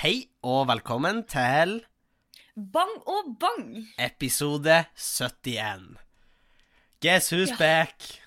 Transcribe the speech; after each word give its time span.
Hei 0.00 0.30
og 0.46 0.64
velkommen 0.70 1.22
til 1.28 1.80
Bang 2.72 2.92
og 3.08 3.34
bang! 3.40 3.66
episode 4.00 4.84
71. 4.96 5.98
Guess 7.02 7.32
who's 7.32 7.50
Ja. 7.52 7.56
back? 7.58 8.20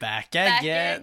Back 0.00 0.34
again. 0.34 1.02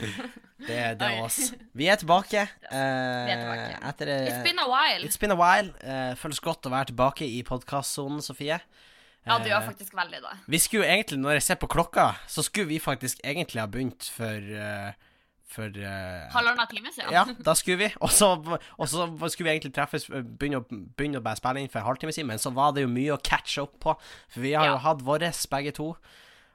det, 0.68 1.00
det 1.00 1.08
er 1.08 1.22
oss. 1.22 1.54
Vi 1.72 1.86
er 1.86 1.96
tilbake. 1.96 2.44
Vi 2.70 3.32
er 3.32 3.40
tilbake. 3.40 3.88
Etter, 3.88 4.12
uh, 4.12 4.26
It's 4.26 4.36
eh, 4.36 4.44
been 4.44 4.58
a 4.58 4.68
while. 4.68 5.04
It's 5.08 5.20
been 5.20 5.32
a 5.32 5.38
while. 5.40 5.72
Uh, 5.80 6.12
føles 6.16 6.40
godt 6.40 6.68
å 6.68 6.72
være 6.76 6.92
tilbake 6.92 7.24
i 7.28 7.42
podkastsonen, 7.42 8.20
Sofie. 8.24 8.60
Ja, 9.26 9.38
det 9.38 9.48
gjør 9.50 9.62
Eh, 9.64 9.66
faktisk 9.72 9.96
veldig 9.96 10.20
det. 10.22 10.36
Vi 10.46 10.58
skulle 10.58 10.84
jo 10.84 10.92
egentlig, 10.92 11.18
når 11.18 11.40
jeg 11.40 11.42
ser 11.42 11.54
på 11.64 11.66
klokka, 11.66 12.12
så 12.28 12.42
skulle 12.42 12.68
vi 12.68 12.78
faktisk 12.78 13.24
egentlig 13.24 13.60
ha 13.60 13.66
begynt 13.66 14.12
for 14.12 14.36
eh, 14.60 14.92
For 15.46 15.70
uh, 15.70 16.26
Halvannen 16.34 16.66
time 16.68 16.90
siden. 16.90 17.12
Ja, 17.14 17.22
da 17.46 17.52
skulle 17.54 17.78
vi. 17.84 17.88
Og 18.02 18.10
så, 18.10 18.32
skulle 19.30 19.46
vi 19.46 19.52
egentlig 19.54 19.74
treffes, 19.76 20.08
eh, 20.10 20.24
begynne 20.26 20.58
å, 20.58 20.66
begynne 20.98 21.20
å 21.20 21.24
bare 21.24 21.38
spille 21.38 21.62
inn 21.62 21.70
for 21.70 21.78
en 21.80 21.86
halvtime 21.86 22.10
siden, 22.14 22.26
men 22.32 22.40
så 22.42 22.50
var 22.54 22.72
det 22.74 22.82
jo 22.82 22.90
mye 22.90 23.14
å 23.14 23.20
catche 23.22 23.62
opp 23.62 23.76
på. 23.84 23.94
For 24.34 24.42
vi 24.42 24.56
har 24.58 24.66
jo 24.72 24.80
hatt 24.82 25.04
våres 25.06 25.44
begge 25.52 25.72
to. 25.78 25.92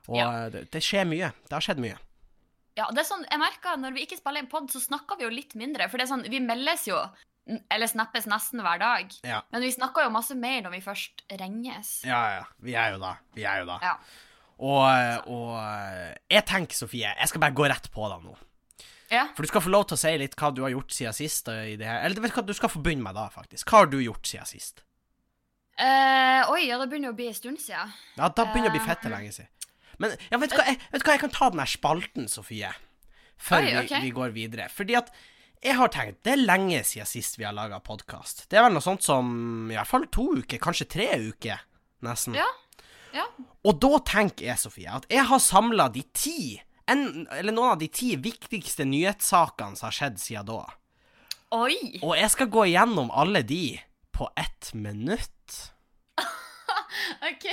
Og 0.09 0.17
Ja. 0.19 0.25
eh, 0.43 0.49
det, 0.51 0.65
det 0.75 0.81
skjer 0.83 1.07
mye. 1.07 1.31
Det 1.47 1.55
har 1.55 1.63
skjedd 1.63 1.79
mye. 1.79 1.95
Ja, 2.79 2.89
det 2.91 3.01
er 3.03 3.07
sånn, 3.07 3.25
jeg 3.27 3.39
merker 3.41 3.75
Når 3.79 3.91
vi 3.97 4.05
ikke 4.05 4.15
spiller 4.19 4.39
inn 4.43 4.47
pod, 4.51 4.69
så 4.71 4.79
snakker 4.79 5.19
vi 5.19 5.25
jo 5.25 5.31
litt 5.31 5.55
mindre. 5.59 5.87
For 5.91 5.99
det 5.99 6.05
er 6.07 6.11
sånn, 6.11 6.27
vi 6.31 6.39
meldes 6.43 6.85
jo, 6.87 6.99
eller 7.71 7.87
snappes 7.87 8.27
nesten 8.31 8.59
hver 8.63 8.79
dag. 8.83 9.15
Ja. 9.27 9.41
Men 9.55 9.63
vi 9.65 9.71
snakker 9.71 10.03
jo 10.07 10.13
masse 10.13 10.35
mer 10.35 10.61
når 10.67 10.75
vi 10.75 10.83
først 10.83 11.23
ringes. 11.39 11.95
Ja, 12.07 12.21
ja. 12.41 12.45
Vi 12.63 12.75
er 12.75 12.93
jo 12.95 13.01
da. 13.03 13.15
Vi 13.35 13.47
er 13.47 13.63
jo 13.63 13.71
da. 13.71 13.79
Ja. 13.87 13.95
Og, 14.61 14.83
eh, 14.91 15.17
og 15.31 15.55
eh, 15.63 16.15
jeg 16.35 16.45
tenker, 16.51 16.75
Sofie, 16.83 17.15
jeg 17.15 17.31
skal 17.31 17.41
bare 17.47 17.55
gå 17.55 17.71
rett 17.71 17.87
på 17.95 18.07
deg 18.11 18.27
nå. 18.27 18.35
Ja. 19.11 19.25
For 19.35 19.43
du 19.43 19.51
skal 19.51 19.65
få 19.65 19.73
lov 19.73 19.89
til 19.89 19.97
å 19.97 20.01
si 20.01 20.13
litt 20.21 20.37
hva 20.39 20.53
du 20.55 20.61
har 20.63 20.71
gjort 20.71 20.95
siden 20.95 21.15
sist. 21.15 21.49
I 21.51 21.75
det 21.79 21.87
her. 21.87 22.05
Eller 22.05 22.23
vet 22.23 22.31
du 22.31 22.39
hva, 22.39 22.45
du 22.47 22.55
skal 22.55 22.71
få 22.71 22.81
begynne 22.83 23.03
med 23.03 23.17
da, 23.19 23.27
faktisk. 23.33 23.67
Hva 23.67 23.83
har 23.83 23.91
du 23.91 23.99
gjort 23.99 24.29
siden 24.29 24.47
sist? 24.47 24.85
Uh, 25.81 26.45
oi, 26.53 26.67
ja, 26.67 26.77
det 26.77 26.87
begynner 26.91 27.11
å 27.11 27.17
bli 27.17 27.31
en 27.31 27.35
stund 27.35 27.59
siden. 27.61 27.91
Ja, 28.19 28.29
da 28.29 28.45
begynner 28.45 28.69
det 28.69 28.73
å 28.73 28.77
bli 28.77 28.83
Eh, 28.83 28.87
fette 28.87 29.11
lenge 29.11 29.33
siden. 29.35 29.51
Men 30.01 30.15
ja, 30.29 30.39
vet 30.41 30.53
du 30.53 30.57
hva, 30.57 30.65
jeg, 30.69 30.79
vet 30.93 31.03
du 31.03 31.07
hva, 31.07 31.15
jeg 31.15 31.23
kan 31.23 31.33
ta 31.33 31.49
den 31.53 31.61
her 31.61 31.69
spalten, 31.69 32.29
Sofie, 32.31 32.71
før 33.41 33.67
Oi, 33.67 33.83
vi, 33.85 34.01
vi 34.07 34.13
går 34.15 34.33
videre. 34.35 34.67
Fordi 34.73 34.97
at 34.97 35.11
jeg 35.61 35.77
har 35.77 35.91
tenkt, 35.93 36.23
det 36.25 36.33
er 36.33 36.41
lenge 36.41 36.79
siden 36.87 37.09
sist 37.09 37.37
vi 37.37 37.45
har 37.45 37.53
laga 37.53 37.81
podkast. 37.85 38.47
Det 38.49 38.57
er 38.57 38.65
vel 38.65 38.73
noe 38.77 38.85
sånt 38.85 39.05
som 39.05 39.29
i 39.69 39.77
hvert 39.77 39.89
fall 39.89 40.07
to 40.13 40.31
uker, 40.39 40.61
kanskje 40.61 40.89
tre 40.89 41.09
uker, 41.21 41.61
nesten. 42.07 42.37
Ja. 42.39 42.47
Ja. 43.13 43.27
Og 43.67 43.77
da 43.83 43.99
tenker 44.07 44.47
jeg, 44.47 44.57
Sofie, 44.61 44.89
at 44.89 45.05
jeg 45.11 45.27
har 45.29 45.41
samla 45.43 45.89
de 45.93 46.05
ti, 46.17 46.55
en, 46.91 47.03
eller 47.37 47.55
noen 47.55 47.73
av 47.75 47.81
de 47.81 47.87
ti 47.91 48.13
viktigste 48.19 48.85
nyhetssakene 48.89 49.79
som 49.79 49.87
har 49.89 49.95
skjedd 49.97 50.19
siden 50.21 50.47
da. 50.51 50.61
Oi! 51.57 51.99
Og 52.03 52.13
jeg 52.19 52.31
skal 52.31 52.49
gå 52.53 52.65
igjennom 52.69 53.11
alle 53.11 53.41
de 53.47 53.63
på 54.15 54.29
ett 54.39 54.71
minutt. 54.77 55.57
OK, 57.29 57.45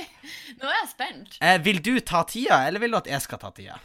nå 0.59 0.69
er 0.69 0.77
jeg 0.81 0.89
spent. 0.93 1.37
Eh, 1.43 1.57
vil 1.65 1.81
du 1.83 1.93
ta 1.99 2.23
tida, 2.29 2.61
eller 2.67 2.83
vil 2.83 2.93
du 2.95 2.99
at 3.01 3.09
jeg 3.11 3.25
skal 3.25 3.41
ta 3.41 3.51
tida? 3.55 3.79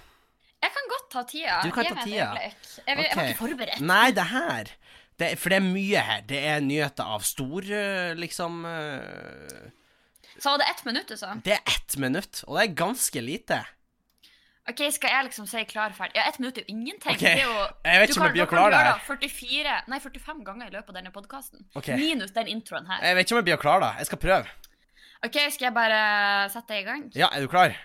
Jeg 0.65 0.73
kan 0.73 0.91
godt 0.93 1.09
ta 1.13 1.23
tida. 1.29 1.57
Du 1.65 1.71
kan 1.75 1.85
Gi 1.85 1.93
ta 1.93 2.05
tida. 2.07 2.29
Jeg, 2.41 2.53
vil- 2.55 2.87
jeg 2.87 2.97
var 2.99 3.29
ikke 3.29 3.41
forberedt. 3.43 3.83
Nei, 3.85 4.07
det 4.17 4.29
her 4.31 4.71
det, 5.21 5.29
For 5.39 5.53
det 5.53 5.59
er 5.61 5.67
mye 5.67 6.05
her. 6.09 6.23
Det 6.27 6.41
er 6.51 6.63
nyheter 6.65 7.11
av 7.17 7.23
stor 7.27 7.67
eh, 7.71 8.15
liksom 8.19 8.65
uh... 8.67 9.69
Så 10.39 10.51
var 10.51 10.59
det 10.59 10.67
ett 10.73 10.81
minutt, 10.89 11.11
du 11.13 11.19
sa? 11.21 11.35
Det 11.47 11.53
er 11.55 11.63
ett 11.71 11.95
minutt, 12.03 12.41
og 12.49 12.57
det 12.59 12.65
er 12.65 12.73
ganske 12.81 13.21
lite. 13.23 13.61
OK, 14.65 14.81
skal 14.97 15.13
jeg 15.13 15.25
liksom 15.27 15.47
si 15.49 15.61
klar, 15.69 15.93
ferdig? 15.93 16.17
Ja, 16.17 16.23
ett 16.31 16.39
minutt 16.41 16.57
er 16.57 16.65
jo 16.65 16.73
ingenting. 16.73 17.13
Ok, 17.13 17.21
Det 17.21 17.33
er 17.35 17.43
jo, 17.45 17.65
jeg 17.85 18.01
vet 18.01 18.09
ikke 18.11 18.21
om 18.23 18.27
jeg 18.31 18.37
blir 18.39 18.47
klar 18.49 18.71
der. 18.73 18.79
kan 18.79 18.87
gjøre 18.87 19.19
det 19.21 19.29
det 19.29 19.33
44, 19.37 19.75
nei 19.93 19.99
45 20.01 20.45
ganger 20.47 20.71
i 20.71 20.73
løpet 20.73 20.89
av 20.89 20.97
denne 20.97 21.13
podkasten. 21.13 21.67
Okay. 21.77 21.99
Minus 22.01 22.33
den 22.33 22.49
introen 22.49 22.89
her. 22.89 23.03
Jeg 23.05 23.19
vet 23.19 23.27
ikke 23.27 23.37
om 23.37 23.41
jeg 23.43 23.49
blir 23.51 23.61
klar, 23.61 23.85
da. 23.85 23.91
Jeg 24.01 24.09
skal 24.09 24.23
prøve. 24.25 24.55
OK, 25.25 25.37
skal 25.53 25.69
jeg 25.69 25.75
bare 25.77 26.01
sette 26.53 26.73
deg 26.73 26.81
i 26.81 26.89
gang? 26.89 27.05
Ja, 27.17 27.29
er 27.29 27.45
du 27.45 27.49
klar? 27.53 27.77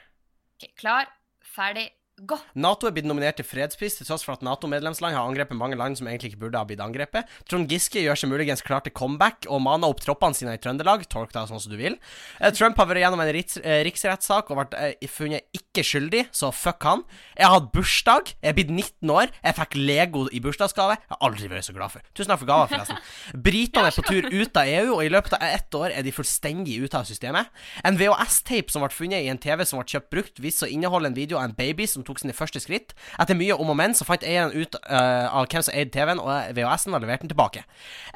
Ok, 0.56 0.70
klar, 0.80 1.12
ferdig, 1.44 1.90
gå. 2.28 2.38
Nato 2.60 2.88
er 2.88 2.94
blitt 2.96 3.08
nominert 3.08 3.38
til 3.40 3.48
fredspris 3.48 3.98
til 4.00 4.08
tross 4.08 4.26
for 4.26 4.36
at 4.36 4.44
Nato-medlemsland 4.46 5.16
har 5.16 5.28
angrepet 5.28 5.58
mange 5.58 5.78
land 5.80 5.98
som 6.00 6.10
egentlig 6.10 6.34
ikke 6.34 6.44
burde 6.46 6.60
ha 6.60 6.68
blitt 6.68 6.84
angrepet. 6.84 7.30
Trond 7.50 7.70
Giske 7.72 8.02
gjør 8.04 8.20
seg 8.20 8.32
muligens 8.32 8.64
klar 8.66 8.84
til 8.86 8.94
comeback 8.96 9.48
og 9.50 9.62
maner 9.66 9.92
opp 9.92 10.02
troppene 10.04 10.38
sine 10.38 10.56
i 10.58 10.62
Trøndelag. 10.62 11.06
Tolk 11.12 11.34
det 11.36 11.46
sånn 11.50 11.62
som 11.62 11.74
du 11.74 11.78
vil. 11.80 11.98
Eh, 12.40 12.54
Trump 12.56 12.80
har 12.80 12.90
vært 12.90 13.04
gjennom 13.04 13.24
en 13.24 13.32
eh, 13.32 13.82
riksrettssak 13.88 14.52
og 14.52 14.62
vært 14.64 14.78
eh, 14.80 15.10
funnet 15.10 15.48
ikke 15.56 15.86
skyldig, 15.86 16.26
så 16.36 16.52
fuck 16.56 16.86
han. 16.88 17.06
Jeg 17.38 17.48
har 17.48 17.56
hatt 17.58 17.72
bursdag. 17.76 18.34
Jeg 18.40 18.52
er 18.52 18.58
blitt 18.58 18.74
19 18.74 19.14
år. 19.16 19.34
Jeg 19.44 19.58
fikk 19.60 19.78
Lego 19.80 20.26
i 20.34 20.42
bursdagsgave. 20.44 20.98
Jeg 21.00 21.16
har 21.16 21.24
aldri 21.30 21.52
vært 21.52 21.70
så 21.70 21.76
glad 21.76 21.94
for. 21.94 22.06
Tusen 22.14 22.34
takk 22.34 22.44
for 22.44 22.52
gava, 22.52 22.68
forresten. 22.72 23.00
Britene 23.50 23.92
er 23.92 23.96
på 23.96 24.06
tur 24.08 24.30
ut 24.30 24.60
av 24.60 24.74
EU, 24.74 24.96
og 24.98 25.04
i 25.06 25.12
løpet 25.14 25.38
av 25.38 25.46
ett 25.48 25.80
år 25.80 25.96
er 25.96 26.06
de 26.06 26.16
fullstendig 26.16 26.80
ute 26.84 27.00
av 27.00 27.08
systemet. 27.10 27.50
En 27.88 27.98
VHS-tape 28.00 28.74
som 28.74 28.84
ble 28.86 28.92
funnet 28.94 29.26
i 29.26 29.32
en 29.32 29.42
TV 29.42 29.66
som 29.68 29.82
ble 29.82 29.88
kjøpt 29.90 30.12
brukt, 30.14 30.44
viste 30.44 30.68
å 30.68 30.72
inneholde 30.72 31.12
en 31.12 31.18
video 31.18 31.40
av 31.40 31.48
en 31.50 31.56
baby 31.58 31.88
som 31.90 32.06
tok 32.10 32.22
sine 32.24 32.36
første 32.36 32.62
skritt. 32.64 32.96
Etter 33.22 33.38
mye 33.38 33.56
om 33.56 33.72
og 33.72 33.78
men 33.80 33.96
så 33.98 34.08
fant 34.08 34.26
eieren 34.26 34.54
ut 34.56 34.76
uh, 34.90 35.30
av 35.30 35.48
hvem 35.50 35.66
som 35.66 35.76
eide 35.76 35.94
TV-en 35.94 36.22
og 36.24 36.30
VHS-en, 36.58 36.96
og 36.96 37.04
leverte 37.04 37.26
den 37.26 37.34
tilbake. 37.34 37.66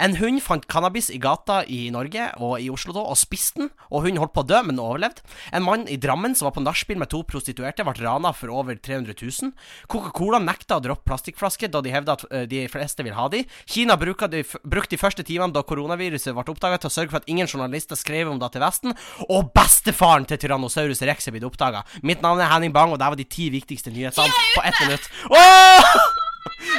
En 0.02 0.18
hund 0.20 0.42
fant 0.44 0.66
cannabis 0.70 1.12
i 1.14 1.20
gata 1.22 1.62
i 1.70 1.86
Norge 1.94 2.30
og 2.44 2.58
i 2.62 2.70
Oslo 2.74 2.96
da, 2.96 3.06
og 3.06 3.20
spiste 3.20 3.64
den, 3.64 3.72
og 3.90 4.06
hunden 4.06 4.22
holdt 4.22 4.36
på 4.36 4.44
å 4.44 4.50
dø, 4.50 4.62
men 4.66 4.82
overlevde. 4.82 5.24
En 5.54 5.66
mann 5.66 5.86
i 5.92 6.00
Drammen 6.02 6.36
som 6.38 6.50
var 6.50 6.56
på 6.58 6.64
nachspiel 6.66 7.00
med 7.00 7.12
to 7.14 7.22
prostituerte, 7.28 7.86
ble 7.86 7.96
rana 8.02 8.34
for 8.36 8.52
over 8.54 8.78
300 8.78 9.16
000. 9.20 9.54
Coca-Cola 9.92 10.42
nekta 10.44 10.80
å 10.80 10.84
droppe 10.84 11.08
plastikkflasker 11.10 11.72
da 11.72 11.84
de 11.84 11.94
hevda 11.94 12.18
at 12.18 12.26
uh, 12.30 12.44
de 12.50 12.66
fleste 12.72 13.06
vil 13.06 13.16
ha 13.18 13.30
de. 13.32 13.44
Kina 13.70 13.98
brukte 14.00 14.30
de, 14.32 14.44
brukte 14.64 14.96
de 14.96 15.02
første 15.02 15.26
timene 15.28 15.54
da 15.54 15.64
koronaviruset 15.68 16.34
ble 16.34 16.46
oppdaga 16.54 16.80
til 16.82 16.90
å 16.90 16.94
sørge 16.94 17.14
for 17.14 17.22
at 17.22 17.30
ingen 17.32 17.50
journalister 17.50 18.00
skrev 18.00 18.32
om 18.32 18.42
det 18.42 18.52
til 18.54 18.64
Vesten. 18.64 18.96
Og 19.30 19.52
bestefaren 19.56 20.28
til 20.30 20.42
Tyrannosaurus 20.42 21.04
rex 21.08 21.28
er 21.28 21.36
blitt 21.36 21.48
oppdaga. 21.48 21.84
Mitt 22.06 22.24
navn 22.24 22.42
er 22.42 22.52
Henning 22.52 22.74
Bang, 22.76 22.94
og 22.94 23.00
det 23.02 23.10
var 23.12 23.20
de 23.20 23.28
ti 23.28 23.50
viktigste 23.54 23.83
nyhetene 23.92 24.46
på 24.56 24.64
ett 24.64 24.80
minutt. 24.86 25.10
Åh! 25.30 25.98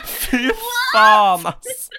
Fy 0.04 0.48
faen, 0.92 1.46
ass! 1.50 1.90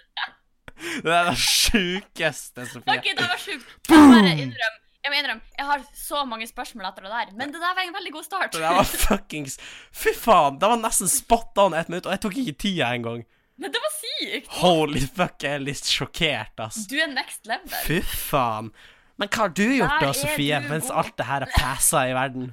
Det 1.03 1.11
er 1.11 1.29
det 1.29 1.37
sjukeste, 1.39 2.65
Sofie. 2.69 2.97
OK, 2.97 3.11
det 3.17 3.27
var 3.27 3.39
sjukt. 3.41 3.77
Jeg 3.89 4.01
må 4.01 4.17
innrømme. 4.23 4.81
Jeg 5.05 5.13
må 5.13 5.17
innrømme, 5.19 5.43
jeg 5.53 5.65
har 5.69 5.81
så 5.93 6.23
mange 6.25 6.47
spørsmål 6.49 6.87
etter 6.89 7.05
det 7.05 7.11
der, 7.13 7.33
men 7.37 7.51
det 7.53 7.59
der 7.61 7.75
var 7.77 7.83
en 7.85 7.93
veldig 7.93 8.11
god 8.15 8.25
start. 8.25 8.55
Det 8.55 8.61
var 8.63 8.87
fuckings 8.89 9.59
Fy 9.93 10.15
faen, 10.17 10.57
det 10.57 10.69
var 10.71 10.79
nesten 10.81 11.11
spot 11.11 11.61
on 11.61 11.75
ett 11.77 11.91
minutt, 11.93 12.07
og 12.09 12.15
jeg 12.15 12.23
tok 12.23 12.39
ikke 12.41 12.55
tida 12.65 12.89
engang. 12.97 13.21
Men 13.61 13.71
det 13.71 13.83
var 13.83 13.93
sykt! 13.93 14.49
Holy 14.63 15.03
fuck, 15.05 15.37
jeg 15.45 15.59
er 15.59 15.63
litt 15.63 15.85
sjokkert, 15.93 16.57
ass. 16.65 16.81
Du 16.89 16.97
er 16.97 17.11
next 17.13 17.45
level. 17.45 17.69
Fy 17.85 18.01
faen. 18.01 18.73
Men 19.21 19.29
hva 19.29 19.45
har 19.45 19.53
du 19.55 19.63
gjort 19.63 20.01
da, 20.01 20.09
Sofie, 20.17 20.57
mens 20.65 20.89
alt 20.91 21.13
det 21.21 21.29
her 21.29 21.45
er 21.45 21.53
passa 21.53 22.01
i 22.09 22.15
verden? 22.17 22.49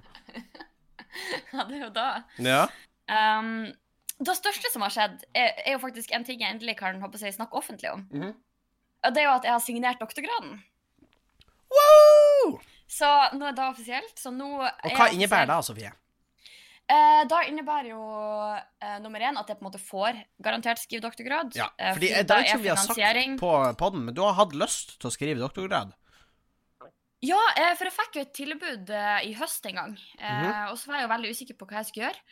Ja, 1.53 1.65
det 1.69 1.79
er 1.79 1.85
jo 1.87 1.93
da. 1.95 2.09
Ja. 2.43 2.63
Um, 3.11 3.71
det 4.23 4.35
største 4.39 4.71
som 4.73 4.85
har 4.87 4.93
skjedd, 4.95 5.25
er, 5.35 5.55
er 5.65 5.75
jo 5.77 5.83
faktisk 5.83 6.13
en 6.15 6.25
ting 6.27 6.43
jeg 6.45 6.55
endelig 6.55 6.77
kan 6.79 7.01
håpe 7.03 7.21
jeg, 7.21 7.35
snakke 7.37 7.59
offentlig 7.59 7.91
om. 7.93 8.07
Mhm. 8.13 8.35
Og 9.03 9.15
det 9.15 9.23
er 9.23 9.27
jo 9.27 9.35
at 9.35 9.47
jeg 9.49 9.53
har 9.57 9.63
signert 9.65 9.99
doktorgraden. 10.03 10.61
Woo! 11.73 12.61
Så 12.87 13.09
nå 13.35 13.49
er 13.49 13.57
det 13.57 13.65
offisielt. 13.65 14.15
Så 14.21 14.31
nå 14.31 14.53
Og 14.61 14.95
hva 14.95 15.09
innebærer 15.11 15.49
det, 15.51 15.57
Sofie? 15.67 15.91
Eh, 16.93 17.23
da 17.31 17.39
innebærer 17.49 17.93
jo 17.93 18.03
eh, 18.83 18.99
nummer 19.01 19.23
én 19.23 19.39
at 19.39 19.49
jeg 19.49 19.57
på 19.59 19.65
en 19.65 19.69
måte 19.71 19.81
får 19.81 20.19
garantert 20.45 20.83
skrive 20.83 21.05
doktorgrad. 21.07 21.55
Ja, 21.57 21.71
Eh, 21.79 21.95
fordi 21.97 22.11
fordi 22.13 22.27
det 22.29 22.37
er 22.37 22.45
ikke 22.45 22.57
som 22.59 22.63
vi 22.63 22.73
har 22.73 22.83
sagt 22.83 23.41
på 23.41 23.53
podden, 23.81 24.05
men 24.07 24.15
du 24.15 24.23
har 24.23 24.37
hatt 24.37 24.55
lyst 24.55 24.99
til 25.01 25.09
å 25.09 25.15
skrive 25.15 25.41
doktorgrad. 25.41 25.95
Ja, 27.23 27.39
eh, 27.57 27.75
for 27.79 27.87
jeg 27.87 27.95
fikk 27.95 28.17
jo 28.19 28.25
et 28.25 28.33
tilbud 28.35 28.91
eh, 28.91 29.19
i 29.29 29.35
høst 29.39 29.67
en 29.71 29.79
gang. 29.79 29.93
mm 30.19 30.43
-hmm. 30.43 30.71
Og 30.71 30.79
så 30.79 30.91
var 30.91 30.97
jeg 30.97 31.03
jo 31.03 31.15
veldig 31.15 31.31
usikker 31.31 31.55
på 31.55 31.67
hva 31.67 31.77
jeg 31.77 31.87
skulle 31.87 32.07
gjøre. 32.07 32.23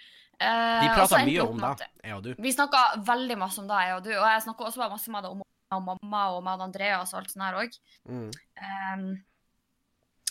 Vi 0.40 0.88
prata 0.96 1.24
mye 1.24 1.42
om 1.42 1.60
det, 1.60 1.86
jeg 2.04 2.14
og 2.16 2.24
du. 2.24 2.34
Vi 2.38 2.52
snakka 2.52 2.78
veldig 3.04 3.38
masse 3.38 3.60
om 3.60 3.68
det, 3.68 3.76
jeg 3.86 3.94
og 3.94 4.04
du. 4.04 4.10
Og 4.10 4.26
jeg 4.32 4.42
snakka 4.42 4.64
også 4.64 4.88
masse 4.88 5.10
med 5.10 5.22
det 5.22 5.30
om 5.30 5.42
og 5.70 5.82
mamma 5.86 6.22
og 6.34 6.42
med 6.42 6.64
Andreas 6.64 7.12
og 7.14 7.20
alt 7.20 7.32
sånt 7.32 7.44
her 7.44 7.58
òg. 7.62 7.76
Mm. 8.10 8.30
Um, 8.58 9.06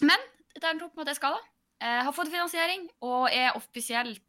men 0.01 0.25
det 0.55 0.63
er 0.63 0.73
en 0.73 0.81
tro 0.81 0.89
på 0.93 1.05
at 1.05 1.11
jeg 1.13 1.19
skal 1.19 1.37
da. 1.37 1.43
Jeg 1.79 2.03
har 2.03 2.15
fått 2.15 2.31
finansiering 2.31 2.87
og 3.07 3.29
er 3.31 3.55
offisielt 3.55 4.23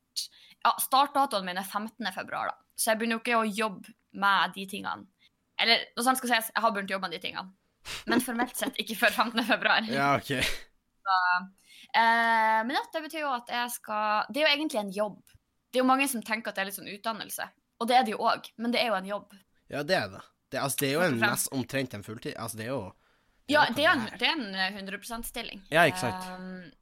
ja, 0.61 0.75
Startdatoen 0.79 1.47
min 1.47 1.59
er 1.59 1.67
15. 1.67 2.13
februar, 2.15 2.53
da. 2.53 2.55
Så 2.77 2.93
jeg 2.93 3.01
begynner 3.01 3.19
jo 3.19 3.23
ikke 3.25 3.41
å 3.41 3.49
jobbe 3.49 3.95
med 4.23 4.55
de 4.55 4.67
tingene. 4.71 5.09
Eller 5.61 5.83
noe 5.97 6.05
sånt 6.07 6.21
skal 6.21 6.35
sies, 6.35 6.51
jeg 6.55 6.63
har 6.63 6.73
begynt 6.75 6.93
å 6.93 6.97
jobbe 6.97 7.09
med 7.09 7.17
de 7.17 7.23
tingene. 7.25 7.53
Men 8.11 8.23
formelt 8.25 8.57
sett 8.59 8.77
ikke 8.81 8.97
før 9.01 9.15
15. 9.25 9.45
februar. 9.49 9.87
Ja, 9.91 10.15
OK. 10.19 10.31
Eh, 11.91 12.59
men 12.67 12.75
ja, 12.77 12.83
det 12.93 13.03
betyr 13.03 13.25
jo 13.25 13.31
at 13.35 13.49
jeg 13.51 13.71
skal 13.75 14.29
Det 14.31 14.43
er 14.43 14.45
jo 14.47 14.51
egentlig 14.53 14.79
en 14.79 14.93
jobb. 14.95 15.17
Det 15.71 15.81
er 15.81 15.83
jo 15.83 15.89
mange 15.89 16.07
som 16.11 16.23
tenker 16.23 16.53
at 16.53 16.59
det 16.59 16.63
er 16.63 16.69
litt 16.69 16.79
sånn 16.79 16.91
utdannelse. 16.93 17.47
Og 17.81 17.89
det 17.91 17.97
er 17.97 18.07
det 18.07 18.15
jo 18.15 18.21
òg, 18.23 18.51
men 18.61 18.75
det 18.75 18.83
er 18.83 18.91
jo 18.93 18.99
en 18.99 19.09
jobb. 19.09 19.35
Ja, 19.73 19.83
det 19.87 19.97
er 19.97 20.09
det. 20.13 20.21
Det, 20.51 20.59
altså, 20.59 20.83
det 20.83 20.89
er 20.89 20.97
jo 20.97 21.05
en 21.07 21.21
nest 21.23 21.53
omtrent 21.55 21.95
en 21.95 22.05
fulltid. 22.07 22.35
Altså, 22.35 22.59
det 22.59 22.67
er 22.67 22.73
jo 22.75 22.81
Ja, 23.51 23.65
det 23.75 23.85
er 23.87 23.93
en, 23.95 24.07
det 24.19 24.27
er 24.29 24.35
en 24.37 24.55
eh, 24.55 24.75
100 24.77 24.99
%-stilling. 24.99 25.63
Ja, 25.71 25.87
ikke 25.91 26.03
sant. 26.03 26.75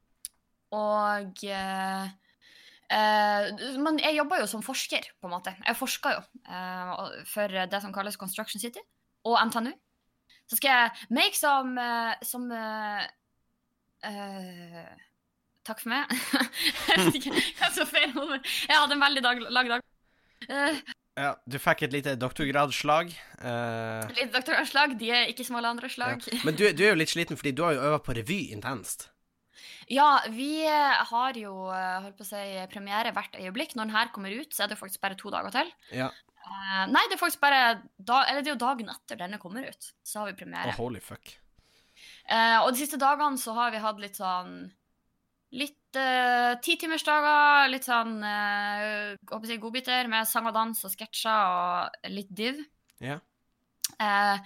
og 0.77 1.43
eh, 1.45 2.09
eh, 2.93 3.77
Men 3.81 4.01
jeg 4.01 4.17
jobber 4.17 4.41
jo 4.43 4.49
som 4.49 4.65
forsker, 4.65 5.09
på 5.21 5.29
en 5.29 5.33
måte. 5.37 5.55
Jeg 5.65 5.77
forsker 5.77 6.17
jo 6.17 6.23
eh, 6.49 7.23
for 7.29 7.61
det 7.73 7.81
som 7.81 7.93
kalles 7.93 8.17
Construction 8.17 8.61
City, 8.61 8.83
og 9.25 9.37
NTNU. 9.49 9.73
Så 10.49 10.57
skal 10.57 10.73
jeg 10.73 11.09
make 11.13 11.37
som, 11.37 11.75
uh, 11.77 12.15
som 12.25 12.47
uh, 12.49 13.03
uh, 14.09 14.87
Takk 15.67 15.83
for 15.83 15.91
meg. 15.91 16.15
jeg 16.89 17.03
vet 17.03 17.19
ikke 17.19 17.35
hva 17.35 17.67
som 17.75 17.83
er 17.83 17.91
feil. 17.91 18.15
Jeg 18.65 18.73
hadde 18.73 18.95
en 18.95 19.03
veldig 19.03 19.21
dag, 19.25 19.43
lang 19.53 19.69
dag. 19.75 19.83
Ja, 21.19 21.33
du 21.45 21.57
fikk 21.61 21.83
et 21.85 21.93
lite 21.93 22.15
doktorgradsslag. 22.17 23.11
Uh... 23.43 24.07
litt 24.15 24.33
doktorgradsslag. 24.33 24.95
De 24.97 25.11
er 25.13 25.29
ikke 25.29 25.45
som 25.45 25.59
alle 25.59 25.69
andre 25.75 25.91
ja. 25.91 26.15
Men 26.47 26.57
du, 26.57 26.63
du 26.73 26.81
er 26.87 26.93
jo 26.95 26.99
litt 27.01 27.11
sliten 27.11 27.37
fordi 27.37 27.53
du 27.53 27.61
har 27.67 27.75
jo 27.75 27.85
øvd 27.91 28.05
på 28.07 28.15
revy 28.17 28.39
intenst. 28.55 29.09
Ja, 29.91 30.23
vi 30.31 30.63
har 30.65 31.37
jo 31.37 31.53
holdt 31.69 32.17
på 32.17 32.25
å 32.25 32.29
si, 32.31 32.41
premiere 32.71 33.13
hvert 33.13 33.37
øyeblikk. 33.37 33.75
Når 33.75 33.89
den 33.89 33.95
her 33.99 34.11
kommer 34.15 34.33
ut, 34.33 34.55
så 34.55 34.65
er 34.65 34.71
det 34.71 34.79
faktisk 34.79 35.03
bare 35.03 35.19
to 35.19 35.29
dager 35.33 35.53
til. 35.53 35.71
Ja. 35.93 36.09
Eh, 36.49 36.85
nei, 36.89 37.03
det 37.09 37.15
er 37.15 37.21
faktisk 37.21 37.41
bare 37.43 37.61
da, 37.97 38.23
Eller 38.25 38.41
det 38.41 38.49
er 38.49 38.55
jo 38.55 38.63
dagen 38.63 38.89
etter 38.89 39.19
denne 39.19 39.37
kommer 39.41 39.67
ut, 39.69 39.91
så 40.05 40.23
har 40.23 40.31
vi 40.31 40.39
premiere. 40.39 40.73
Oh, 40.73 40.87
holy 40.87 41.01
fuck. 41.03 41.35
Uh, 42.29 42.63
og 42.63 42.73
de 42.73 42.81
siste 42.81 42.99
dagene 43.01 43.39
så 43.41 43.53
har 43.57 43.73
vi 43.73 43.81
hatt 43.83 44.01
litt 44.01 44.19
sånn 44.19 44.69
Litt 45.57 45.97
uh, 45.97 46.59
titimersdager, 46.61 47.71
litt 47.73 47.87
sånn 47.87 48.19
uh, 48.21 49.15
håper 49.31 49.49
jeg, 49.49 49.61
godbiter 49.63 50.09
med 50.11 50.29
sang 50.29 50.45
og 50.45 50.53
dans 50.53 50.83
og 50.85 50.93
sketsjer 50.93 51.55
og 51.55 52.11
litt 52.13 52.29
div. 52.29 52.59
Ja. 53.01 53.15
Uh, 53.97 54.37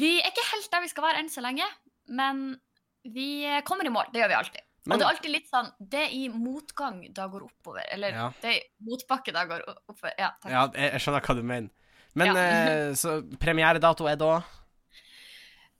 vi 0.00 0.14
er 0.22 0.30
ikke 0.30 0.46
helt 0.54 0.70
der 0.72 0.86
vi 0.86 0.88
skal 0.88 1.04
være 1.04 1.20
enn 1.20 1.28
så 1.28 1.44
lenge, 1.44 1.68
men 2.08 2.56
vi 3.04 3.44
kommer 3.68 3.84
i 3.84 3.92
mål. 3.92 4.08
Det 4.14 4.22
gjør 4.22 4.32
vi 4.32 4.38
alltid. 4.38 4.67
Men- 4.86 4.94
og 4.94 4.98
det 5.00 5.04
er 5.06 5.10
alltid 5.14 5.30
litt 5.32 5.48
sånn 5.50 5.72
Det 5.80 6.00
er 6.00 6.12
i 6.16 6.28
motgang 6.28 7.12
da 7.12 7.26
går 7.28 7.42
oppover. 7.48 7.82
Eller 7.92 8.10
Ja. 8.10 8.32
det 8.40 8.48
er 8.48 8.60
i 8.60 8.62
motbakke 8.88 9.32
da 9.32 9.44
går 9.44 9.62
oppover. 9.88 10.12
Ja, 10.18 10.30
takk. 10.40 10.50
Ja, 10.50 10.66
jeg, 10.74 10.92
jeg 10.92 11.00
skjønner 11.00 11.20
hva 11.26 11.34
du 11.36 11.42
mener. 11.42 11.70
Men 12.14 12.26
Ja. 12.26 12.34
eh, 12.34 12.92
så 12.94 13.22
premieredato 13.38 14.08
er 14.08 14.16
da 14.16 14.42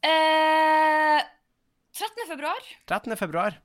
Eh, 0.03 1.23
13. 1.93 2.27
februar. 2.29 2.61
13. 2.87 3.17
februar. 3.17 3.57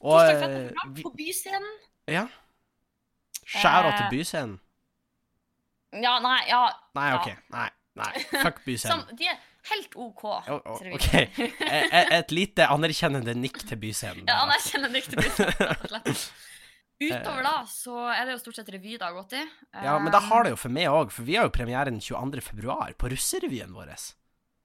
Og 0.00 0.14
Torsdag 0.20 0.40
13. 0.40 0.54
eh, 0.56 0.68
februar 0.68 0.94
vi, 0.94 1.02
på 1.02 1.10
Byscenen. 1.18 1.78
Ja. 2.08 2.26
Skjæra 3.44 3.90
til 3.96 4.06
Eh, 4.06 4.10
Byscenen. 4.10 4.60
Ja, 5.92 6.18
nei, 6.20 6.44
ja 6.48 6.70
Nei, 6.94 7.08
ja. 7.10 7.16
OK. 7.20 7.28
Nei. 7.50 7.68
nei. 7.96 8.12
Fuck 8.44 8.58
Som, 8.60 8.64
Byscenen. 8.66 9.16
de 9.16 9.24
er 9.24 9.38
helt 9.70 9.94
OK. 9.96 10.22
Det 10.46 10.58
ut. 10.58 10.98
OK. 10.98 11.08
Et, 11.14 11.62
et- 11.68 12.12
et 12.18 12.34
lite 12.36 12.66
anerkjennende 12.70 13.34
nikk 13.38 13.60
til 13.68 13.78
Byscenen. 13.82 14.24
Ja, 14.28 14.42
anerkjennende 14.46 14.98
nikk 14.98 15.08
til 15.12 15.22
Byscenen, 15.22 15.88
slett. 15.88 16.28
Utover 16.98 17.44
da, 17.46 17.52
så 17.70 17.92
er 18.10 18.24
det 18.26 18.32
jo 18.34 18.38
stort 18.42 18.56
sett 18.58 18.70
revydag 18.74 19.14
80. 19.20 19.44
Ja, 19.84 19.92
men 20.02 20.10
da 20.10 20.18
har 20.18 20.42
det 20.42 20.50
jo 20.56 20.56
for 20.58 20.74
meg 20.74 20.88
òg, 20.90 21.12
for 21.14 21.22
vi 21.28 21.36
har 21.38 21.46
jo 21.46 21.52
premiere 21.54 21.92
den 21.92 22.00
22. 22.02 22.40
februar 22.42 22.90
på 22.98 23.10
russerevyen 23.12 23.70
vår. 23.76 23.92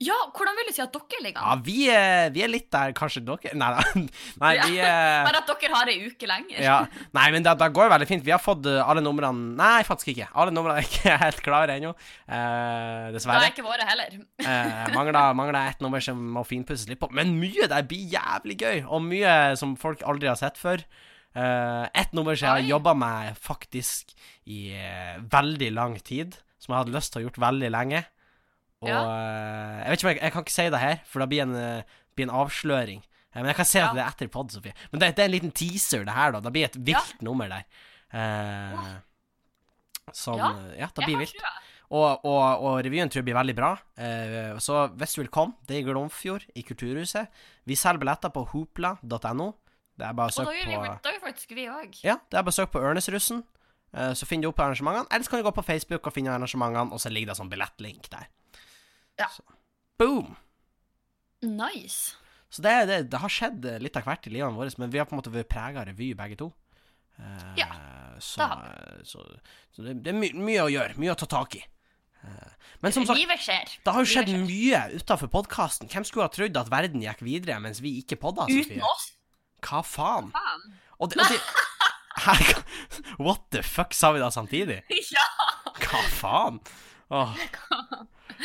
Ja, 0.04 0.16
hvordan 0.36 0.58
vil 0.58 0.68
du 0.70 0.74
si 0.76 0.82
at 0.84 0.94
dere 0.96 1.22
ligger 1.24 1.44
Ja, 1.44 1.54
an? 1.56 1.62
vi 1.66 1.78
er, 1.92 2.32
vi 2.34 2.44
er 2.44 2.52
litt 2.52 2.68
der, 2.74 2.94
kanskje 2.98 3.22
dere 3.26 3.54
Nei 3.60 3.70
da. 3.76 3.84
Nei, 4.44 4.52
vi 4.66 4.80
er 4.84 5.28
Bare 5.28 5.42
at 5.44 5.52
dere 5.52 5.72
har 5.74 5.92
ei 5.92 5.98
uke 6.08 6.30
lenger? 6.30 6.60
ja. 6.68 6.78
Nei, 7.16 7.28
men 7.36 7.46
det, 7.46 7.54
det 7.62 7.70
går 7.78 7.92
veldig 7.94 8.10
fint. 8.10 8.26
Vi 8.26 8.34
har 8.34 8.42
fått 8.42 8.68
eh, 8.70 8.82
alle 8.82 9.04
numrene 9.06 9.54
Nei, 9.60 9.84
faktisk 9.88 10.14
ikke. 10.16 10.30
Alle 10.40 10.54
numrene 10.56 10.82
er 10.82 10.90
ikke 10.90 11.16
helt 11.26 11.42
klare 11.46 11.78
ennå. 11.78 11.94
Uh, 12.28 13.12
dessverre. 13.16 13.40
Det 13.40 13.50
er 13.50 13.54
ikke 13.54 13.66
våre 13.66 13.88
heller. 13.88 14.20
uh, 14.44 14.94
mangler, 14.96 15.22
mangler 15.38 15.60
et 15.72 15.84
nummer 15.84 16.04
som 16.04 16.20
må 16.36 16.44
finpusses 16.48 16.90
litt 16.90 17.02
på. 17.02 17.10
Men 17.16 17.36
mye 17.40 17.70
der 17.72 17.86
blir 17.88 18.14
jævlig 18.14 18.58
gøy, 18.64 18.84
og 18.88 19.04
mye 19.06 19.34
som 19.60 19.76
folk 19.80 20.04
aldri 20.08 20.32
har 20.32 20.40
sett 20.40 20.60
før. 20.60 20.84
Uh, 21.34 21.86
et 21.98 22.12
nummer 22.14 22.38
som 22.38 22.52
jeg 22.52 22.66
har 22.66 22.74
jobba 22.76 22.94
med 22.98 23.38
faktisk 23.42 24.14
i 24.46 24.68
uh, 24.78 25.22
veldig 25.34 25.72
lang 25.74 25.96
tid, 26.06 26.38
som 26.62 26.74
jeg 26.74 26.84
hadde 26.84 26.98
lyst 26.98 27.14
til 27.14 27.24
å 27.24 27.28
gjort 27.28 27.42
veldig 27.42 27.72
lenge. 27.74 28.04
Og 28.84 28.90
Ja. 28.92 29.00
eh, 29.00 29.80
jeg 29.84 29.90
vet 29.94 30.00
ikke 30.00 30.08
om 30.10 30.14
jeg, 30.14 30.22
jeg 30.22 30.32
kan 30.36 30.44
ikke 30.46 30.56
si 30.58 30.70
det 30.76 30.80
her, 30.84 31.00
for 31.08 31.24
da 31.24 31.26
blir 31.32 31.42
en, 31.46 31.56
eh, 31.56 31.84
blir 32.16 32.28
en 32.30 32.36
avsløring. 32.44 33.02
Eh, 33.34 33.40
men 33.42 33.46
jeg 33.54 33.56
kan 33.62 33.66
si 33.66 33.80
at 33.80 33.96
det 33.96 34.04
er 34.04 34.12
etter 34.12 34.28
pod, 34.34 34.52
Sofie. 34.52 34.74
Men 34.92 35.00
det, 35.02 35.16
det 35.16 35.24
er 35.24 35.30
en 35.32 35.36
liten 35.38 35.52
teaser, 35.56 36.04
det 36.06 36.14
her, 36.14 36.32
da. 36.36 36.40
Det 36.44 36.52
blir 36.54 36.66
et 36.68 36.76
vilt 36.92 37.22
nummer 37.26 37.48
der. 37.50 37.64
Eh, 38.14 38.98
som 40.14 40.38
Ja. 40.38 40.88
Det 40.94 41.06
blir 41.06 41.18
vilt. 41.24 41.36
Og, 41.94 42.26
og, 42.26 42.64
og 42.66 42.78
revyen 42.84 43.10
tror 43.10 43.22
jeg 43.22 43.28
blir 43.28 43.38
veldig 43.38 43.56
bra. 43.56 43.72
Eh, 44.02 44.58
så 44.60 44.88
hvis 44.98 45.14
du 45.16 45.22
vil 45.22 45.30
komme, 45.30 45.54
det 45.68 45.78
er 45.78 45.82
i 45.84 45.88
Glomfjord, 45.88 46.46
i 46.58 46.64
Kulturhuset. 46.66 47.28
Vi 47.70 47.76
selger 47.76 48.00
billetter 48.02 48.30
på 48.34 48.48
hoopla.no. 48.50 49.54
Det 49.96 50.08
er 50.08 50.14
bare 50.18 50.32
å 50.32 50.34
søke 50.34 50.50
på 50.66 50.86
da 51.04 51.12
gjør 51.14 51.22
faktisk 51.22 51.52
vi 51.54 51.68
òg. 51.70 52.00
Ja, 52.04 52.16
det 52.32 52.40
er 52.40 52.44
bare 52.44 52.50
å 52.54 52.58
søke 52.58 52.74
på 52.74 52.82
Ørnesrussen. 52.82 53.44
eh, 53.94 54.14
så 54.18 54.26
finner 54.26 54.48
du 54.48 54.50
opp 54.50 54.58
arrangementene. 54.64 55.06
Ellers 55.14 55.28
kan 55.30 55.38
du 55.40 55.46
gå 55.46 55.54
på 55.54 55.64
Facebook 55.64 56.08
og 56.08 56.14
finne 56.16 56.34
arrangementene, 56.34 56.92
og 56.92 57.00
så 57.00 57.12
ligger 57.14 57.28
det 57.34 57.38
sånn 57.38 57.50
billettlink 57.52 58.10
der. 58.10 58.26
Ja. 59.24 59.30
Så. 59.34 59.44
Boom! 60.02 60.36
Nice. 61.44 62.16
Så 62.54 62.62
det, 62.62 62.74
det, 62.88 62.98
det 63.12 63.20
har 63.24 63.32
skjedd 63.34 63.66
litt 63.82 63.96
av 63.98 64.06
hvert 64.08 64.28
i 64.30 64.34
livene 64.36 64.56
våre, 64.58 64.72
men 64.78 64.92
vi 64.94 65.00
har 65.02 65.08
på 65.10 65.16
en 65.16 65.20
måte 65.24 65.32
vært 65.34 65.50
prega 65.52 65.82
av 65.82 65.88
revy, 65.90 66.12
begge 66.18 66.38
to. 66.40 66.52
Eh, 67.18 67.48
Ja, 67.64 67.70
så, 68.22 68.40
det 68.42 68.48
har 68.52 69.02
så, 69.10 69.24
så 69.74 69.86
det, 69.86 69.96
det 70.06 70.14
er 70.14 70.20
my 70.20 70.30
mye 70.38 70.66
å 70.68 70.72
gjøre, 70.72 71.00
mye 71.02 71.16
å 71.16 71.18
ta 71.20 71.28
tak 71.34 71.58
i. 71.58 71.64
Eh, 72.24 72.70
men 72.86 72.94
som 72.96 73.08
sagt, 73.10 73.20
det 73.84 73.96
har 73.96 74.06
jo 74.06 74.12
skjedd 74.14 74.30
mye 74.46 74.84
utafor 75.00 75.32
podkasten. 75.34 75.90
Hvem 75.92 76.06
skulle 76.08 76.28
ha 76.30 76.34
trodd 76.34 76.62
at 76.62 76.70
verden 76.72 77.04
gikk 77.04 77.26
videre 77.26 77.58
mens 77.64 77.82
vi 77.84 77.98
ikke 78.04 78.20
podda? 78.22 78.46
Uten 78.52 78.86
oss? 78.86 79.10
Hva 79.66 79.82
faen? 79.88 80.30
Faen. 80.36 80.70
Og 81.02 81.12
det, 81.12 81.20
og 81.20 81.34
det 81.34 81.42
What 83.26 83.50
the 83.52 83.64
fuck, 83.66 83.96
sa 83.98 84.14
vi 84.14 84.22
da 84.22 84.30
samtidig? 84.32 84.84
Ja! 85.10 85.28
Hva 85.82 86.04
faen? 86.22 86.62
Åh. 87.14 87.34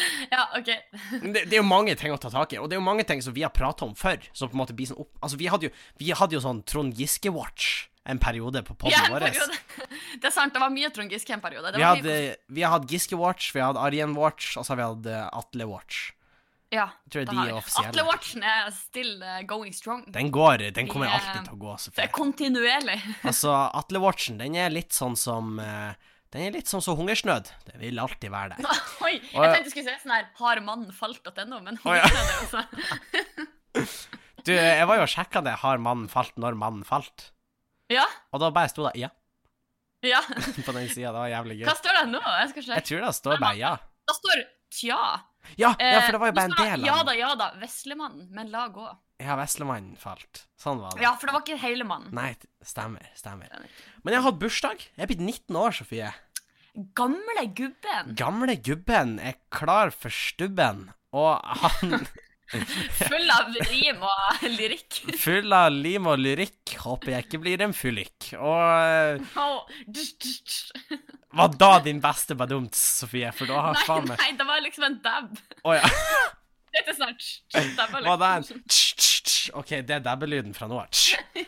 Ja, 0.35 0.47
OK. 0.59 0.71
Det, 1.35 1.45
det 1.49 1.57
er 1.57 1.61
jo 1.61 1.67
mange 1.67 1.95
ting 1.99 2.15
å 2.15 2.19
ta 2.21 2.31
tak 2.33 2.55
i, 2.55 2.61
og 2.63 2.71
det 2.71 2.77
er 2.77 2.83
jo 2.83 2.87
mange 2.87 3.07
ting 3.09 3.23
som 3.25 3.35
vi 3.37 3.45
har 3.47 3.55
prata 3.55 3.87
om 3.87 3.95
før. 3.99 4.21
Som 4.33 4.53
på 4.53 4.59
en 4.59 4.63
måte 4.63 4.77
blir 4.77 4.91
sånn 4.91 5.01
opp 5.03 5.13
Altså, 5.25 5.39
vi 5.41 5.49
hadde 5.51 5.69
jo, 5.69 5.77
vi 6.01 6.11
hadde 6.17 6.37
jo 6.39 6.43
sånn 6.45 6.65
Trond 6.69 6.97
Giske-watch 6.99 7.89
en 8.09 8.21
periode 8.23 8.63
på 8.65 8.75
poden 8.75 8.97
ja, 8.97 9.09
vår. 9.13 9.27
Det 10.21 10.31
er 10.31 10.33
sant, 10.33 10.55
det 10.55 10.63
var 10.63 10.73
mye 10.73 10.89
Trond 10.95 11.13
Giske 11.13 11.35
en 11.37 11.43
periode. 11.45 11.75
Det 11.75 11.81
Vi 11.81 11.85
var 11.85 11.99
hadde, 11.99 12.37
vi 12.49 12.65
har 12.65 12.73
hatt 12.79 12.87
Giske-watch, 12.91 13.51
vi 13.55 13.61
har 13.61 13.75
hatt 13.75 13.81
Arjen-watch, 13.83 14.55
og 14.57 14.65
så 14.65 14.73
har 14.73 14.81
vi 14.81 14.87
hatt 14.87 15.11
eh, 15.13 15.27
Atle-watch. 15.43 16.07
Ja, 16.73 16.91
det 17.05 17.25
de 17.31 17.37
har 17.37 17.49
er 17.49 17.65
vi. 17.65 17.87
Atle 17.87 18.05
Watchen 18.05 18.43
er 18.45 18.71
still 18.77 19.23
uh, 19.23 19.41
going 19.49 19.73
strong. 19.73 20.05
Den 20.13 20.31
går, 20.33 20.71
den 20.77 20.89
kommer 20.89 21.07
Vi, 21.07 21.13
eh, 21.13 21.21
alltid 21.21 21.49
til 21.49 21.55
å 21.55 21.61
gå, 21.63 21.77
Det 21.97 22.05
er 22.05 22.13
kontinuerlig. 22.13 22.99
Altså, 23.25 23.55
Atle-watchen, 23.81 24.37
den 24.41 24.57
er 24.57 24.73
litt 24.73 24.93
sånn 24.93 25.17
som 25.17 25.57
eh, 25.65 25.97
Den 26.35 26.45
er 26.45 26.57
litt 26.59 26.69
sånn 26.69 26.83
som 26.85 26.99
hungersnød. 26.99 27.49
Det 27.65 27.79
vil 27.81 28.01
alltid 28.03 28.33
være 28.35 28.57
der. 28.59 28.81
Oi, 29.07 29.15
jeg 29.17 29.53
tenkte 29.55 29.65
du 29.65 29.73
skulle 29.73 29.87
si 29.95 30.03
sånn 30.03 30.13
her 30.13 30.27
Har 30.41 30.61
mannen 30.65 30.93
falt.no, 30.93 31.61
men 31.65 31.81
hun 31.85 31.97
gjør 31.97 32.17
det 32.17 32.25
er 32.25 32.43
også. 32.43 32.65
Du, 34.47 34.53
jeg 34.55 34.87
var 34.89 34.97
jo 34.97 35.03
og 35.05 35.11
sjekka 35.13 35.43
det. 35.45 35.53
Har 35.61 35.81
mannen 35.83 36.09
falt 36.09 36.39
når 36.41 36.55
mannen 36.57 36.85
falt? 36.87 37.31
Ja, 37.93 38.07
Og 38.33 38.41
da 38.41 38.49
bare 38.55 38.71
sto 38.73 38.87
det 38.87 38.95
ja 39.01 39.11
ja. 40.07 40.21
på 40.67 40.73
den 40.73 40.89
sida. 40.89 41.11
Det 41.13 41.19
var 41.19 41.31
jævlig 41.33 41.57
gøy. 41.59 41.67
Hva 41.67 41.75
står 41.79 41.97
det 41.99 42.05
nå? 42.13 42.21
Jeg 42.23 42.51
skal 42.53 42.69
Jeg 42.71 42.87
tror 42.87 43.05
det 43.07 43.15
står 43.19 43.41
bare 43.43 43.59
ja. 43.59 43.73
Da 44.09 44.15
står 44.17 44.45
tja. 44.75 45.01
Ja, 45.59 45.73
ja 45.81 46.01
for 46.05 46.15
det 46.15 46.21
var 46.23 46.31
jo 46.31 46.35
Eh, 46.35 46.37
bare 46.39 46.45
en 46.45 46.57
del 46.59 46.69
av 46.69 46.79
det, 46.79 46.87
Ja 46.87 46.99
da, 47.09 47.15
ja 47.19 47.31
da. 47.41 47.49
Veslemannen, 47.59 48.29
men 48.37 48.51
la 48.53 48.67
gå. 48.73 48.87
Ja, 49.19 49.35
Veslemannen 49.41 49.97
falt. 49.99 50.45
Sånn 50.61 50.79
var 50.83 50.95
det. 50.95 51.03
Ja, 51.03 51.11
for 51.19 51.27
det 51.27 51.35
var 51.35 51.43
ikke 51.43 51.59
hele 51.59 51.87
mannen. 51.87 52.13
Nei, 52.15 52.31
stemmer. 52.67 53.03
Stemmer. 53.19 53.51
Men 54.05 54.15
jeg 54.15 54.23
har 54.23 54.31
hatt 54.31 54.39
bursdag. 54.39 54.85
Jeg 54.95 55.05
er 55.05 55.11
blitt 55.11 55.25
19 55.25 55.59
år, 55.59 55.75
Sofie. 55.75 56.13
Gamle 56.99 57.45
gubben. 57.59 58.15
Gamle 58.19 58.55
gubben 58.63 59.17
er 59.19 59.35
klar 59.51 59.91
for 59.91 60.15
stubben, 60.15 60.87
og 61.17 61.43
han 61.43 62.07
Full 62.49 63.29
av 63.29 63.51
rim 63.69 64.05
og 64.09 64.45
lyrikk. 64.55 65.03
full 65.25 65.53
av 65.53 65.69
lim 65.75 66.07
og 66.09 66.17
lyrikk. 66.23 66.79
Håper 66.81 67.13
jeg 67.13 67.27
ikke 67.27 67.41
blir 67.43 67.65
en 67.67 67.75
fyllik. 67.77 68.31
Og 68.39 69.19
eh, 69.19 69.21
var 71.37 71.53
da 71.61 71.73
din 71.85 72.01
beste 72.01 72.39
badumts, 72.39 72.81
Sofie? 73.03 73.29
For 73.37 73.51
da 73.51 73.67
har 73.67 73.83
faen 73.85 74.09
meg 74.09 74.17
nei, 74.23 74.31
det 74.39 74.49
var 74.49 74.65
liksom 74.65 74.89
en 74.89 74.97
dab. 75.05 75.35
Å 75.67 75.77
ja. 75.77 75.93
Det 76.79 76.85
er 76.93 76.95
snart. 76.95 77.25
Det 77.51 77.85
var 77.91 78.05
Var 78.05 78.19
det 78.21 78.29
en 78.39 78.45
OK, 79.55 79.71
det 79.87 79.97
er 79.99 80.05
dabbelyden 80.05 80.55
fra 80.57 80.69
nå 80.71 80.81
av. 80.83 80.91
Tsk. 80.93 81.39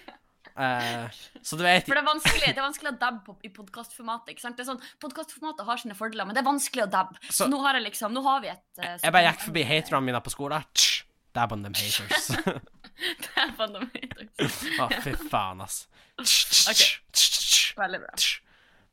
Eh, 0.60 1.20
så 1.46 1.56
du 1.56 1.62
vet 1.64 1.86
For 1.86 1.96
det 1.96 2.02
er 2.02 2.08
vanskelig, 2.08 2.48
det 2.50 2.58
er 2.58 2.66
vanskelig 2.66 2.90
å 2.90 2.98
dabbe 3.00 3.36
i 3.46 3.50
podkastformatet. 3.54 4.32
ikke 4.34 4.44
sant? 4.44 4.58
Det 4.58 4.64
er 4.64 4.70
sånn, 4.72 4.82
Podkastformatet 5.00 5.64
har 5.68 5.80
sine 5.80 5.96
fordeler, 5.96 6.26
men 6.28 6.36
det 6.36 6.42
er 6.42 6.48
vanskelig 6.48 6.84
å 6.84 6.90
dabbe. 6.90 7.20
Så, 7.30 7.48
nå 7.50 7.60
har 7.64 7.78
jeg 7.78 7.86
liksom, 7.86 8.12
nå 8.16 8.22
har 8.26 8.42
vi 8.44 8.50
et 8.52 8.82
uh, 8.82 8.96
Jeg 8.98 9.14
bare 9.14 9.30
gikk 9.30 9.46
forbi 9.46 9.64
haterne 9.68 10.02
mine 10.10 10.20
på 10.24 10.34
skolen. 10.34 10.66
Tsk. 10.74 11.06
Dab 11.38 11.52
on 11.54 11.62
them 11.62 11.76
haters. 11.78 12.26
Det 12.26 13.30
er 13.38 13.52
haters. 13.54 14.56
Å, 14.82 14.88
fy 15.06 15.14
faen, 15.30 15.62
ass. 15.64 15.84
Tsk, 16.20 16.50
tsk, 16.50 16.70
Ok. 16.72 16.84
tsk, 17.14 17.36
tsk, 17.38 17.74
Veldig 17.80 18.00
bra. 18.02 18.14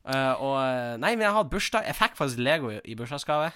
Eh, 0.08 0.44
og 0.46 1.00
Nei, 1.02 1.10
men 1.18 1.26
jeg 1.26 1.32
har 1.34 1.40
hatt 1.42 1.50
bursdag. 1.52 1.88
Jeg 1.90 1.98
fikk 1.98 2.14
faktisk 2.16 2.40
Lego 2.40 2.70
i, 2.72 2.78
i 2.86 2.94
bursdagsgave. 2.96 3.50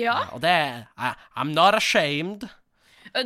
Ja, 0.00 0.24
og 0.34 0.40
det 0.42 0.56
I'm 0.98 1.52
not 1.54 1.76
ashamed. 1.78 2.48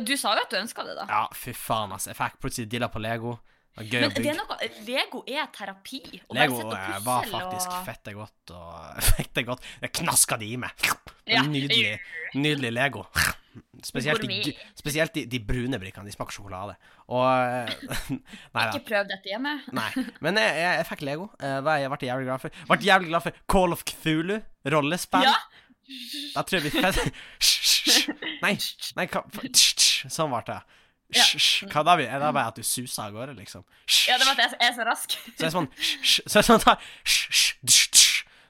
Du 0.05 0.13
sa 0.17 0.35
jo 0.37 0.43
at 0.45 0.51
du 0.53 0.57
ønska 0.59 0.83
det, 0.85 0.95
da. 0.99 1.05
Ja, 1.09 1.21
fy 1.33 1.53
faen, 1.57 1.93
ass. 1.95 2.05
Jeg 2.11 2.17
fikk 2.19 2.35
plutselig 2.43 2.69
dilla 2.69 2.89
på 2.93 3.01
Lego. 3.01 3.37
Det 3.79 3.85
var 3.85 3.87
gøy 3.89 4.01
Men 4.01 4.11
å 4.11 4.13
det 4.19 4.29
er 4.29 4.37
noe, 4.37 4.67
Lego 4.85 5.19
er 5.29 5.49
terapi. 5.55 5.99
Å 6.27 6.33
bare 6.33 6.39
Lego 6.43 6.57
sitte 6.59 6.69
og 6.69 6.77
eh, 6.77 7.01
var 7.05 7.27
faktisk 7.31 7.73
og- 7.73 7.85
fette 7.87 8.13
godt, 8.17 8.53
og 8.57 9.03
fette 9.15 9.43
godt. 9.47 9.67
Jeg 9.81 9.93
knaska 10.01 10.37
det 10.41 10.49
i 10.51 10.57
meg. 10.61 10.89
Ja. 11.29 11.43
Nydelig, 11.47 11.93
nydelig 12.35 12.71
Lego. 12.75 13.05
Spesielt, 13.83 14.21
de, 14.29 14.51
spesielt 14.77 15.13
de, 15.15 15.23
de 15.31 15.39
brune 15.41 15.79
brikkene. 15.81 16.05
De 16.09 16.13
smaker 16.13 16.35
sjokolade. 16.37 16.75
Og 17.09 17.25
eh, 17.25 17.71
Nei 18.53 18.65
da. 18.65 18.67
Ikke 18.75 18.83
prøv 18.91 19.07
dette 19.09 19.31
hjemme. 19.31 19.55
Nei. 19.73 19.89
Men 20.25 20.37
jeg, 20.41 20.53
jeg, 20.59 20.75
jeg 20.81 20.89
fikk 20.91 21.05
Lego. 21.07 21.29
Hva 21.39 21.79
jeg 21.81 21.93
ble 21.95 22.11
jævlig 22.11 22.29
glad 22.29 22.43
for. 22.45 22.61
Ble 22.69 22.79
jævlig 22.91 23.09
glad 23.13 23.25
for 23.25 23.41
Call 23.55 23.73
of 23.77 23.85
Cthulhu. 23.89 24.37
Rollespill. 24.69 25.25
Ja. 25.29 25.37
Da 26.35 26.43
tror 26.45 26.59
jeg 26.59 26.67
vi 26.69 26.83
fett 26.83 26.99
Nei, 28.43 28.51
nei 28.99 29.05
hva 29.09 29.23
Sånn 30.07 30.29
ble 30.31 30.43
det. 30.47 30.61
Ja. 31.17 31.23
Hva 31.73 31.83
da? 31.83 31.95
Er 31.97 32.19
det 32.21 32.33
bare 32.37 32.47
at 32.51 32.55
du 32.55 32.61
suser 32.63 33.07
av 33.07 33.11
gårde, 33.15 33.33
liksom? 33.39 33.63
Ja, 34.07 34.17
det 34.21 34.27
var 34.29 34.37
at 34.37 34.53
jeg 34.53 34.69
er 34.69 34.75
så 34.77 34.85
rask. 34.85 35.15
Så 35.25 35.41
er 35.41 35.47
det 35.47 35.53
sånn 35.55 35.69
Så 36.05 36.37
er 36.37 36.43
det 36.43 36.47
sånn 36.51 36.61
at 36.61 36.79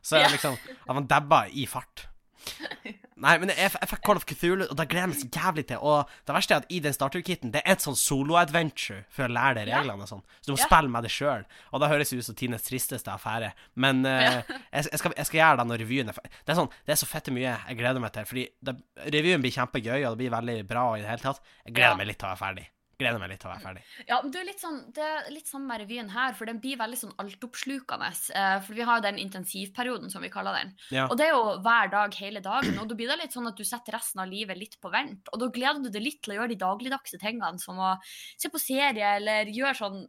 Så 0.04 0.16
er 0.18 0.20
det 0.20 0.28
Ja. 0.28 0.32
liksom 0.36 0.58
At 0.90 0.96
man 0.96 1.08
dabber 1.08 1.48
i 1.54 1.66
fart. 1.66 2.09
Nei, 3.24 3.34
men 3.42 3.50
jeg, 3.52 3.72
jeg 3.76 3.90
fikk 3.92 4.02
Call 4.08 4.16
of 4.20 4.24
Cthulhu, 4.30 4.64
og 4.70 4.78
det 4.80 4.86
gleder 4.88 5.08
jeg 5.08 5.12
meg 5.12 5.20
så 5.20 5.30
jævlig 5.36 5.66
til. 5.68 5.82
Og 5.84 6.12
det 6.28 6.36
verste 6.38 6.56
er 6.56 6.62
at 6.64 6.70
i 6.72 6.80
den 6.86 6.94
starter-kitten, 6.96 7.52
det 7.52 7.62
er 7.66 7.74
et 7.76 7.84
sånn 7.84 7.98
solo-adventure 8.00 9.02
for 9.12 9.28
å 9.28 9.34
lære 9.36 9.58
deg 9.60 9.72
reglene 9.74 10.06
og 10.06 10.12
sånn. 10.12 10.24
Så 10.40 10.48
du 10.48 10.54
må 10.54 10.60
Ja. 10.62 10.70
spille 10.70 10.94
med 10.94 11.04
det 11.04 11.12
sjøl. 11.12 11.44
Og 11.74 11.82
det 11.84 11.90
høres 11.92 12.14
ut 12.14 12.24
som 12.30 12.36
Tines 12.40 12.64
tristeste 12.64 13.12
affære. 13.12 13.52
Men 13.76 14.06
eh, 14.10 14.40
jeg, 14.72 14.88
jeg, 14.92 15.00
skal, 15.04 15.14
jeg 15.18 15.26
skal 15.30 15.42
gjøre 15.42 15.58
det 15.62 15.68
når 15.74 15.84
revyen 15.84 16.10
er 16.14 16.20
ferdig. 16.22 16.32
Det 16.46 16.56
er 16.56 16.60
sånn, 16.62 16.72
det 16.88 16.96
er 16.96 17.02
så 17.04 17.12
fette 17.12 17.36
mye 17.36 17.52
jeg 17.68 17.80
gleder 17.82 18.00
meg 18.06 18.16
til. 18.16 18.30
Fordi 18.32 18.48
det, 18.70 18.78
revyen 19.20 19.44
blir 19.44 19.52
kjempegøy, 19.60 20.00
og 20.06 20.14
det 20.16 20.18
blir 20.24 20.36
veldig 20.38 20.58
bra 20.72 20.86
i 20.96 21.04
det 21.04 21.10
hele 21.12 21.26
tatt. 21.28 21.44
Jeg 21.66 21.76
gleder 21.76 21.92
Ja. 21.92 22.00
meg 22.00 22.08
litt 22.14 22.20
til 22.24 22.30
å 22.30 22.36
være 22.38 22.44
ferdig. 22.48 22.68
Gleder 23.00 23.22
meg 23.22 23.30
litt 23.32 23.40
til 23.40 23.48
å 23.48 23.54
være 23.54 23.64
ferdig. 23.64 23.82
Ja, 24.10 24.18
men 24.20 24.32
det 24.34 24.42
er 24.42 24.48
litt 24.50 24.60
sånn, 24.60 24.80
det 24.96 25.06
er 25.08 25.30
litt 25.32 25.48
sånn 25.48 25.64
med 25.68 25.80
revyen 25.80 26.10
her, 26.12 26.34
for 26.36 26.50
den 26.50 26.58
blir 26.60 26.80
veldig 26.82 26.98
sånn 27.00 27.14
altoppslukende. 27.24 28.10
Eh, 28.36 28.56
for 28.66 28.76
vi 28.76 28.84
har 28.90 29.00
jo 29.00 29.06
den 29.06 29.22
intensivperioden, 29.24 30.12
som 30.12 30.26
vi 30.26 30.32
kaller 30.34 30.58
den. 30.60 30.74
Ja. 30.92 31.06
Og 31.08 31.16
det 31.20 31.30
er 31.30 31.32
jo 31.38 31.56
hver 31.64 31.94
dag 31.94 32.18
hele 32.20 32.44
dagen, 32.44 32.76
og 32.82 32.90
da 32.92 32.98
blir 33.00 33.08
det 33.08 33.22
litt 33.22 33.38
sånn 33.38 33.48
at 33.48 33.56
du 33.56 33.64
setter 33.64 33.96
resten 33.96 34.20
av 34.20 34.28
livet 34.28 34.60
litt 34.60 34.76
på 34.84 34.92
vent. 34.92 35.32
Og 35.32 35.40
da 35.40 35.48
gleder 35.56 35.80
du 35.86 35.88
deg 35.94 36.04
litt 36.04 36.20
til 36.26 36.36
å 36.36 36.40
gjøre 36.42 36.52
de 36.52 36.60
dagligdagse 36.60 37.22
tingene, 37.24 37.64
som 37.64 37.80
å 37.80 37.96
se 38.04 38.52
på 38.52 38.60
serie, 38.60 39.16
eller 39.22 39.48
gjøre 39.56 39.80
sånn 39.80 40.02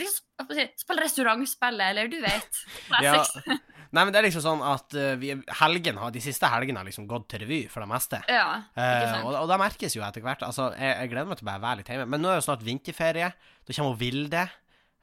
liksom, 0.00 0.24
hva 0.38 0.46
skal 0.48 0.60
jeg 0.62 0.70
si, 0.72 0.82
Spille 0.84 1.02
restaurantspill, 1.04 1.80
eller 1.90 2.08
du 2.12 2.18
vet. 2.22 2.62
Ja. 3.04 3.18
Nei, 3.92 4.06
men 4.06 4.12
det 4.14 4.22
er 4.22 4.24
liksom 4.24 4.40
sånn 4.40 4.62
at 4.64 4.94
eh, 4.96 5.10
vi, 5.20 5.34
helgen 5.58 5.98
har, 6.00 6.12
de 6.14 6.20
siste 6.24 6.48
helgene 6.48 6.80
har 6.80 6.86
liksom 6.88 7.04
gått 7.10 7.26
til 7.28 7.42
revy 7.44 7.58
for 7.68 7.84
det 7.84 7.90
meste. 7.90 8.22
Ja, 8.32 8.46
Eh, 8.72 9.18
og, 9.20 9.34
og 9.42 9.50
det 9.50 9.58
merkes 9.60 9.92
jo 9.98 10.00
etter 10.06 10.24
hvert. 10.24 10.40
Altså, 10.46 10.70
jeg, 10.80 10.94
jeg 11.02 11.10
gleder 11.12 11.28
meg 11.28 11.36
til 11.42 11.44
å 11.44 11.50
bare 11.50 11.60
være 11.66 11.80
litt 11.82 11.90
hjemme. 11.92 12.06
Men 12.08 12.24
nå 12.24 12.30
er 12.30 12.38
det 12.38 12.40
jo 12.40 12.46
snart 12.46 12.64
vinterferie. 12.64 13.28
Da 13.68 13.76
kommer 13.76 13.98
Vilde. 14.00 14.46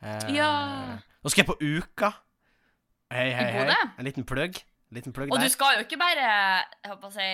Eh, 0.02 0.32
Ja. 0.40 0.50
Nå 1.22 1.30
skal 1.30 1.44
jeg 1.44 1.50
på 1.52 1.60
Uka. 1.62 2.10
Hei, 3.14 3.28
hei, 3.34 3.46
hei. 3.60 3.78
En 4.00 4.06
liten 4.10 4.26
plugg. 4.26 4.58
Liten 4.94 5.14
plugg 5.14 5.30
Og 5.36 5.38
du 5.44 5.46
skal 5.54 5.76
jo 5.78 5.84
ikke 5.86 5.98
bare 6.02 6.26
jeg 6.26 6.90
håper 6.90 7.12
å 7.12 7.14
si, 7.14 7.26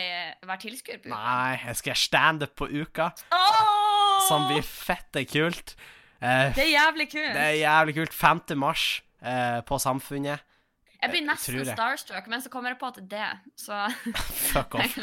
være 0.44 0.60
tilskuer 0.66 0.98
på 1.00 1.08
uka. 1.08 1.16
Nei, 1.16 1.54
jeg 1.70 1.78
skal 1.80 1.96
standup 2.02 2.52
på 2.60 2.68
Uka, 2.68 3.06
Oh! 3.32 4.18
som 4.28 4.48
blir 4.50 4.64
fette 4.68 5.24
kult. 5.32 5.78
Eh, 6.26 6.50
Det 6.58 6.66
er 6.66 6.74
jævlig 6.74 7.08
kult. 7.12 7.34
det 7.38 7.46
er 7.52 7.56
jævlig 7.62 7.96
kult. 8.02 8.14
5. 8.14 8.44
mars 8.58 8.90
eh, 9.22 9.62
på 9.68 9.78
Samfunnet. 9.82 10.42
Jeg 11.06 11.12
blir 11.12 11.22
nesten 11.28 11.58
jeg. 11.60 11.76
starstruck, 11.76 12.26
men 12.32 12.42
så 12.42 12.50
kommer 12.50 12.72
jeg 12.72 12.80
på 12.82 12.88
at 12.88 12.96
det 13.12 13.20
er 13.22 13.36
det. 13.36 13.52
Så 13.62 13.76
Fuck 14.56 14.74
off. 14.80 14.96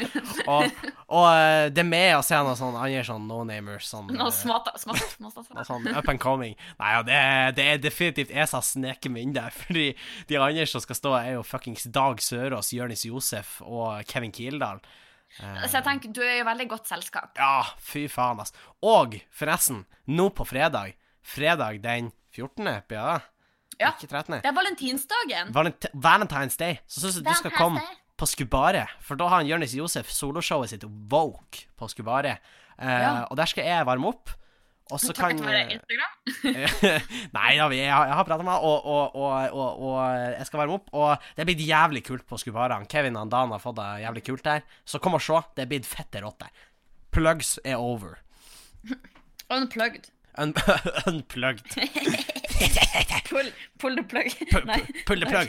Og, 0.50 0.64
og 1.06 1.26
uh, 1.28 1.68
det 1.70 1.78
er 1.78 1.86
med 1.86 2.16
å 2.16 2.22
se 2.26 2.34
noen 2.42 2.56
sånn 2.58 2.74
andre 2.74 3.04
sånn 3.06 3.28
no-namers. 3.28 3.86
Sånn, 3.86 4.08
Nå 4.10 4.26
smata, 4.34 4.72
smata, 4.82 5.06
smata. 5.14 5.62
sånn 5.68 5.86
up 5.94 6.08
and 6.10 6.18
coming. 6.18 6.56
Nei, 6.80 6.88
ja, 6.96 7.02
det, 7.06 7.20
det 7.60 7.66
er 7.74 7.78
definitivt 7.84 8.32
jeg 8.34 8.48
som 8.50 8.58
har 8.88 8.98
meg 9.14 9.22
inn 9.28 9.36
der. 9.36 9.54
Fordi 9.60 9.84
de 10.32 10.40
andre 10.42 10.66
som 10.66 10.82
skal 10.82 10.98
stå, 10.98 11.12
er 11.20 11.30
jo 11.36 11.44
fuckings 11.46 11.86
Dag 11.94 12.18
Sørås, 12.24 12.72
Jonis 12.74 13.04
Josef 13.06 13.60
og 13.62 14.02
Kevin 14.10 14.34
Kildahl. 14.34 14.82
Eh, 15.38 15.62
Så 15.68 15.78
jeg 15.78 15.86
tenker, 15.86 16.10
du 16.18 16.22
er 16.24 16.40
jo 16.40 16.48
veldig 16.50 16.66
godt 16.72 16.90
selskap. 16.90 17.30
ja, 17.38 17.62
fy 17.78 18.08
faen, 18.10 18.42
ass. 18.42 18.50
Og 18.82 19.20
forresten, 19.30 19.84
nå 20.10 20.32
på 20.34 20.48
fredag, 20.50 20.96
fredag 21.22 21.80
den 21.82 22.10
14., 22.34 22.68
blir? 22.88 23.22
Ja. 23.80 23.92
Ikke 23.96 24.06
13. 24.10 24.40
Det 24.42 24.50
er 24.50 24.54
valentinsdagen. 24.56 25.54
Valent 25.54 25.86
Valentine's 25.94 26.58
Day. 26.60 26.78
Så 26.86 27.00
syns 27.06 27.20
jeg 27.22 27.26
du 27.26 27.34
skal 27.40 27.54
komme 27.56 27.82
på 28.20 28.28
Skubare. 28.28 28.86
For 29.02 29.18
da 29.18 29.30
har 29.30 29.42
han 29.42 29.48
Jonis 29.50 29.74
Josef 29.74 30.10
soloshowet 30.12 30.70
sitt 30.74 30.84
Woke 30.84 31.66
på 31.78 31.88
Skubare. 31.90 32.36
Uh, 32.78 32.86
Ja. 32.86 33.10
Og 33.30 33.36
der 33.38 33.50
skal 33.50 33.66
jeg 33.68 33.86
varme 33.88 34.08
opp. 34.12 34.30
Og 34.92 35.00
så 35.00 35.14
kan. 35.16 35.38
Nei 37.36 37.52
da, 37.56 37.68
jeg 37.72 37.88
har, 37.88 38.10
har 38.12 38.24
prata 38.28 38.42
med 38.44 38.52
deg. 38.52 38.64
og, 38.66 38.86
og, 38.86 39.16
og, 39.16 39.84
og, 39.86 39.98
jeg 40.36 40.48
skal 40.48 40.62
varme 40.64 40.76
opp. 40.76 40.90
Og 40.92 41.28
det 41.36 41.44
er 41.44 41.48
blitt 41.48 41.64
jævlig 41.64 42.02
kult 42.04 42.26
på 42.28 42.38
Skubara. 42.40 42.80
Kevin 42.90 43.16
og 43.16 43.30
Dan 43.32 43.54
har 43.54 43.62
fått 43.62 43.78
det 43.78 43.88
jævlig 44.04 44.24
kult 44.26 44.44
der. 44.44 44.66
Så 44.84 45.00
kom 45.02 45.16
og 45.16 45.24
se. 45.24 45.40
Det 45.56 45.64
er 45.64 45.70
blitt 45.72 45.88
fette 45.88 46.20
rått 46.24 46.42
der. 46.44 46.66
Plugs 47.12 47.56
er 47.64 47.80
over. 47.80 48.18
Unplugged. 49.52 50.10
Un 50.38 50.54
unplugged. 51.06 51.66
Pull, 53.32 53.48
pull 53.78 53.96
the 53.96 54.02
plug. 54.02 54.28
Pull, 54.50 54.62
Pull 55.06 55.20
the 55.20 55.26
plug. 55.26 55.48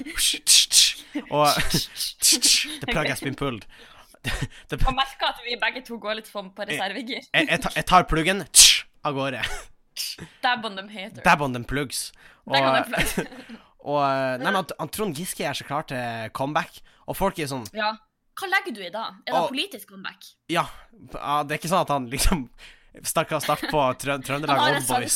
Og 1.32 1.48
The 2.82 2.88
plug 2.92 3.08
has 3.08 3.22
been 3.22 3.36
pulled. 3.36 3.66
Og 4.88 4.94
merker 4.96 5.28
at 5.30 5.42
vi 5.44 5.58
begge 5.60 5.82
to 5.88 5.98
går 6.00 6.14
litt 6.22 6.30
på, 6.32 6.42
på 6.56 6.66
reservegir. 6.70 7.20
Jeg, 7.34 7.48
jeg, 7.50 7.60
tar, 7.66 7.74
jeg 7.76 7.86
tar 7.90 8.06
pluggen 8.08 8.44
av 9.04 9.18
gårde. 9.18 9.42
Dab 10.44 10.64
on 10.66 10.78
them 10.80 10.88
haters. 10.90 11.24
Dab 11.26 11.42
on 11.44 11.54
them 11.54 11.66
plugs. 11.68 12.06
Og, 12.48 12.56
og 13.84 14.40
Nei, 14.40 14.48
men 14.48 14.62
at- 14.64 14.72
han 14.80 14.90
Trond 14.96 15.16
Giske 15.20 15.44
er 15.48 15.54
så 15.60 15.68
klar 15.68 15.84
til 15.92 16.32
comeback, 16.36 16.80
og 17.08 17.20
folk 17.20 17.40
er 17.40 17.52
sånn 17.52 17.68
Ja. 17.76 17.92
Hva 18.40 18.48
legger 18.50 18.74
du 18.74 18.80
i 18.82 18.90
da? 18.90 19.04
Er 19.28 19.32
det 19.36 19.42
Og- 19.44 19.52
politisk 19.52 19.92
comeback? 19.92 20.24
Ja, 20.50 20.64
ja, 21.14 21.44
det 21.44 21.52
er 21.54 21.60
ikke 21.62 21.70
sånn 21.70 21.84
at 21.84 21.92
han 21.94 22.08
liksom 22.10 22.48
Stakk 23.02 23.32
start 23.42 23.64
på 23.72 23.82
Trø 23.98 24.18
Trøndelag 24.22 24.60
Oldboys. 24.62 25.16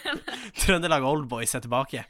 Trøndelag 0.62 1.04
Oldboys 1.08 1.54
er 1.56 1.62
tilbake. 1.64 2.04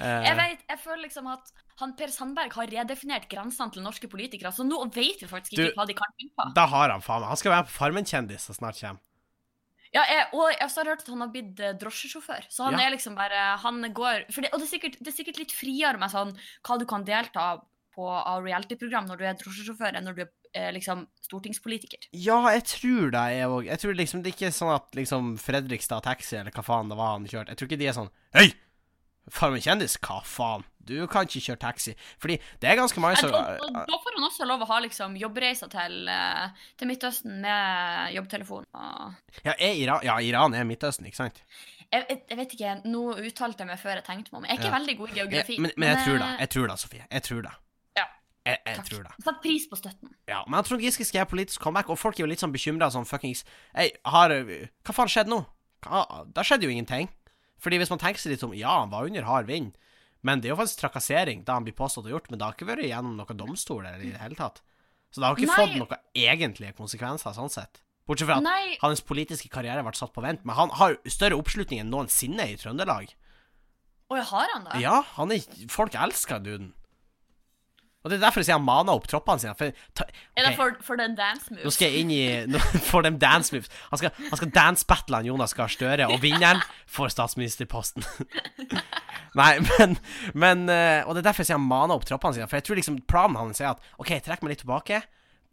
Uh, 0.00 0.22
Jeg 0.24 0.36
vet, 0.38 0.62
jeg 0.70 0.78
føler 0.80 1.02
liksom 1.04 1.26
at 1.28 1.50
han 1.82 1.90
Per 1.98 2.08
Sandberg 2.14 2.54
har 2.56 2.70
redefinert 2.70 3.26
grensene 3.28 3.72
til 3.74 3.82
norske 3.84 4.08
politikere, 4.08 4.52
så 4.54 4.64
nå 4.64 4.78
vet 4.94 5.20
vi 5.20 5.28
faktisk 5.28 5.52
ikke 5.56 5.66
Du- 5.72 5.74
hva 5.76 5.86
de 5.86 5.96
kan 5.98 6.14
finne 6.16 6.32
på. 6.38 6.46
da 6.54 6.66
har 6.66 6.90
han 6.94 7.02
faen 7.04 7.24
Han 7.28 7.36
skal 7.36 7.52
være 7.52 7.66
på 7.68 7.74
Farmen-kjendis 7.76 8.46
så 8.48 8.54
snart 8.56 8.78
kommer. 8.80 9.00
Ja, 9.92 10.04
jeg, 10.08 10.28
og 10.32 10.48
jeg 10.48 10.70
har 10.70 10.84
hørt 10.88 11.02
at 11.04 11.08
han 11.12 11.20
har 11.20 11.28
blitt 11.28 11.60
eh, 11.60 11.74
drosjesjåfør. 11.76 12.46
Så 12.48 12.64
han 12.64 12.78
Ja. 12.78 12.86
er 12.86 12.90
liksom 12.96 13.14
bare 13.14 13.58
Han 13.60 13.82
går 13.92 14.24
det, 14.28 14.48
Og 14.54 14.60
det 14.60 14.64
er, 14.64 14.78
sikkert, 14.78 14.96
det 14.98 15.08
er 15.08 15.16
sikkert 15.24 15.38
litt 15.38 15.52
friere 15.52 15.98
med 15.98 16.08
sånn 16.10 16.32
hva 16.64 16.78
du 16.78 16.86
kan 16.86 17.04
delta 17.04 17.60
på 17.94 18.08
av 18.08 18.42
reality-program 18.42 19.04
når 19.06 19.18
du 19.18 19.24
er 19.24 19.34
drosjesjåfør, 19.34 19.96
enn 19.98 20.04
når 20.08 20.14
du 20.16 20.22
er 20.22 20.30
liksom 20.74 21.06
stortingspolitiker. 21.24 22.08
Ja, 22.12 22.40
jeg 22.52 22.64
tror 22.68 23.10
det, 23.14 23.22
jeg 23.38 23.48
òg. 23.48 23.64
Jeg 23.70 23.78
tror 23.80 23.94
liksom 23.96 24.22
det 24.22 24.32
er 24.32 24.36
ikke 24.36 24.52
sånn 24.52 24.74
at 24.74 24.92
liksom 24.98 25.38
Fredrikstad 25.40 26.02
Taxi, 26.04 26.36
eller 26.36 26.52
hva 26.52 26.62
faen 26.66 26.88
det 26.92 26.96
var 26.98 27.14
han 27.16 27.24
kjørte 27.26 27.48
Jeg 27.54 27.56
tror 27.62 27.68
ikke 27.70 27.78
de 27.80 27.88
er 27.88 27.96
sånn 27.96 28.10
Hei! 28.36 28.52
Farmen 29.30 29.62
kjendis? 29.62 29.94
Hva 30.02 30.18
faen? 30.26 30.64
Du 30.82 30.96
kan 31.06 31.28
ikke 31.28 31.38
kjøre 31.44 31.60
taxi. 31.62 31.92
Fordi 32.18 32.40
det 32.58 32.66
er 32.68 32.74
ganske 32.80 32.98
mange 33.00 33.14
Eh, 33.14 33.20
som 33.22 33.30
da 33.30 33.98
får 34.02 34.16
han 34.16 34.24
også 34.26 34.48
lov 34.50 34.64
å 34.64 34.66
ha 34.66 34.80
liksom 34.82 35.14
jobbreiser 35.16 35.70
til, 35.70 36.08
eh, 36.10 36.48
til 36.76 36.88
Midtøsten 36.90 37.36
med 37.44 38.16
jobbtelefon. 38.16 38.66
Ja, 39.46 39.54
Iran, 39.62 40.02
ja, 40.02 40.16
Iran 40.18 40.54
er 40.58 40.64
Midtøsten, 40.66 41.06
ikke 41.06 41.20
sant? 41.22 41.38
jeg, 41.92 42.02
jeg, 42.08 42.22
jeg 42.32 42.36
vet 42.40 42.52
ikke, 42.56 42.74
nå 42.90 43.02
uttalte 43.22 43.62
jeg 43.62 43.68
meg 43.70 43.78
før 43.78 43.94
jeg 44.00 44.04
tenkte 44.10 44.32
meg 44.34 44.40
om. 44.40 44.44
Jeg 44.48 44.56
er 44.56 44.58
ikke 44.58 44.72
Ja. 44.72 44.78
veldig 44.80 44.96
god 44.98 45.08
i 45.08 45.18
geografi. 45.20 45.58
men, 45.60 45.70
men 45.76 45.88
jeg 45.94 46.04
tror 46.04 46.18
det. 46.18 46.28
eh, 46.32 46.40
Jeg 46.42 46.50
tror 46.56 46.66
det, 46.72 46.78
Sofie. 46.82 47.06
Jeg 47.12 47.22
tror 47.22 47.42
det. 47.46 47.54
Jeg, 48.42 48.58
jeg 48.66 48.84
tror 48.88 49.02
det. 49.06 49.12
Sett 49.22 49.40
pris 49.42 49.64
på 49.70 49.78
støtten. 49.78 50.10
Ja, 50.26 50.40
men 50.48 50.58
jeg 50.58 50.66
tror 50.66 50.80
Giske 50.82 51.04
skal 51.06 51.20
gjøre 51.20 51.30
politisk 51.30 51.62
comeback, 51.62 51.92
og 51.94 51.98
folk 52.00 52.18
er 52.18 52.24
jo 52.24 52.30
litt 52.32 52.42
sånn 52.42 52.54
bekymra 52.54 52.88
sånn 52.90 53.06
fuckings 53.06 53.44
Hei, 53.76 53.92
har 54.02 54.34
Hva 54.34 54.94
faen 54.96 55.12
skjedde 55.12 55.30
nå? 55.30 55.44
Hva, 55.86 56.02
da 56.26 56.42
skjedde 56.46 56.66
jo 56.66 56.74
ingenting. 56.74 57.06
Fordi 57.62 57.78
hvis 57.78 57.92
man 57.92 58.02
tenker 58.02 58.22
seg 58.22 58.34
litt 58.34 58.42
om 58.46 58.56
Ja, 58.58 58.80
han 58.80 58.90
var 58.90 59.06
under 59.06 59.28
hard 59.28 59.46
vind, 59.50 59.76
men 60.26 60.42
det 60.42 60.50
er 60.50 60.54
jo 60.56 60.58
faktisk 60.58 60.82
trakassering, 60.82 61.46
da 61.46 61.58
han 61.58 61.66
blir 61.66 61.78
påstått 61.78 62.06
å 62.10 62.14
gjort, 62.14 62.28
men 62.30 62.38
det 62.38 62.46
har 62.46 62.58
ikke 62.58 62.68
vært 62.68 62.86
gjennom 62.86 63.14
noen 63.18 63.38
domstol 63.38 63.86
eller 63.86 64.02
i 64.02 64.10
det 64.14 64.22
hele 64.22 64.38
tatt. 64.38 64.60
Så 65.12 65.20
det 65.20 65.28
har 65.28 65.38
ikke 65.38 65.50
Nei. 65.50 65.56
fått 65.62 65.78
noen 65.78 66.04
egentlige 66.24 66.76
konsekvenser, 66.78 67.34
sånn 67.36 67.50
sett. 67.52 67.82
Bortsett 68.08 68.26
fra 68.26 68.40
at 68.40 68.46
Nei, 68.46 68.76
hans 68.82 69.02
politiske 69.06 69.50
karriere 69.52 69.82
ble 69.86 69.94
satt 69.94 70.14
på 70.14 70.22
vent, 70.24 70.42
men 70.46 70.58
han 70.58 70.72
har 70.78 70.94
jo 70.94 71.12
større 71.14 71.38
oppslutning 71.38 71.82
enn 71.82 71.90
noensinne 71.92 72.48
i 72.50 72.58
Trøndelag. 72.58 73.12
jeg 74.12 74.26
har 74.30 74.48
han 74.54 74.64
da? 74.66 74.78
Ja, 74.82 75.02
han 75.14 75.30
er 75.30 75.42
Folk 75.70 75.94
elsker 75.94 76.42
duden. 76.42 76.72
Og 78.02 78.10
det 78.10 78.16
er 78.16 78.22
derfor 78.24 78.42
jeg 78.42 78.48
sier 78.48 78.58
han 78.58 78.66
maner 78.66 78.96
opp 78.98 79.04
troppene 79.10 79.38
sine. 79.38 79.54
For, 79.58 79.70
ta, 79.94 80.06
Er 80.34 80.48
det 80.48 80.52
for, 80.58 80.74
for 80.82 80.98
den 80.98 81.14
dance 81.18 81.52
moves? 81.52 81.62
Nå 81.62 81.72
skal 81.74 81.92
jeg 81.92 82.02
inn 82.02 82.10
i 82.10 82.22
nå 82.50 82.58
For 82.90 83.06
dem 83.06 83.18
dance 83.22 83.54
moves. 83.54 83.70
Han 83.92 84.00
skal, 84.00 84.10
han 84.26 84.40
skal 84.40 84.50
dance-battle 84.56 85.20
han 85.20 85.28
Jonas 85.30 85.54
Gahr 85.54 85.70
Støre, 85.70 86.08
og 86.10 86.18
vinneren 86.24 86.62
får 86.90 87.12
statsministerposten. 87.14 88.02
Nei, 89.38 89.52
men, 89.68 89.94
men 90.34 90.66
eh, 90.72 91.06
Og 91.06 91.14
det 91.14 91.22
er 91.22 91.28
derfor 91.30 91.44
jeg 91.44 91.52
sier 91.52 91.60
han 91.60 91.68
maner 91.70 91.94
opp 91.94 92.08
troppene 92.08 92.36
sine. 92.36 92.48
For 92.50 92.58
jeg 92.58 92.66
tror 92.66 92.80
liksom 92.82 92.98
planen 93.06 93.38
hans 93.38 93.62
er 93.62 93.70
at 93.70 93.86
OK, 94.02 94.16
trekk 94.26 94.42
meg 94.42 94.56
litt 94.56 94.64
tilbake. 94.64 94.98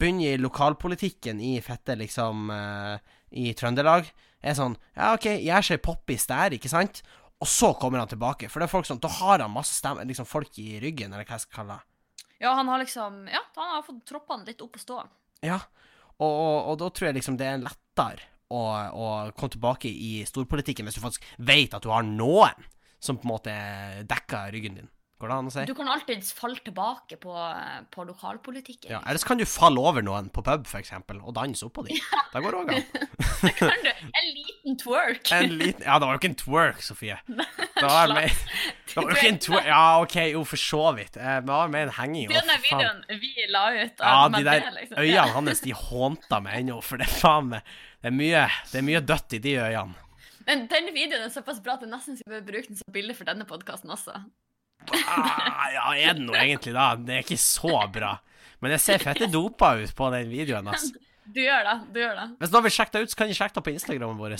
Begynn 0.00 0.18
i 0.24 0.34
lokalpolitikken 0.40 1.38
i 1.44 1.54
fette, 1.62 1.94
liksom 2.00 2.50
eh, 2.56 3.14
I 3.38 3.54
Trøndelag. 3.54 4.10
Er 4.40 4.56
sånn 4.56 4.74
Ja, 4.96 5.12
OK, 5.14 5.28
gjør 5.44 5.66
seg 5.70 5.82
poppis 5.84 6.26
der, 6.26 6.56
ikke 6.56 6.72
sant? 6.72 7.02
Og 7.40 7.48
så 7.48 7.70
kommer 7.78 8.02
han 8.02 8.10
tilbake. 8.10 8.50
For 8.50 8.60
det 8.60 8.66
er 8.68 8.74
folk 8.74 8.88
sånn 8.88 9.00
Da 9.02 9.12
har 9.20 9.44
han 9.44 9.52
masse 9.54 9.76
stemme, 9.76 10.04
liksom 10.08 10.28
folk 10.28 10.58
i 10.60 10.80
ryggen, 10.82 11.12
eller 11.14 11.28
hva 11.28 11.38
jeg 11.38 11.46
skal 11.46 11.62
kalle 11.62 11.78
det. 11.78 11.86
Ja, 12.40 12.54
han 12.56 12.68
har 12.72 12.80
liksom 12.80 13.26
Ja, 13.28 13.42
han 13.56 13.74
har 13.76 13.86
fått 13.86 14.04
troppene 14.08 14.48
litt 14.48 14.62
opp 14.64 14.78
å 14.78 14.82
stå. 14.82 15.00
Ja, 15.44 15.60
og, 16.18 16.30
og, 16.30 16.56
og 16.72 16.78
da 16.80 16.90
tror 16.92 17.10
jeg 17.10 17.20
liksom 17.20 17.36
det 17.40 17.48
er 17.48 17.62
lettere 17.62 18.28
å, 18.50 18.60
komme 19.36 19.54
tilbake 19.54 19.90
i 19.90 20.24
storpolitikken 20.26 20.88
hvis 20.88 20.98
du 20.98 21.04
faktisk 21.04 21.26
vet 21.38 21.74
at 21.76 21.84
du 21.84 21.92
har 21.92 22.06
noen 22.06 22.66
som 23.00 23.16
på 23.16 23.28
en 23.28 23.32
måte 23.34 23.52
dekker 24.08 24.50
ryggen 24.52 24.80
din. 24.80 24.90
Går 25.20 25.28
det 25.28 25.34
an 25.36 25.48
å 25.50 25.52
si? 25.52 25.62
Du 25.68 25.74
kan 25.76 25.88
alltids 25.92 26.30
falle 26.32 26.56
tilbake 26.64 27.18
på, 27.20 27.32
på 27.92 28.04
lokalpolitikken. 28.08 28.88
Ja, 28.94 29.02
Eller 29.04 29.20
så 29.20 29.28
kan 29.28 29.36
du 29.40 29.44
falle 29.44 29.82
over 29.84 30.00
noen 30.06 30.30
på 30.32 30.40
pub, 30.46 30.64
eksempel, 30.78 31.18
og 31.20 31.34
danse 31.36 31.66
oppå 31.66 31.84
dem. 31.84 31.98
Det 32.32 32.40
går 32.40 32.56
òg 32.62 32.72
an. 32.72 32.86
Da 33.40 33.50
kan 33.56 33.70
du, 33.84 33.88
en 33.90 34.26
liten 34.36 34.74
twerk. 34.80 35.28
En 35.32 35.52
liten 35.60 35.84
Ja, 35.84 35.94
det 36.00 36.08
var 36.08 36.16
jo 36.16 36.20
ikke 36.20 36.30
en 36.32 36.38
twerk, 36.40 36.80
Sofie. 36.84 37.18
Det 37.80 37.88
var 37.88 38.10
med, 38.12 38.32
Det 38.90 38.96
var 38.98 39.06
jo 39.08 39.16
ikke 39.16 39.28
en 39.30 39.38
twerk 39.40 39.68
Ja, 39.70 39.84
OK, 40.02 40.16
jo, 40.34 40.42
for 40.48 40.60
så 40.60 40.82
vidt. 40.98 41.16
Eh, 41.16 41.38
Det 41.40 41.48
var 41.52 41.70
mer 41.72 41.86
en 41.88 41.94
henging. 41.96 42.28
Den 42.32 42.50
videoen 42.64 43.00
vi 43.22 43.46
la 43.52 43.62
ut 43.76 44.02
Ja, 44.04 44.16
de 44.28 44.42
der 44.44 44.60
det, 44.66 44.74
liksom. 44.76 44.98
øynene 45.00 45.36
hans, 45.36 45.62
de 45.64 45.72
hånta 45.76 46.40
meg 46.44 46.58
ennå, 46.62 46.80
for 46.84 47.00
det 47.00 47.08
faen 47.12 47.54
Det 47.56 48.08
er 48.10 48.16
mye, 48.16 48.44
det 48.72 48.80
er 48.82 48.86
mye 48.88 49.00
dødt 49.04 49.36
i 49.36 49.42
de 49.48 49.56
øynene. 49.68 50.06
Men 50.48 50.64
den 50.72 50.92
videoen 50.96 51.24
er 51.28 51.32
såpass 51.32 51.60
bra 51.64 51.76
at 51.76 51.84
jeg 51.84 51.92
nesten 51.92 52.16
skulle 52.20 52.40
bruke 52.44 52.68
den 52.72 52.80
som 52.80 52.92
bilde 52.92 53.14
for 53.16 53.28
denne 53.28 53.44
podkasten 53.48 53.92
også. 53.92 54.16
Ah, 54.90 55.68
ja, 55.74 55.84
er 55.94 56.16
det 56.18 56.24
nå 56.24 56.34
egentlig 56.34 56.74
da? 56.74 56.94
Det 56.98 57.14
er 57.14 57.24
ikke 57.24 57.40
så 57.40 57.76
bra. 57.92 58.16
Men 58.60 58.74
jeg 58.76 58.84
ser 58.84 59.02
fette 59.02 59.28
dopa 59.32 59.74
ut 59.80 59.92
på 59.96 60.10
den 60.16 60.32
videoen, 60.32 60.72
ass. 60.72 60.90
Du 61.30 61.38
gjør 61.38 61.62
det. 61.62 61.74
du 61.94 62.00
gjør 62.00 62.16
det. 62.18 62.24
Hvis 62.40 62.50
noen 62.50 62.64
vil 62.64 62.72
sjekke 62.74 62.90
det 62.96 63.00
ut, 63.04 63.10
så 63.12 63.18
kan 63.20 63.28
de 63.30 63.34
sjekke 63.38 63.54
det 63.54 63.62
på 63.62 63.70
Instagrammen 63.70 64.16
vår. 64.18 64.32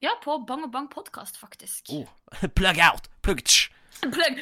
Ja, 0.00 0.14
på 0.22 0.38
Bang 0.48 0.62
og 0.64 0.70
Bang 0.72 0.86
podkast, 0.88 1.36
faktisk. 1.36 1.90
Oh. 1.92 2.08
Plug 2.56 2.80
out! 2.80 3.10
Plug 3.20 3.42
tsch. 3.44 3.68
Plug. 4.14 4.40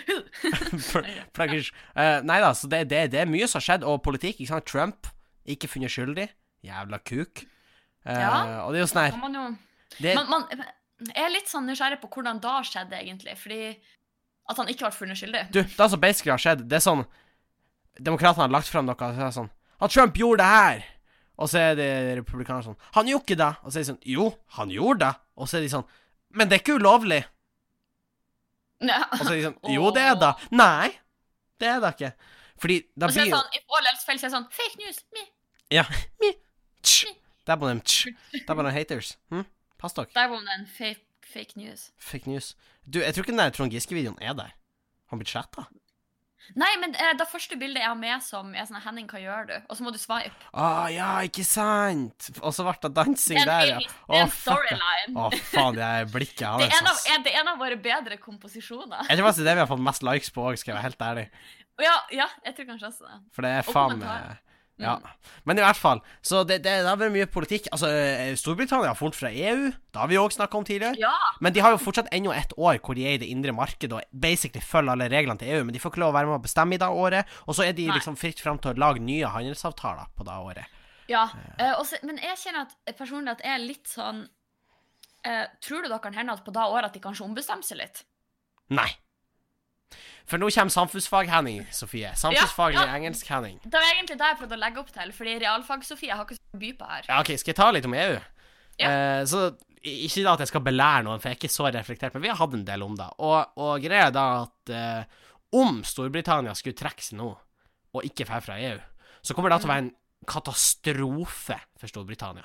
Plug 1.34 1.54
tsch. 1.56 1.72
Eh, 1.98 2.20
nei 2.22 2.38
da, 2.44 2.52
så 2.54 2.70
det, 2.70 2.84
det, 2.92 3.00
det 3.16 3.24
er 3.24 3.30
mye 3.30 3.48
som 3.50 3.58
har 3.58 3.66
skjedd, 3.66 3.86
og 3.88 3.98
politikk, 4.06 4.38
ikke 4.38 4.52
sant. 4.52 4.68
Trump, 4.70 5.10
ikke 5.50 5.72
funnet 5.72 5.90
skyldig. 5.90 6.28
Jævla 6.68 7.02
kuk. 7.02 7.42
Uh, 8.06 8.14
Ja. 8.14 8.36
Og 8.62 8.70
det 8.70 8.78
er 8.78 8.84
jo 8.84 8.90
sånn 8.92 9.02
her 9.02 9.16
man 9.18 9.34
jo 9.34 9.42
det, 9.98 10.14
man, 10.14 10.28
man, 10.30 10.62
er 11.18 11.32
litt 11.32 11.50
sånn 11.50 11.66
nysgjerrig 11.66 11.98
på 12.02 12.10
hvordan 12.14 12.38
da 12.44 12.60
skjedde, 12.66 13.00
egentlig. 13.02 13.34
Fordi 13.40 13.74
at 14.48 14.60
han 14.60 14.70
ikke 14.72 14.86
ble 14.86 14.92
funnet 14.96 15.20
skyldig. 15.20 15.42
Du, 15.52 15.62
det 15.62 15.88
som 15.92 16.00
basically 16.00 16.32
har 16.32 16.42
skjedd, 16.42 16.66
det 16.68 16.78
er 16.78 16.84
sånn 16.84 17.06
Demokratene 17.98 18.46
har 18.46 18.52
lagt 18.54 18.70
frem 18.70 18.86
noe 18.86 18.94
så 18.94 19.10
er 19.10 19.24
det 19.26 19.34
sånn 19.34 19.50
At 19.82 19.94
Trump 19.94 20.18
gjorde 20.18 20.44
det 20.44 20.50
her! 20.52 20.84
Og 21.38 21.50
så 21.50 21.60
er 21.62 21.74
det 21.78 21.88
republikanerne 22.18 22.66
sånn 22.66 22.78
Han 22.96 23.10
gjorde 23.10 23.26
ikke 23.26 23.40
det! 23.40 23.50
Og 23.62 23.72
så 23.72 23.78
er 23.78 23.82
de 23.82 23.88
sånn 23.90 24.00
Jo, 24.12 24.28
han 24.58 24.72
gjorde 24.74 25.00
det! 25.04 25.10
Og 25.38 25.50
så 25.50 25.58
er 25.58 25.66
de 25.66 25.72
sånn 25.72 25.86
Men 26.38 26.50
det 26.50 26.58
er 26.58 26.62
ikke 26.64 26.78
ulovlig! 26.78 27.20
Ja. 28.86 29.00
Og 29.10 29.24
så 29.24 29.32
er 29.32 29.36
de 29.36 29.44
sånn 29.48 29.74
Jo, 29.74 29.90
det 29.94 30.06
er 30.06 30.18
det! 30.22 30.32
Nei! 30.54 30.92
Det 31.58 31.66
er 31.66 31.80
det 31.82 31.94
ikke. 31.96 32.12
Fordi 32.62 32.76
da 32.94 33.08
Og 33.08 33.14
så 33.14 33.22
er 33.22 33.26
blir 33.26 33.34
det 33.34 33.40
sånn, 33.40 33.56
I 33.58 33.78
all 33.78 33.90
else 33.92 34.12
er 34.14 34.20
det 34.22 34.32
sånn 34.36 34.48
Fake 34.54 34.82
news! 34.82 35.02
Me. 35.16 35.24
Ja. 35.74 35.84
Me! 36.22 36.32
Tsch. 36.86 37.10
Det 37.48 37.54
er 37.54 37.60
på 37.60 37.68
dem 37.70 37.80
tsch. 37.82 38.12
Det 38.34 38.44
er 38.44 38.54
på 38.54 38.62
dem 38.62 38.74
haters. 38.76 39.14
Hm? 39.32 39.46
Pass 39.80 39.94
dere. 39.96 40.10
Der 40.14 40.26
er 40.28 40.42
det 40.44 40.54
en 40.58 40.66
fake, 40.68 41.00
fake 41.32 41.58
news. 41.60 41.90
Fake 42.00 42.30
news. 42.30 42.54
Du, 42.84 43.00
jeg 43.02 43.14
tror 43.14 43.26
ikke 43.26 43.34
den 43.34 43.42
der 43.44 43.54
Trond 43.54 43.74
Giske-videoen 43.74 44.18
er 44.24 44.36
der. 44.38 44.56
Han 45.12 45.20
blir 45.20 45.28
chatta. 45.28 45.66
Nei, 46.56 46.70
men 46.80 46.94
eh, 46.96 47.10
det 47.18 47.26
første 47.28 47.58
bildet 47.60 47.82
jeg 47.82 47.90
har 47.90 47.98
med 47.98 48.22
som 48.24 48.54
er 48.56 48.64
sånn 48.68 48.80
Henning, 48.80 49.08
hva 49.10 49.20
gjør 49.20 49.48
du? 49.50 49.54
Og 49.68 49.76
så 49.76 49.84
må 49.84 49.92
du 49.92 49.98
swipe. 50.00 50.32
Å 50.56 50.86
ja, 50.94 51.10
ikke 51.26 51.44
sant! 51.44 52.30
Og 52.40 52.54
så 52.56 52.64
ble 52.64 52.72
det 52.86 52.90
dansing 52.96 53.40
Det 53.42 53.44
er 53.44 53.50
der, 53.50 53.72
ja. 53.74 53.82
det 54.08 54.16
er 54.16 54.24
en 54.24 54.30
Å, 54.30 54.36
storyline. 54.38 55.12
Å, 55.12 55.28
faen, 55.50 55.76
det 55.76 55.88
er 55.98 56.08
blikket 56.12 56.46
Det 56.62 56.70
hans. 56.72 56.78
en 56.80 56.88
av, 56.88 57.02
er 57.12 57.24
det 57.26 57.34
en 57.42 57.52
av 57.52 57.60
våre 57.60 57.76
bedre 57.84 58.16
komposisjoner. 58.22 59.10
Jeg 59.10 59.20
tror 59.20 59.28
faktisk 59.28 59.44
det 59.44 59.50
det 59.50 59.56
vi 59.58 59.64
har 59.66 59.70
fått 59.74 59.86
mest 59.90 60.06
likes 60.08 60.32
på 60.32 60.46
òg, 60.48 60.56
skal 60.60 60.72
jeg 60.72 60.78
være 60.80 60.88
helt 60.90 61.08
ærlig. 61.12 61.30
Ja, 61.78 61.92
ja, 62.10 62.24
jeg 62.42 62.56
tror 62.56 62.66
kanskje 62.72 62.88
også 62.88 63.04
det. 63.06 63.16
For 63.36 63.46
det 63.46 63.50
er 63.54 63.66
faen 63.68 64.00
meg 64.00 64.47
Ja. 64.78 64.94
Men 65.42 65.58
i 65.58 65.62
hvert 65.64 65.78
fall. 65.78 66.00
Så 66.22 66.44
det, 66.46 66.60
det, 66.62 66.72
det 66.84 66.88
har 66.88 66.98
vært 67.00 67.14
mye 67.14 67.28
politikk. 67.30 67.66
Altså, 67.74 67.90
eh, 67.90 68.34
Storbritannia 68.38 68.92
har 68.92 68.98
fulgt 68.98 69.18
fra 69.18 69.30
EU. 69.30 69.72
Det 69.74 70.00
har 70.00 70.10
vi 70.10 70.18
òg 70.20 70.34
snakka 70.34 70.60
om 70.60 70.66
tidligere. 70.66 70.94
Ja, 71.02 71.14
Men 71.42 71.54
de 71.54 71.62
har 71.64 71.74
jo 71.74 71.80
fortsatt 71.82 72.10
ennå 72.14 72.32
et 72.34 72.54
år 72.56 72.78
hvor 72.78 72.98
de 72.98 73.06
er 73.08 73.16
i 73.16 73.22
det 73.22 73.30
indre 73.32 73.54
markedet 73.56 73.96
og 73.98 74.04
basically 74.12 74.62
følger 74.64 74.94
alle 74.94 75.10
reglene 75.10 75.40
til 75.40 75.50
EU. 75.56 75.66
Men 75.66 75.74
de 75.74 75.82
får 75.82 75.94
ikke 75.94 76.04
lov 76.04 76.14
å 76.14 76.18
være 76.18 76.30
med 76.30 76.38
å 76.38 76.44
bestemme 76.46 76.78
i 76.78 76.82
det 76.82 76.90
året. 77.04 77.38
Og 77.46 77.58
så 77.58 77.66
er 77.66 77.74
de 77.78 77.88
Nei. 77.88 77.98
liksom 77.98 78.18
fritt 78.20 78.42
fram 78.44 78.60
til 78.62 78.72
å 78.72 78.82
lage 78.84 79.02
nye 79.02 79.32
handelsavtaler 79.34 80.14
på 80.14 80.28
det 80.28 80.38
året. 80.52 80.78
ja. 81.08 81.24
uh, 81.56 81.74
også, 81.80 82.02
men 82.04 82.20
jeg 82.20 82.36
kjenner 82.36 82.66
at 82.68 82.96
personlig 82.98 83.32
at 83.32 83.44
jeg 83.44 83.54
er 83.54 83.62
litt 83.64 83.88
sånn 83.88 84.26
uh, 85.24 85.46
Tror 85.64 85.82
du 85.82 85.88
det 85.88 86.00
kan 86.04 86.12
hende 86.12 86.34
at 86.36 86.44
på 86.44 86.52
det 86.52 86.66
året 86.68 86.90
at 86.90 86.98
de 86.98 87.00
kanskje 87.00 87.24
ombestemmer 87.24 87.64
seg 87.64 87.80
litt? 87.80 88.02
Nei. 88.76 88.90
For 90.28 90.40
nå 90.40 90.50
kommer 90.52 90.74
samfunnsfag-Henning, 90.74 91.62
Sofie. 91.72 92.10
Samfunnsfaglig 92.20 92.76
Ja, 92.76 92.88
ja. 92.90 92.96
engelsk-Henning. 92.98 93.60
Det 93.64 93.72
var 93.72 93.94
egentlig 93.94 94.18
det 94.20 94.26
jeg 94.28 94.38
prøvde 94.42 94.58
å 94.58 94.60
legge 94.60 94.82
opp 94.82 94.90
til, 94.92 95.14
fordi 95.16 95.36
realfag-Sofie 95.44 96.12
har 96.12 96.26
ikke 96.26 96.36
så 96.36 96.44
mye 96.52 96.62
by 96.64 96.72
på 96.76 96.90
her. 96.90 97.08
Ja, 97.08 97.20
OK, 97.22 97.32
skal 97.40 97.54
jeg 97.54 97.58
ta 97.60 97.70
litt 97.72 97.88
om 97.88 97.96
EU? 97.96 98.18
Ja. 98.78 98.90
Eh, 98.90 99.22
så 99.30 99.46
ikke 99.88 100.24
da 100.26 100.34
at 100.34 100.44
jeg 100.44 100.50
skal 100.50 100.64
belære 100.66 101.06
noen, 101.06 101.22
for 101.22 101.30
jeg 101.30 101.38
er 101.38 101.40
ikke 101.40 101.52
så 101.54 101.70
reflektert, 101.72 102.16
men 102.16 102.26
vi 102.26 102.32
har 102.32 102.38
hatt 102.40 102.58
en 102.58 102.66
del 102.68 102.84
om 102.84 102.98
det. 102.98 103.08
Og, 103.24 103.56
og 103.62 103.80
greia 103.84 104.10
er 104.10 104.14
da 104.14 104.26
at 104.42 104.74
eh, 104.74 105.24
om 105.56 105.80
Storbritannia 105.86 106.52
skulle 106.58 106.76
trekke 106.76 107.04
seg 107.04 107.20
nå, 107.22 107.30
og 107.96 108.04
ikke 108.04 108.28
dra 108.28 108.42
fra 108.44 108.58
EU, 108.60 108.76
så 109.24 109.34
kommer 109.34 109.54
det 109.54 109.62
til 109.62 109.70
å 109.70 109.72
være 109.72 109.86
en 109.86 109.94
katastrofe 110.28 111.56
for 111.78 111.90
Storbritannia. 111.90 112.44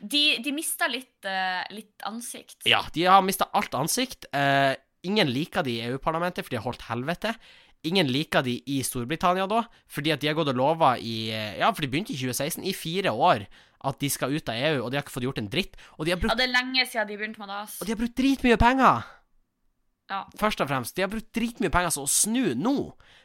De, 0.00 0.36
de 0.42 0.52
mista 0.54 0.88
litt, 0.90 1.18
uh, 1.26 1.62
litt 1.74 2.02
ansikt. 2.08 2.58
Ja, 2.68 2.82
de 2.92 3.06
har 3.06 3.22
mista 3.24 3.46
alt 3.56 3.74
ansikt. 3.78 4.26
Eh, 4.34 4.74
ingen 5.06 5.30
liker 5.32 5.64
de 5.66 5.78
i 5.78 5.86
EU-parlamentet, 5.90 6.44
for 6.44 6.52
de 6.54 6.58
har 6.60 6.66
holdt 6.66 6.86
helvete. 6.90 7.34
Ingen 7.86 8.08
liker 8.10 8.42
de 8.46 8.56
i 8.72 8.80
Storbritannia 8.86 9.46
da, 9.50 9.62
fordi 9.92 10.12
at 10.14 10.22
de 10.22 10.30
har 10.30 10.36
gått 10.38 10.50
og 10.50 10.58
lova 10.58 10.96
i 10.98 11.30
eh, 11.30 11.58
Ja, 11.60 11.70
for 11.72 11.84
de 11.84 11.90
begynte 11.92 12.14
i 12.14 12.18
2016, 12.18 12.64
i 12.66 12.74
fire 12.74 13.12
år, 13.14 13.44
at 13.86 14.00
de 14.02 14.08
skal 14.10 14.34
ut 14.34 14.48
av 14.50 14.56
EU, 14.58 14.80
og 14.82 14.90
de 14.90 14.98
har 14.98 15.04
ikke 15.04 15.14
fått 15.14 15.26
gjort 15.28 15.38
en 15.42 15.50
dritt. 15.52 15.76
Og 15.98 16.06
de 16.08 16.14
har 16.14 16.18
brukt 16.18 16.34
Ja, 16.34 16.38
det 16.40 16.48
er 16.48 16.54
lenge 16.56 16.86
siden 16.88 17.10
de 17.12 17.18
begynte 17.20 17.42
med 17.42 17.52
det. 17.52 17.60
ass. 17.62 17.76
Og 17.80 17.86
de 17.86 17.94
har 17.94 18.00
brukt 18.02 18.18
dritmye 18.18 18.58
penger! 18.58 19.06
Ja. 20.10 20.20
Først 20.38 20.60
og 20.62 20.68
fremst. 20.70 20.94
De 20.94 21.02
har 21.02 21.10
brukt 21.10 21.32
dritmye 21.34 21.70
penger, 21.74 21.90
så 21.94 22.04
å 22.06 22.10
snu 22.10 22.54
nå, 22.58 22.76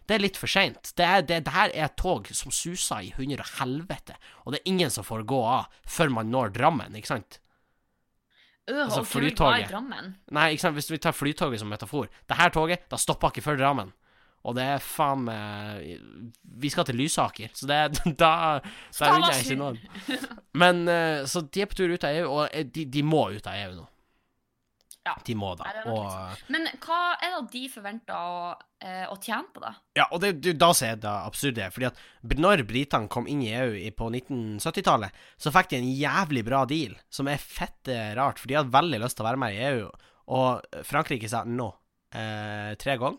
det 0.09 0.17
er 0.17 0.23
litt 0.23 0.37
for 0.37 0.49
seint. 0.49 0.93
Det, 0.97 1.07
det, 1.29 1.43
det 1.45 1.53
her 1.53 1.69
er 1.73 1.87
et 1.87 1.97
tog 1.99 2.25
som 2.35 2.53
suser 2.53 3.05
i 3.05 3.13
hundre 3.17 3.45
og 3.45 3.53
helvete, 3.59 4.17
og 4.45 4.53
det 4.53 4.61
er 4.61 4.71
ingen 4.73 4.93
som 4.93 5.05
får 5.05 5.25
gå 5.29 5.41
av 5.45 5.69
før 5.85 6.13
man 6.17 6.33
når 6.33 6.53
Drammen, 6.57 6.97
ikke 6.97 7.13
sant? 7.13 7.40
Øh, 8.69 8.83
Altså, 8.85 8.99
og 8.99 9.07
flytoget. 9.07 9.69
Drammen. 9.71 10.15
Nei, 10.31 10.51
ikke 10.51 10.61
sant, 10.61 10.77
hvis 10.77 10.91
vi 10.91 10.97
tar 11.01 11.15
Flytoget 11.15 11.59
som 11.59 11.67
metafor. 11.71 12.07
Det 12.29 12.37
her 12.37 12.49
toget, 12.49 12.85
da 12.91 12.97
stopper 12.97 13.29
ikke 13.33 13.41
før 13.41 13.57
Drammen. 13.57 13.91
Og 14.43 14.55
det 14.57 14.63
er 14.65 14.79
faen 14.81 15.21
meg 15.27 15.99
Vi 16.61 16.69
skal 16.73 16.85
til 16.85 16.97
Lysaker, 16.97 17.51
så 17.53 17.67
det 17.69 17.75
er 17.77 17.89
da 18.21 18.31
vil 18.61 19.27
jeg 19.29 19.45
ikke 19.45 19.59
noen. 19.59 19.77
Men 20.57 20.87
eh, 20.89 21.25
Så 21.29 21.43
de 21.45 21.61
er 21.61 21.69
på 21.69 21.77
tur 21.77 21.93
ut 21.93 22.03
av 22.07 22.15
EU, 22.17 22.29
og 22.29 22.47
eh, 22.49 22.65
de, 22.65 22.85
de 22.89 23.03
må 23.05 23.27
ut 23.35 23.47
av 23.47 23.59
EU 23.59 23.75
nå. 23.77 23.85
Ja. 25.07 25.15
De 25.25 25.33
må 25.33 25.55
da. 25.57 25.65
Nei, 25.65 25.81
Og 25.89 26.51
Men 26.53 26.67
hva 26.83 26.99
er 27.17 27.33
det 27.33 27.55
de 27.55 27.63
forventer 27.73 28.13
å, 28.13 28.51
eh, 28.85 29.07
å 29.09 29.15
tjene 29.17 29.49
på 29.53 29.63
da? 29.63 29.71
Ja, 29.97 30.05
og 30.11 30.21
det, 30.21 30.35
du, 30.45 30.51
da 30.53 30.69
ser 30.77 30.93
jeg 30.93 31.01
det 31.05 31.13
absurde. 31.13 31.69
Fordi 31.73 31.89
at 31.89 32.37
når 32.37 32.61
britene 32.69 33.09
kom 33.09 33.25
inn 33.31 33.41
i 33.41 33.49
EU 33.55 33.89
på 33.97 34.11
1970-tallet, 34.13 35.17
så 35.41 35.53
fikk 35.55 35.73
de 35.73 35.79
en 35.81 35.89
jævlig 35.89 36.45
bra 36.45 36.61
deal, 36.69 36.93
som 37.09 37.31
er 37.31 37.41
fette 37.41 37.97
rart, 38.19 38.37
for 38.37 38.51
de 38.51 38.59
hadde 38.59 38.75
veldig 38.77 39.01
lyst 39.01 39.17
til 39.17 39.25
å 39.25 39.29
være 39.31 39.41
med 39.41 39.57
i 39.57 39.65
EU, 39.71 39.89
og 40.37 40.85
Frankrike 40.87 41.29
sa 41.31 41.41
no 41.49 41.71
eh, 42.13 42.77
tre 42.77 42.99
ganger. 43.01 43.17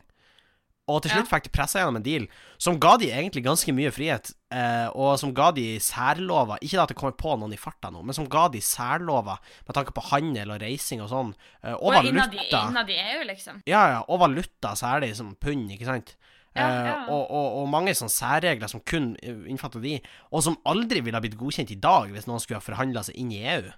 Og 0.90 0.98
til 1.04 1.12
slutt 1.12 1.28
fikk 1.30 1.44
de 1.46 1.52
pressa 1.54 1.78
gjennom 1.78 2.00
en 2.00 2.04
deal 2.04 2.24
som 2.60 2.78
ga 2.82 2.96
de 2.98 3.12
egentlig 3.14 3.44
ganske 3.44 3.70
mye 3.74 3.92
frihet, 3.94 4.32
eh, 4.50 4.88
og 4.98 5.14
som 5.20 5.30
ga 5.34 5.52
de 5.54 5.76
særlover 5.82 6.58
Ikke 6.58 6.80
da 6.80 6.86
at 6.88 6.90
det 6.90 6.96
kommer 6.98 7.14
på 7.18 7.36
noen 7.38 7.54
i 7.54 7.60
farta 7.60 7.92
nå, 7.94 8.02
men 8.02 8.16
som 8.16 8.26
ga 8.30 8.48
de 8.50 8.58
særlover 8.64 9.38
med 9.38 9.76
tanke 9.76 9.94
på 9.94 10.02
handel 10.10 10.50
og 10.50 10.58
reising 10.62 11.04
og 11.04 11.12
sånn. 11.12 11.30
Eh, 11.62 11.76
og, 11.76 11.92
og 11.92 11.98
valuta. 12.00 12.64
Innad 12.66 12.90
i 12.90 12.98
EU, 12.98 13.22
liksom. 13.30 13.62
Ja, 13.70 13.84
ja. 13.94 14.02
Og 14.08 14.22
valuta 14.24 14.74
særlig, 14.78 15.12
som 15.18 15.36
pund, 15.38 15.70
ikke 15.70 15.86
sant. 15.86 16.16
Ja, 16.56 16.66
ja. 16.66 16.96
Eh, 16.96 17.12
og, 17.14 17.30
og, 17.30 17.46
og, 17.62 17.70
mange 17.72 17.94
sånne 17.96 18.12
særregler 18.12 18.68
som 18.68 18.82
kun 18.84 19.14
innfatter 19.22 19.80
de, 19.80 19.96
og 20.34 20.42
som 20.44 20.58
aldri 20.68 21.00
ville 21.00 21.16
ha 21.16 21.22
blitt 21.22 21.38
godkjent 21.40 21.72
i 21.72 21.78
dag 21.80 22.10
hvis 22.12 22.26
noen 22.28 22.42
skulle 22.42 22.58
ha 22.58 22.66
forhandla 22.66 23.06
seg 23.06 23.22
inn 23.22 23.32
i 23.32 23.40
EU. 23.54 23.70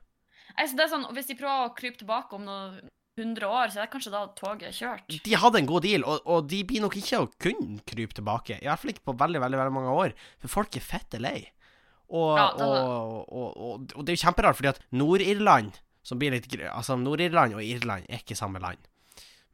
Altså, 0.55 0.77
det 0.79 0.85
er 0.87 0.93
sånn, 0.93 1.09
Hvis 1.15 1.29
de 1.31 1.37
prøver 1.39 1.69
å 1.69 1.75
krype 1.77 2.01
tilbake 2.01 2.37
om 2.37 2.49
noe 2.49 2.85
100 3.15 3.47
år, 3.47 3.71
så 3.71 3.79
det 3.79 3.85
er 3.85 3.93
kanskje 3.93 4.13
da 4.15 4.25
toget 4.35 4.69
er 4.69 4.75
kjørt. 4.75 5.19
De 5.25 5.37
hadde 5.39 5.61
en 5.61 5.69
god 5.71 5.85
deal, 5.87 6.07
og, 6.09 6.25
og 6.27 6.49
de 6.51 6.65
blir 6.67 6.83
nok 6.83 6.97
ikke 6.99 7.21
å 7.23 7.29
kunne 7.41 7.79
krype 7.87 8.17
tilbake. 8.19 8.59
I 8.59 8.67
hvert 8.67 8.83
fall 8.83 8.95
ikke 8.95 9.07
på 9.11 9.17
veldig, 9.21 9.43
veldig, 9.45 9.61
veldig 9.61 9.75
mange 9.77 9.95
år, 10.03 10.17
for 10.43 10.57
folk 10.59 10.79
er 10.79 10.87
fette 10.87 11.21
lei. 11.23 11.39
Og, 12.11 12.35
ja, 12.39 12.49
det, 12.59 12.67
og, 12.67 13.23
og, 13.31 13.87
og 13.95 14.03
det 14.05 14.13
er 14.13 14.19
jo 14.19 14.25
kjemperart, 14.27 14.59
fordi 14.59 14.73
at 14.75 14.83
Nord-Irland 14.95 15.79
som 16.05 16.21
blir 16.21 16.35
litt 16.35 16.51
Altså, 16.69 16.99
Nord-Irland 17.01 17.57
og 17.57 17.65
Irland 17.65 18.05
er 18.09 18.21
ikke 18.21 18.37
samme 18.39 18.61
land. 18.63 18.83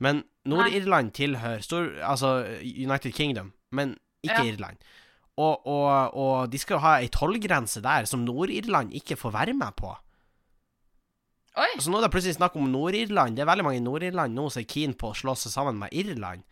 Men 0.02 0.24
Nord-Irland 0.48 1.12
tilhører 1.14 1.62
stor, 1.64 1.92
altså 2.02 2.40
United 2.64 3.12
Kingdom, 3.14 3.52
men 3.70 3.94
ikke 4.24 4.42
ja. 4.42 4.54
Irland. 4.54 4.80
Og, 5.40 5.66
og, 5.66 6.16
og, 6.16 6.50
de 6.52 6.58
skal 6.60 6.76
jo 6.76 6.84
ha 6.84 6.96
ei 7.00 7.10
tollgrense 7.12 7.82
der 7.84 8.08
som 8.08 8.24
Nord-Irland 8.26 8.92
ikke 8.96 9.16
får 9.20 9.36
være 9.36 9.54
med 9.56 9.76
på. 9.78 9.92
Oi! 11.58 11.70
Så 11.82 11.90
nå 11.90 11.98
er 11.98 12.06
det 12.06 12.12
plutselig 12.14 12.36
snakk 12.38 12.54
om 12.58 12.68
Nord-Irland. 12.70 13.34
Det 13.34 13.42
er 13.42 13.50
veldig 13.50 13.66
mange 13.66 13.80
i 13.80 13.84
Nord-Irland 13.84 14.36
nå 14.36 14.46
som 14.52 14.62
er 14.62 14.68
keen 14.70 14.94
på 14.98 15.10
å 15.10 15.16
slå 15.18 15.34
seg 15.38 15.54
sammen 15.54 15.80
med 15.80 15.94
Irland 15.96 16.46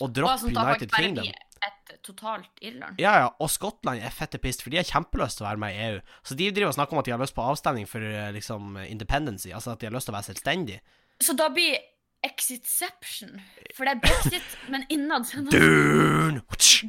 og 0.00 0.12
droppe 0.16 0.48
United 0.50 0.90
Kingdom. 0.96 1.28
et 1.60 1.90
totalt 2.06 2.62
Irland. 2.64 2.98
Ja, 3.02 3.12
ja, 3.20 3.28
og 3.38 3.50
Skottland 3.52 4.00
er 4.00 4.14
fette 4.14 4.40
pissed, 4.40 4.64
for 4.64 4.72
de 4.72 4.80
har 4.80 4.88
kjempelyst 4.88 5.38
til 5.38 5.44
å 5.44 5.50
være 5.50 5.60
med 5.60 5.76
i 5.76 5.82
EU. 5.90 6.00
Så 6.24 6.36
de 6.38 6.48
driver 6.50 6.72
og 6.72 6.78
snakker 6.78 6.96
om 6.96 7.02
at 7.02 7.10
de 7.10 7.14
har 7.14 7.20
lyst 7.20 7.36
på 7.36 7.44
avstemning 7.44 7.88
for 7.90 8.04
eh, 8.04 8.30
liksom 8.32 8.78
independency, 8.86 9.52
altså 9.52 9.74
at 9.74 9.82
de 9.82 9.90
har 9.90 9.94
lyst 9.94 10.08
til 10.08 10.14
å 10.14 10.18
være 10.18 10.30
selvstendige. 10.30 10.80
Så 11.20 11.36
da 11.36 11.50
blir 11.52 11.76
Exitception. 12.26 13.40
For 13.76 13.86
det 13.88 13.94
er 13.94 14.00
brexit, 14.02 14.56
men 14.68 14.82
innad 14.92 15.24
er 15.30 15.46
Dun! 15.54 16.40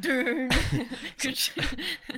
Dun. 0.04 0.50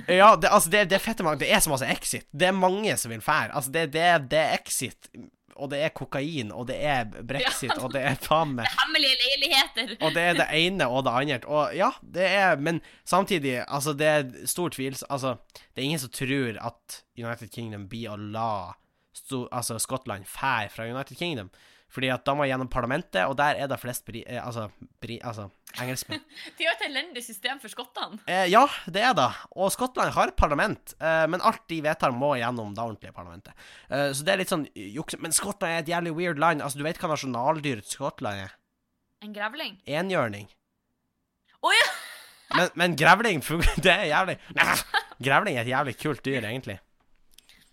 Ja, 0.09 0.35
det, 0.35 0.49
altså, 0.51 0.69
det, 0.73 0.89
det 0.91 0.97
er 0.97 1.03
fette 1.03 1.23
mange 1.23 1.39
Det 1.39 1.51
er 1.53 1.61
så 1.63 1.71
masse 1.71 1.87
exit. 1.87 2.27
Det 2.31 2.49
er 2.49 2.57
mange 2.57 2.97
som 2.99 3.13
vil 3.13 3.23
fære. 3.23 3.53
Altså, 3.55 3.71
det, 3.71 3.85
det, 3.93 4.03
det 4.31 4.39
er 4.41 4.57
exit, 4.59 5.07
og 5.55 5.69
det 5.71 5.79
er 5.85 5.93
kokain, 5.95 6.51
og 6.51 6.67
det 6.67 6.75
er 6.83 7.05
brexit, 7.23 7.71
Ja. 7.71 7.77
og 7.79 7.93
det 7.93 8.01
er 8.03 8.17
faen 8.19 8.51
meg 8.57 8.67
Hemmelige 8.81 9.15
leiligheter. 9.21 9.93
Og 10.03 10.11
det 10.17 10.23
er 10.25 10.39
det 10.41 10.47
ene 10.59 10.87
og 10.91 11.05
det 11.07 11.13
andre. 11.21 11.39
Og 11.47 11.75
ja, 11.75 11.91
det 12.03 12.25
er 12.27 12.57
Men 12.59 12.81
samtidig, 13.07 13.61
altså, 13.67 13.93
det 13.93 14.07
er 14.07 14.25
stor 14.45 14.69
tvil 14.75 14.97
Altså, 15.09 15.37
det 15.71 15.81
er 15.81 15.87
ingen 15.87 16.03
som 16.03 16.11
tror 16.11 16.59
at 16.59 16.99
United 17.17 17.47
Kingdom 17.55 17.87
blir 17.87 18.11
å 18.11 18.17
la 18.19 18.49
altså, 19.51 19.79
Skottland 19.79 20.27
fære 20.27 20.69
fra 20.69 20.83
United 20.91 21.15
Kingdom. 21.17 21.49
Fordi 21.93 22.09
at 22.11 22.25
da 22.27 22.33
må 22.35 22.43
jeg 22.43 22.51
gjennom 22.55 22.67
parlamentet, 22.71 23.21
og 23.29 23.37
der 23.39 23.55
er 23.61 23.67
det 23.71 23.77
flest 23.79 24.03
bri, 24.07 24.23
eh, 24.27 24.41
altså, 24.41 24.65
bri, 24.99 25.15
altså 25.23 25.45
engelskmenn. 25.79 26.23
De 26.57 26.65
har 26.67 26.73
et 26.75 26.83
elendig 26.89 27.21
system 27.23 27.59
for 27.61 27.71
skottene. 27.71 28.17
Eh, 28.27 28.47
ja, 28.51 28.63
det 28.91 29.03
er 29.05 29.13
det. 29.15 29.27
Og 29.55 29.71
Skottland 29.71 30.11
har 30.15 30.31
et 30.31 30.35
parlament, 30.39 30.95
eh, 30.99 31.23
men 31.31 31.43
alt 31.45 31.61
de 31.71 31.81
vedtar, 31.85 32.11
må 32.11 32.33
gjennom 32.39 32.73
det 32.75 32.83
ordentlige 32.83 33.15
parlamentet. 33.15 33.53
Eh, 33.89 34.09
så 34.17 34.25
det 34.27 34.33
er 34.33 34.41
litt 34.43 34.51
sånn 34.51 34.65
juks. 34.75 35.15
Men 35.23 35.35
Skottland 35.35 35.71
er 35.77 35.83
et 35.85 35.91
jævlig 35.93 36.15
weird 36.17 36.41
land. 36.41 36.61
Altså, 36.65 36.81
Du 36.81 36.83
vet 36.87 36.99
hva 36.99 37.11
nasjonaldyret 37.13 37.87
Skottland 37.87 38.43
er? 38.47 38.55
En 39.23 39.33
grevling. 39.33 39.77
Enhjørning. 39.87 40.49
Å 41.63 41.71
ja! 41.73 41.85
Men, 42.55 42.69
men 42.77 42.93
grevling 42.99 43.39
Det 43.83 43.89
er 43.89 44.03
jævlig 44.11 44.35
Grevling 45.23 45.55
er 45.57 45.63
et 45.63 45.71
jævlig 45.71 45.95
kult 45.97 46.21
dyr, 46.27 46.43
egentlig. 46.45 46.75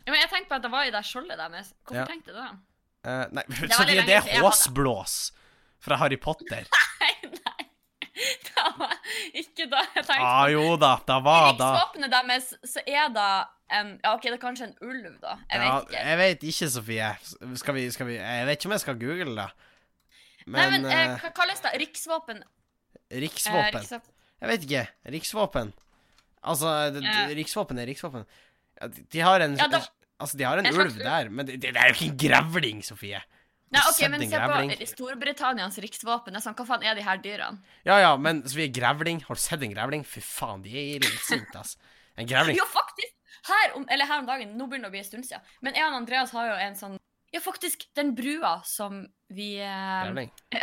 ja! 0.07 0.11
Men 0.12 0.20
jeg 0.22 0.31
tenkte 0.31 0.48
på 0.53 0.57
at 0.61 0.62
det 0.64 0.70
var 0.72 0.87
i 0.87 0.92
det 0.94 1.03
skjoldet 1.07 1.38
deres. 1.38 1.72
Hvorfor 1.83 2.01
Ja. 2.01 2.07
tenkte 2.09 2.33
du 2.33 2.38
det? 2.38 2.51
Eh, 3.03 3.25
nei, 3.35 3.43
det, 3.49 3.73
så 3.75 3.87
det, 3.88 4.03
det 4.07 4.19
er 4.21 4.43
håsblås 4.43 5.17
fra 5.83 5.99
Harry 6.03 6.19
Potter. 6.23 6.69
Nei, 7.03 7.15
nei. 7.25 7.65
Det 8.12 8.65
var 8.79 8.93
ikke 9.35 9.65
da 9.67 9.81
jeg 9.97 10.05
tenkte. 10.07 10.23
Ah, 10.23 10.45
jo 10.53 10.77
da, 10.79 10.93
da 11.09 11.17
var 11.25 11.57
da 11.59 11.73
riksvåpenet 11.73 12.12
deres 12.12 12.53
så 12.71 12.83
er 12.87 13.09
det 13.11 13.31
um, 13.75 13.91
Ja, 14.05 14.12
OK, 14.12 14.29
det 14.29 14.37
er 14.37 14.43
kanskje 14.45 14.69
en 14.69 14.77
ulv, 14.87 15.09
da. 15.25 15.35
Jeg 15.51 15.59
ja, 15.59 15.65
vet 15.65 15.88
ikke. 15.88 16.03
Jeg 16.07 16.21
vet 16.21 16.47
ikke, 16.53 16.69
Sofie. 16.77 17.09
Skal 17.59 17.77
vi, 17.79 17.85
skal 17.97 18.11
vi 18.12 18.19
Jeg 18.21 18.47
vet 18.47 18.61
ikke 18.61 18.71
om 18.71 18.77
jeg 18.77 18.85
skal 18.85 19.01
google 19.01 19.35
det. 19.41 19.49
Nei, 20.47 20.53
Men, 20.55 20.77
men 20.77 20.87
eh, 20.93 21.01
eh, 21.01 21.17
hva 21.25 21.33
kalles 21.35 21.62
det? 21.65 21.73
Riksvåpen? 21.83 22.45
Eh, 23.09 23.19
riksvåpen. 23.25 23.91
Jeg 24.43 24.53
vet 24.53 24.69
ikke. 24.69 24.85
Riksvåpen. 25.17 25.75
Altså, 26.43 26.71
det, 26.95 27.03
riksvåpen 27.38 27.83
er 27.83 27.91
riksvåpen. 27.91 28.29
De, 28.83 29.05
de 29.15 29.27
har 29.27 29.43
en 29.45 29.59
Ja, 29.59 29.67
da- 29.71 29.83
Altså, 30.23 30.39
de 30.39 30.47
har 30.47 30.61
en 30.63 30.69
ulv 30.73 30.99
der, 30.99 31.31
men 31.31 31.49
det, 31.49 31.61
det 31.65 31.73
er 31.77 31.91
jo 31.91 31.97
ikke 31.99 32.11
en 32.11 32.19
grevling, 32.23 32.83
Sofie. 32.87 33.21
Nei, 33.73 33.81
ok, 33.89 34.01
men 34.13 34.23
se 34.29 34.37
på 34.37 34.87
Storbritannias 34.91 35.79
riksvåpen. 35.81 36.37
Sånn, 36.45 36.57
Hva 36.59 36.67
faen 36.69 36.83
er 36.85 36.99
de 36.99 37.05
her 37.07 37.21
dyrene? 37.25 37.63
Ja 37.89 37.97
ja, 38.03 38.11
men 38.21 38.43
Sofie, 38.45 38.69
grevling 38.75 39.23
Har 39.25 39.39
du 39.39 39.41
sett 39.41 39.65
en 39.65 39.73
grevling? 39.73 40.05
Fy 40.05 40.21
faen, 40.25 40.61
de 40.65 40.75
er 40.77 41.01
litt 41.07 41.25
sinte, 41.25 41.63
ass. 41.63 41.79
En 42.21 42.29
grevling 42.29 42.59
Jo, 42.59 42.67
faktisk! 42.69 43.15
Her 43.49 43.73
om, 43.79 43.87
eller 43.91 44.07
her 44.07 44.21
om 44.23 44.29
dagen, 44.29 44.53
nå 44.59 44.69
begynner 44.71 44.87
det 44.87 44.93
å 44.93 44.95
bli 44.95 45.01
en 45.03 45.09
stund 45.09 45.27
siden, 45.27 45.43
men 45.67 45.75
jeg 45.75 45.89
og 45.89 45.97
Andreas 45.99 46.35
har 46.37 46.53
jo 46.53 46.59
en 46.63 46.77
sånn 46.79 47.01
Ja, 47.33 47.41
faktisk, 47.43 47.89
den 47.97 48.13
brua 48.15 48.59
som 48.69 49.01
vi 49.33 49.57
eh, 49.65 50.05
Grevling. 50.05 50.31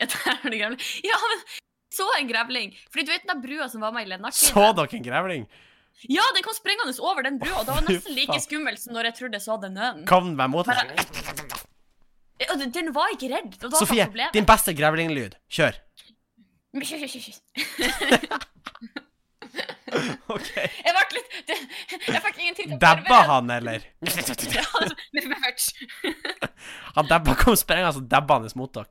Ja, 0.00 0.10
der 0.10 0.18
har 0.26 0.42
det 0.50 0.58
grevling. 0.58 0.82
Ja, 1.06 1.20
men 1.30 1.46
så 1.94 2.04
en 2.18 2.28
grevling. 2.28 2.74
Fordi 2.90 3.06
du 3.06 3.12
vet 3.14 3.24
den 3.30 3.40
brua 3.40 3.68
som 3.70 3.80
var 3.80 3.94
med 3.94 4.04
i 4.04 4.10
Så 4.10 4.12
Lennart-filmen? 4.16 4.76
dere 4.76 4.98
en 4.98 5.06
grevling? 5.06 5.46
Ja, 6.06 6.22
den 6.36 6.44
kom 6.46 6.54
sprengende 6.54 6.94
over 7.02 7.22
den 7.26 7.38
brua, 7.42 7.58
og 7.58 7.66
det 7.66 7.74
var 7.74 7.82
nesten 7.88 8.14
like 8.14 8.38
skummelt 8.44 8.78
som 8.78 8.94
når 8.94 9.08
jeg 9.10 9.14
trodde 9.18 9.34
jeg 9.40 9.42
så 9.42 9.56
den 9.62 9.74
nøden. 9.74 10.04
Kom 10.06 10.30
meg 10.38 10.50
mot 10.52 10.66
deg. 10.68 10.76
Ja, 12.38 12.54
den- 12.54 12.70
Den 12.70 12.92
var 12.94 13.08
ikke 13.16 13.28
redd. 13.34 13.50
Det 13.58 13.66
var 13.72 13.78
Sofie, 13.82 14.04
problemet. 14.06 14.32
din 14.32 14.46
beste 14.46 14.74
grevlinglyd. 14.78 15.34
Kjør. 15.50 15.74
OK. 20.28 20.48
Jeg 20.54 20.92
ble 20.94 21.04
litt 21.16 21.30
det, 21.48 21.56
Jeg 22.12 22.20
fikk 22.22 22.38
ingen 22.42 22.54
tid 22.58 22.66
til 22.68 22.74
å 22.76 22.78
Dabba 22.82 23.20
han, 23.30 23.50
eller? 23.50 23.86
han? 24.74 24.92
Han 26.98 27.08
dabba 27.08 27.34
kom 27.40 27.56
sprengende, 27.56 27.94
så 27.96 28.02
dabba 28.04 28.36
han 28.38 28.50
mot 28.60 28.72
dere. 28.76 28.86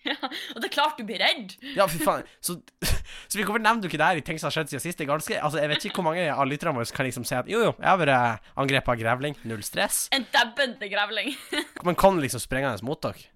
Ja, 0.08 0.16
og 0.16 0.62
det 0.62 0.70
er 0.70 0.72
klart 0.72 0.96
du 0.96 1.04
blir 1.04 1.20
redd. 1.20 1.50
Ja, 1.76 1.84
fy 1.90 1.98
faen. 2.00 2.22
Så, 2.40 2.54
så 3.28 3.36
vi 3.36 3.44
hvorfor 3.44 3.60
nevner 3.60 3.84
du 3.84 3.88
ikke 3.90 3.98
det 4.00 4.06
her 4.08 4.20
i 4.20 4.24
ting 4.24 4.38
som 4.40 4.48
har 4.48 4.54
skjedd 4.56 4.70
siden 4.72 4.84
sist? 4.86 5.02
Ganske 5.04 5.36
Altså, 5.36 5.60
Jeg 5.60 5.68
vet 5.74 5.84
ikke 5.84 6.00
hvor 6.00 6.08
mange 6.08 6.24
av 6.32 6.46
lytterne 6.48 6.72
våre 6.78 6.88
kan 6.96 7.04
liksom 7.04 7.26
si 7.28 7.36
at 7.36 7.50
jo, 7.50 7.60
jo, 7.66 7.74
jeg 7.76 7.88
har 7.90 8.00
vært 8.00 8.48
angrepet 8.64 8.94
av 8.94 9.02
grevling. 9.02 9.36
Null 9.50 9.60
stress. 9.66 10.06
En 10.16 10.24
dabbende 10.32 10.88
grevling. 10.88 11.34
Men 11.86 11.98
kom 12.00 12.16
den 12.16 12.24
liksom 12.24 12.40
sprengende 12.40 12.80
mot 12.86 13.02
dere? 13.04 13.28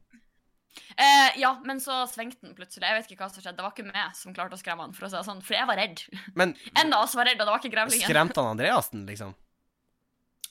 Eh, 0.94 1.40
ja, 1.40 1.50
men 1.66 1.81
så 1.83 2.05
svingte 2.07 2.46
den 2.46 2.55
plutselig. 2.55 2.87
Jeg 2.87 2.96
vet 2.98 3.09
ikke 3.11 3.24
hva 3.24 3.29
som 3.31 3.42
skjedde. 3.42 3.57
Det 3.59 3.64
var 3.66 3.72
ikke 3.74 3.87
meg 3.88 4.14
som 4.18 4.35
klarte 4.35 4.55
å 4.57 4.61
skremme 4.61 4.85
han, 4.87 4.94
for 4.94 5.07
å 5.07 5.11
si 5.11 5.16
det 5.18 5.24
sånn. 5.27 5.40
For 5.42 5.57
jeg 5.57 5.66
var 5.70 5.79
redd. 5.79 6.03
Men 6.38 6.55
En 6.79 6.94
av 6.94 7.07
oss 7.07 7.16
var 7.18 7.27
redd, 7.29 7.40
og 7.40 7.46
det 7.46 7.53
var 7.55 7.62
ikke 7.62 7.72
grevlingen. 7.74 8.07
skremte 8.07 8.42
han 8.42 8.55
Andreassen, 8.55 9.03
liksom? 9.09 9.35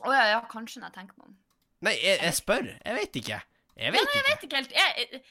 Å 0.04 0.12
ja, 0.16 0.26
ja, 0.34 0.42
kanskje 0.52 0.82
når 0.82 0.90
jeg 0.92 0.98
tenker 1.00 1.20
meg 1.20 1.30
om. 1.30 1.38
Nei, 1.88 1.96
jeg, 2.00 2.20
jeg 2.24 2.38
spør. 2.40 2.68
Jeg 2.76 3.00
vet 3.00 3.20
ikke. 3.24 3.40
Jeg 3.80 3.96
vet 3.96 4.16
Jeg 4.16 4.26
vet 4.28 4.46
ikke 4.48 4.60
helt. 4.60 4.76
Jeg, 4.76 5.22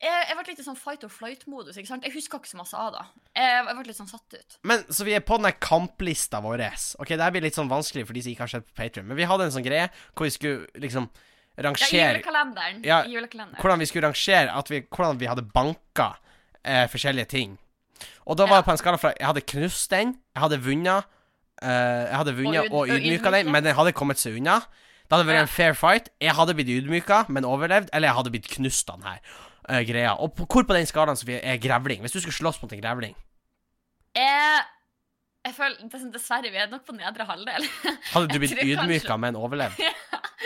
jeg, 0.00 0.20
jeg, 0.30 0.36
ble 0.38 0.54
litt 0.54 0.62
sånn 0.64 0.78
fight 0.80 1.02
or 1.04 1.10
flight-modus. 1.12 1.76
ikke 1.76 1.90
sant? 1.90 2.04
Jeg 2.06 2.14
husker 2.14 2.40
ikke 2.40 2.48
så 2.48 2.58
masse 2.60 2.76
av 2.78 2.94
det. 2.94 3.02
Jeg, 3.36 3.56
jeg 3.68 3.76
ble 3.76 3.84
litt 3.90 3.98
sånn 3.98 4.08
satt 4.08 4.36
ut. 4.36 4.54
Men 4.70 4.84
så 4.88 5.04
vi 5.04 5.12
er 5.16 5.24
på 5.26 5.36
den 5.36 5.52
kamplista 5.60 6.40
vår. 6.40 6.62
Ok, 7.02 7.12
det 7.12 7.20
her 7.20 7.34
blir 7.34 7.44
litt 7.44 7.58
sånn 7.58 7.68
vanskelig 7.68 8.06
for 8.08 8.16
de 8.16 8.22
som 8.24 8.32
ikke 8.32 8.46
har 8.46 8.52
sett 8.54 8.64
på 8.64 8.76
Patreon 8.80 9.10
Men 9.10 9.18
vi 9.18 9.28
hadde 9.28 9.48
en 9.48 9.52
sånn 9.52 9.66
greie 9.66 9.90
hvor 10.14 10.24
vi 10.24 10.32
skulle 10.32 10.80
liksom 10.86 11.10
rangere 11.60 11.90
Ja, 11.92 12.06
I 12.08 12.14
julekalenderen. 12.14 12.80
Ja, 12.86 13.02
I 13.04 13.12
julekalenderen. 13.12 13.60
Hvordan 13.60 13.82
vi 13.84 13.88
skulle 13.90 14.08
rangere 14.08 14.54
at 14.56 14.72
vi, 14.72 14.80
Hvordan 14.88 15.20
vi 15.20 15.28
hadde 15.28 15.44
banka 15.52 16.08
eh, 16.64 16.86
forskjellige 16.88 17.32
ting. 17.34 17.58
Og 18.24 18.40
da 18.40 18.48
var 18.48 18.62
Ja. 18.62 18.64
på 18.64 18.72
en 18.72 18.80
skala 18.80 19.02
fra 19.02 19.12
Jeg 19.18 19.28
hadde 19.28 19.44
knust 19.52 19.90
den, 19.92 20.16
jeg 20.32 20.44
hadde 20.46 20.60
vunnet 20.64 21.04
eh, 21.60 22.08
Jeg 22.08 22.16
hadde 22.22 22.36
vunnet 22.40 22.72
Og 22.72 22.86
og, 22.86 22.94
ydmyka 22.96 23.34
den, 23.36 23.52
men 23.52 23.68
den 23.68 23.76
hadde 23.76 23.92
kommet 23.92 24.16
seg 24.16 24.40
unna. 24.40 24.62
Det 25.10 25.18
hadde 25.18 25.28
vært 25.28 25.42
en 25.42 25.50
fair 25.50 25.74
fight. 25.74 26.08
Jeg 26.22 26.32
hadde 26.38 26.54
blitt 26.54 26.68
ydmyka, 26.70 27.24
men 27.28 27.44
overlevd. 27.44 27.90
Eller 27.92 28.08
jeg 28.08 28.14
hadde 28.14 28.30
blitt 28.30 28.48
knust 28.48 28.88
av 28.88 29.00
den 29.02 29.08
her 29.10 29.49
eh, 29.68 29.82
greia. 29.88 30.14
Og 30.18 30.34
på, 30.36 30.46
hvor 30.46 30.66
på 30.68 30.76
den 30.76 30.86
skalaen 30.88 31.18
Sofie, 31.18 31.40
er 31.42 31.58
grevling? 31.62 32.00
Hvis 32.04 32.12
du 32.16 32.20
skulle 32.20 32.36
slåss 32.36 32.60
mot 32.62 32.72
en 32.72 32.80
grevling, 32.82 33.16
Jeg, 34.16 34.62
jeg 35.46 35.54
føler 35.54 36.10
Dessverre, 36.12 36.50
vi 36.50 36.58
er 36.58 36.70
nok 36.70 36.86
på 36.86 36.96
nedre 36.96 37.24
halvdel. 37.28 37.66
hadde 38.14 38.28
du 38.32 38.38
blitt 38.42 38.56
ydmyka, 38.58 39.06
kanskje- 39.06 39.18
men 39.22 39.36
overlevd? 39.38 39.78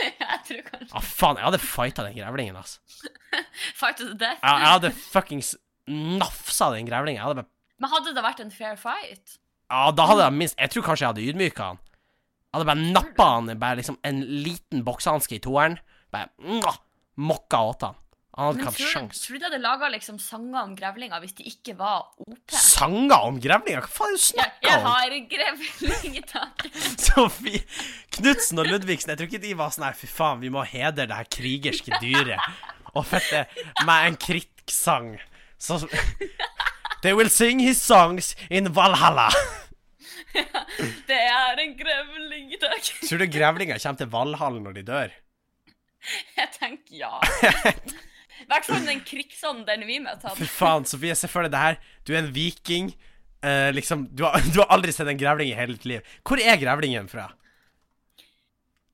jeg 0.02 0.40
tror 0.48 0.62
kanskje 0.70 0.90
Ah, 0.94 1.00
faen, 1.00 1.38
jeg 1.40 1.46
hadde 1.48 1.62
fighta 1.62 2.04
den 2.04 2.18
grevlingen, 2.18 2.56
altså. 2.60 2.80
Fight 3.80 3.96
to 3.98 4.10
the 4.10 4.18
death. 4.18 4.40
Jeg, 4.42 4.60
jeg 4.60 4.72
hadde 4.74 4.90
fuckings 4.98 5.54
nafsa 5.88 6.70
den 6.74 6.86
grevlingen. 6.88 7.22
Hadde 7.24 7.42
bare 7.42 7.50
Men 7.80 7.90
hadde 7.90 8.12
det 8.16 8.22
vært 8.24 8.40
en 8.44 8.52
fair 8.54 8.76
fight? 8.80 9.38
Ja, 9.72 9.88
da 9.96 10.04
hadde 10.06 10.26
jeg 10.28 10.36
minst 10.38 10.58
Jeg 10.60 10.70
tror 10.70 10.84
kanskje 10.86 11.04
jeg 11.06 11.10
hadde 11.14 11.24
ydmyka 11.32 11.70
han. 11.72 11.78
Jeg 11.80 12.58
hadde 12.60 12.68
bare 12.68 12.84
nappa 12.94 13.24
han 13.32 13.48
bare 13.58 13.80
liksom 13.80 13.96
en 14.06 14.20
liten 14.44 14.84
boksehanske 14.86 15.38
i 15.38 15.42
toeren. 15.42 15.78
Bare 16.14 16.28
mwah, 16.38 16.76
mokka 17.18 17.60
åt 17.72 17.82
han. 17.88 17.96
Han 18.34 18.48
hadde 18.48 18.58
ikke 18.58 18.70
hatt 18.72 18.92
sjans. 18.92 19.20
tror 19.22 19.36
du 19.36 19.38
de 19.38 19.46
hadde 19.46 19.58
laga 19.62 19.88
liksom 19.92 20.16
sanger 20.18 20.64
om 20.64 20.72
grevlinger 20.74 21.20
hvis 21.22 21.36
de 21.38 21.44
ikke 21.46 21.76
var 21.78 22.08
OP? 22.18 22.54
Sanger 22.58 23.26
om 23.28 23.36
grevlinger? 23.42 23.84
Hva 23.84 23.92
faen 23.94 24.10
er 24.10 24.16
det 24.16 24.22
du 24.22 24.26
snakker 24.26 24.56
om? 24.58 24.64
jeg 24.64 24.74
jeg 24.74 24.86
har 24.88 25.12
grevling 25.34 26.16
i 26.18 26.22
taket. 26.32 26.80
Sofie 27.06 27.60
Knutsen 28.16 28.62
og 28.62 28.70
Ludvigsen, 28.72 29.12
jeg 29.12 29.20
tror 29.20 29.30
ikke 29.30 29.42
de 29.44 29.54
var 29.58 29.74
sånn 29.74 29.86
her 29.86 29.98
Fy 29.98 30.10
faen, 30.10 30.42
vi 30.42 30.50
må 30.50 30.64
hedre 30.66 31.06
det 31.06 31.18
her 31.18 31.28
krigerske 31.30 32.00
dyret. 32.02 32.42
Og 32.94 33.06
fette 33.06 33.44
med 33.86 34.08
en 34.10 34.18
krigssang. 34.18 35.14
Så 35.58 35.84
They 37.04 37.14
will 37.14 37.30
sing 37.30 37.60
his 37.60 37.82
songs 37.82 38.34
in 38.50 38.74
Valhalla. 38.74 39.28
Det 41.06 41.14
er 41.14 41.60
en 41.62 41.74
grevling 41.78 42.48
i 42.56 42.58
dag. 42.58 42.80
Tror 42.82 43.20
du 43.22 43.26
grevlinger 43.30 43.78
kommer 43.78 44.00
til 44.00 44.10
Valhall 44.10 44.58
når 44.64 44.80
de 44.80 44.82
dør? 44.88 45.14
Jeg 46.34 46.48
tenker 46.58 46.98
ja. 46.98 47.12
I 48.42 48.48
hvert 48.50 48.66
fall 48.66 48.84
den 48.86 49.00
krigsånden 49.06 49.86
vi 49.86 50.00
møtte. 50.02 50.34
Fy 50.38 50.48
faen, 50.50 50.84
Sofie, 50.88 51.14
se 51.18 51.30
for 51.30 51.46
deg 51.46 51.54
det 51.54 51.62
her. 51.62 51.78
Du 52.04 52.12
er 52.14 52.22
en 52.24 52.32
viking. 52.34 52.90
Eh, 53.44 53.70
liksom, 53.76 54.08
du 54.10 54.24
har, 54.26 54.40
du 54.52 54.60
har 54.62 54.68
aldri 54.74 54.92
sett 54.92 55.08
en 55.10 55.20
grevling 55.20 55.52
i 55.52 55.56
hele 55.58 55.78
ditt 55.78 55.88
liv. 55.88 56.14
Hvor 56.26 56.40
er 56.42 56.60
grevlingen 56.60 57.08
fra? 57.12 57.30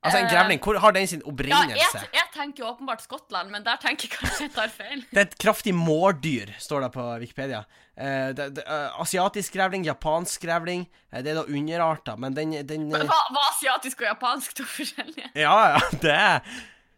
Altså, 0.01 0.17
en 0.17 0.25
Eh, 0.25 0.31
grevling, 0.33 0.59
hvor 0.65 0.79
har 0.81 0.91
den 0.95 1.07
sin 1.07 1.21
opprinnelse? 1.29 1.77
Ja, 1.77 1.99
jeg, 2.01 2.07
jeg 2.17 2.29
tenker 2.33 2.63
jo 2.63 2.69
åpenbart 2.71 3.03
Skottland, 3.03 3.51
men 3.53 3.61
der 3.61 3.77
tenker 3.77 4.07
jeg 4.07 4.15
kanskje 4.15 4.47
jeg 4.47 4.53
tar 4.55 4.71
feil. 4.73 5.03
Det 5.11 5.19
er 5.21 5.27
et 5.27 5.35
kraftig 5.37 5.73
mårdyr, 5.77 6.55
står 6.57 6.87
det 6.87 6.89
på 6.95 7.05
Wikipedia. 7.21 7.59
Eh, 7.93 8.31
det, 8.33 8.47
det, 8.57 8.63
eh, 8.65 8.97
asiatisk 9.03 9.53
grevling, 9.53 9.85
japansk 9.85 10.41
grevling. 10.41 10.87
eh, 11.13 11.21
det 11.21 11.35
er 11.35 11.37
da 11.37 11.45
underarter, 11.45 12.17
men 12.17 12.33
den, 12.33 12.55
den 12.65 12.87
Men 12.89 13.05
Hva, 13.11 13.19
hva 13.29 13.43
asiatisk 13.51 14.01
og 14.01 14.07
japansk 14.09 14.57
to 14.57 14.65
forskjellige? 14.65 15.29
Ja, 15.37 15.53
ja, 15.75 15.83
det 16.07 16.15
er 16.17 16.41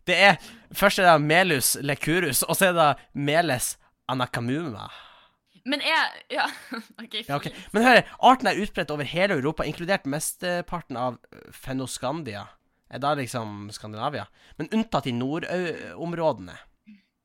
Det 0.08 0.18
er 0.20 0.38
Først 0.74 1.00
er 1.00 1.06
det 1.06 1.22
Melus 1.22 1.76
lecurus, 1.86 2.42
og 2.44 2.58
så 2.58 2.72
er 2.72 2.74
det 2.74 2.90
Meles 3.14 3.76
anakamuma. 4.10 4.88
Men 5.66 5.82
er 5.86 6.10
Ja, 6.34 6.48
OK. 7.04 7.22
Ja, 7.28 7.38
okay. 7.38 7.54
Men 7.72 7.86
hør, 7.86 8.02
arten 8.20 8.50
er 8.50 8.60
utbredt 8.60 8.92
over 8.92 9.08
hele 9.08 9.38
Europa, 9.38 9.64
inkludert 9.64 10.10
mesteparten 10.10 10.98
av 10.98 11.22
Fenoskandia. 11.52 11.54
Fennoskandia. 11.62 12.44
Er 12.94 13.02
da 13.02 13.16
liksom 13.18 13.72
Skandinavia. 13.74 14.28
Men 14.60 14.70
unntatt 14.76 15.08
i 15.10 15.16
nordområdene. 15.18 16.56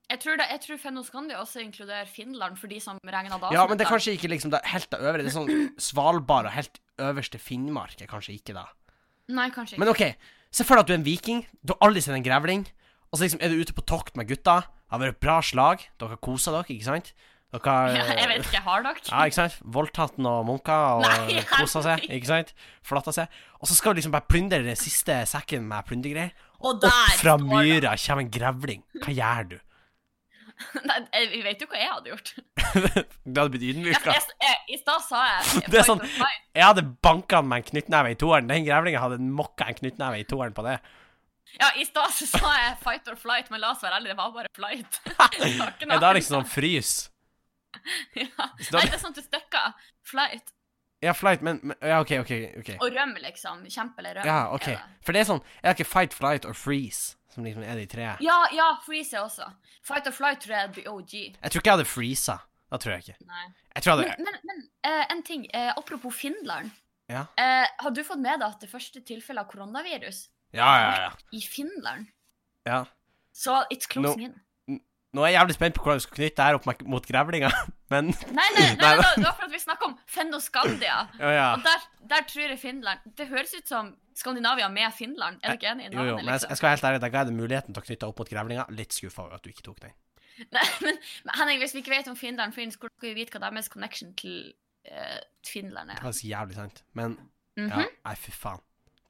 Jeg 0.09 0.21
tror, 0.23 0.38
det, 0.41 0.47
jeg 0.49 0.62
tror 0.64 0.79
Fenoskandia 0.81 1.41
også 1.43 1.61
inkluderer 1.61 2.09
Finland, 2.09 2.57
for 2.57 2.73
de 2.73 2.79
som 2.81 2.97
regner 3.05 3.37
da 3.37 3.51
Ja, 3.53 3.67
men 3.69 3.77
det 3.77 3.85
er 3.85 3.93
kanskje 3.93 4.14
ikke 4.17 4.31
liksom 4.33 4.55
det 4.55 4.62
helt 4.64 4.88
det 4.88 5.01
øvre. 5.03 5.21
Det 5.21 5.29
er 5.29 5.37
sånn 5.37 5.75
Svalbard 5.77 6.49
og 6.49 6.55
helt 6.55 6.81
øverste 7.05 7.41
Finnmark 7.43 8.01
er 8.01 8.09
kanskje 8.09 8.38
ikke 8.38 8.57
da. 8.57 8.64
Nei, 9.29 9.51
kanskje 9.53 9.77
ikke. 9.77 9.83
Men 9.85 9.93
OK, 9.93 10.33
se 10.54 10.64
for 10.66 10.76
deg 10.78 10.84
at 10.84 10.90
du 10.90 10.94
er 10.96 11.00
en 11.00 11.06
viking. 11.06 11.44
Du 11.62 11.74
har 11.74 11.88
aldri 11.88 12.02
sett 12.04 12.16
en 12.16 12.24
grevling. 12.24 12.66
Og 13.08 13.18
så 13.18 13.24
liksom 13.24 13.40
er 13.44 13.52
du 13.52 13.62
ute 13.62 13.76
på 13.76 13.84
tokt 13.88 14.16
med 14.18 14.28
gutta. 14.28 14.61
Det 14.68 14.94
har 14.94 15.02
vært 15.02 15.16
et 15.16 15.24
bra 15.24 15.40
slag. 15.44 15.84
Dere 16.00 16.14
har 16.16 16.22
kosa 16.24 16.54
dere, 16.54 16.68
ikke 16.72 16.88
sant? 16.88 17.12
Dere 17.48 17.74
ja, 17.96 18.02
jeg 18.12 18.28
vet 18.28 18.42
ikke, 18.44 18.61
har 18.66 18.82
dere? 18.84 19.02
Ja, 19.08 19.22
ikke 19.28 19.38
sant? 19.38 19.54
Voldtatt 19.76 20.18
noen 20.20 20.48
munker 20.48 20.98
og 21.00 21.30
kosa 21.56 21.80
seg, 21.87 22.04
ikke 22.12 22.28
sant? 22.28 22.52
Flatta 22.84 23.14
seg. 23.16 23.38
Og 23.61 23.70
så 23.70 23.76
skal 23.78 23.94
du 23.94 24.00
liksom 24.02 24.12
bare 24.12 24.28
plyndre 24.28 24.61
den 24.66 24.76
siste 24.80 25.16
sekken 25.28 25.64
med 25.68 25.88
plyndergreier. 25.88 26.34
Og 26.61 26.80
der 26.82 26.92
Opp 26.92 27.16
fra 27.20 27.37
myra 27.40 27.94
kommer 28.00 28.24
en 28.26 28.32
grevling. 28.34 28.84
Hva 29.00 29.14
gjør 29.16 29.48
du? 29.54 29.58
Nei, 30.88 30.99
vi 31.33 31.40
vet 31.44 31.61
jo 31.62 31.66
hva 31.71 31.79
jeg 31.81 31.90
hadde 31.92 32.11
gjort. 32.12 32.31
Du 33.29 33.40
hadde 33.40 33.51
blitt 33.55 33.64
Ja, 33.66 33.75
ydmyka. 33.75 34.14
jeg, 34.14 34.37
jeg, 34.42 34.57
I 34.75 34.79
stad 34.81 35.05
sa 35.07 35.21
jeg 35.29 35.62
Det 35.73 35.81
er 35.83 35.87
sånn-. 35.88 36.03
Jeg 36.57 36.64
hadde 36.66 36.85
banka 37.05 37.42
med 37.47 37.62
en 37.62 37.68
knyttneve 37.73 38.14
i 38.14 38.18
toeren. 38.21 38.49
Den 38.51 38.64
grevlingen 38.66 39.01
hadde 39.05 39.18
mokka 39.23 39.68
en 39.71 39.79
knyttneve 39.79 40.23
i 40.23 40.27
toeren 40.29 40.57
på 40.57 40.64
det. 40.66 40.79
Ja, 41.59 41.71
I 41.81 41.85
stad 41.88 42.11
så 42.12 42.27
sa 42.29 42.51
jeg 42.59 42.75
fight 42.83 43.07
or 43.09 43.16
flight, 43.16 43.49
men 43.51 43.62
la 43.62 43.71
oss 43.73 43.81
være 43.83 43.97
ærlige, 44.01 44.12
det 44.12 44.18
var 44.18 44.35
bare 44.35 44.51
flight. 44.59 44.99
Det 45.81 45.88
Er 45.88 46.03
da 46.03 46.11
liksom 46.16 46.40
sånn 46.42 46.51
frys? 46.51 46.90
ja. 48.16 48.29
Nei, 48.73 48.83
det 48.88 48.97
er 48.97 49.01
sånn 49.01 49.12
at 49.14 49.18
du 49.21 49.25
stikker 49.25 49.73
flight 50.09 50.53
Ja, 51.05 51.12
flight, 51.14 51.42
men, 51.47 51.61
men 51.62 51.77
Ja, 51.85 52.01
OK, 52.03 52.14
OK. 52.25 52.33
ok 52.62 52.71
og 52.81 52.88
røm, 52.97 53.12
liksom. 53.23 53.61
Kjempe 53.71 54.03
eller 54.03 54.18
røm. 54.18 54.27
Ja, 54.29 54.38
OK. 54.57 54.66
det. 54.73 54.79
For 55.07 55.14
det 55.14 55.21
er 55.23 55.29
sånn 55.31 55.42
Jeg 55.61 55.68
har 55.68 55.77
ikke 55.77 55.88
fight, 55.92 56.16
flight 56.16 56.49
or 56.49 56.57
freeze, 56.59 57.14
som 57.38 57.46
liksom 57.46 57.62
er 57.62 57.79
de 57.79 57.87
tre. 57.87 58.11
Ja, 58.24 58.38
ja, 58.55 58.68
freeze 58.83 59.14
er 59.14 59.22
også. 59.22 59.46
Fight 59.87 60.09
or 60.11 60.14
flight 60.14 60.42
tror 60.42 60.57
jeg 60.57 60.74
the 60.74 60.85
OG. 60.90 61.14
Jeg 61.14 61.53
tror 61.53 61.62
ikke 61.62 61.70
jeg 61.70 61.79
hadde 61.79 61.88
freeza. 61.88 62.38
Da 62.68 62.77
tror 62.83 62.96
jeg 62.96 63.07
ikke. 63.07 63.29
Nei. 63.31 63.44
Jeg 63.77 63.85
tror 63.85 63.92
jeg 63.94 63.98
Men, 64.03 64.11
hadde 64.11 64.24
men, 64.27 64.40
men 64.51 64.64
uh, 64.85 65.05
en 65.14 65.22
ting. 65.24 65.46
Uh, 65.55 65.70
apropos 65.79 66.14
Finland. 66.18 66.74
Ja. 67.09 67.22
Uh, 67.38 67.64
har 67.85 67.94
du 67.94 68.03
fått 68.05 68.20
med 68.20 68.42
deg 68.42 68.51
at 68.51 68.61
det 68.61 68.68
første 68.68 69.01
tilfellet 69.01 69.46
av 69.46 69.48
koronavirus 69.48 70.27
Ja, 70.53 70.68
ja, 70.77 70.90
ja. 71.07 71.12
i 71.33 71.40
Finland 71.40 72.11
ja. 72.68 72.83
Så 73.33 73.55
it's 73.72 73.88
closing 73.88 74.27
in. 74.27 74.35
Nå 75.16 75.23
er 75.25 75.31
jeg 75.33 75.38
jævlig 75.40 75.55
spent 75.57 75.75
på 75.79 75.83
hvordan 75.83 75.97
du 75.99 76.05
skal 76.05 76.16
knytte 76.18 76.37
det 76.37 76.44
her 76.44 76.57
opp 76.59 76.83
mot 76.92 77.07
grevlinga, 77.09 77.49
men 77.92 78.11
Nei, 78.12 78.49
nei, 78.59 78.66
nei, 78.77 78.90
Nei, 79.01 79.12
det 79.16 79.25
var 79.25 79.37
for 79.38 79.47
at 79.47 79.53
vi 79.55 79.61
snakker 79.62 79.87
om 79.88 79.94
Fennoskandia. 80.07 80.99
Ja, 81.23 81.31
ja. 81.33 81.47
Og 81.57 81.62
der, 81.64 81.87
der 82.11 82.27
tror 82.29 82.44
jeg 82.53 82.59
Finland 82.61 83.07
Det 83.16 83.27
høres 83.31 83.55
ut 83.57 83.68
som 83.73 83.94
Skandinavia 84.18 84.68
med 84.68 84.92
Finland. 84.92 85.38
Er 85.42 85.55
du 85.55 85.61
ikke 85.61 85.71
enig 85.73 85.87
i 85.87 85.94
Jo, 85.94 86.03
jo, 86.03 86.05
navnet? 86.16 86.25
men 86.27 86.35
jeg, 86.35 86.44
jeg 86.51 86.57
skal 86.59 86.66
være 86.66 86.77
helt 86.77 86.85
ærlig, 86.90 87.01
da 87.07 87.09
ga 87.14 87.23
jeg 87.23 87.31
deg 87.31 87.38
muligheten 87.38 87.75
til 87.77 87.81
å 87.83 87.87
knytte 87.87 88.09
opp 88.11 88.18
mot 88.21 88.31
grevlinga. 88.35 88.64
Litt 88.75 88.92
skuffa 88.97 89.23
over 89.25 89.38
at 89.38 89.44
du 89.47 89.51
ikke 89.53 89.64
tok 89.71 89.81
den. 89.87 89.94
Nei, 90.55 90.64
men, 90.85 90.99
men 91.27 91.35
Henning, 91.38 91.61
hvis 91.62 91.73
vi 91.75 91.81
ikke 91.85 91.94
vet 91.97 92.11
om 92.11 92.16
Finland 92.18 92.55
finnes, 92.55 92.77
hvordan 92.79 92.94
skal 92.99 93.09
vi 93.12 93.14
vite 93.23 93.38
hva 93.38 93.49
deres 93.49 93.71
connection 93.73 94.11
til 94.18 94.35
uh, 94.90 95.16
Finland 95.47 95.90
Det 95.94 95.97
er? 96.03 96.12
så 96.18 96.29
jævlig 96.35 96.59
sant. 96.61 96.85
Men 96.99 97.16
Mhm. 97.59 97.73
ja, 97.75 97.87
nei, 98.07 98.12
fy 98.14 98.31
faen. 98.31 98.61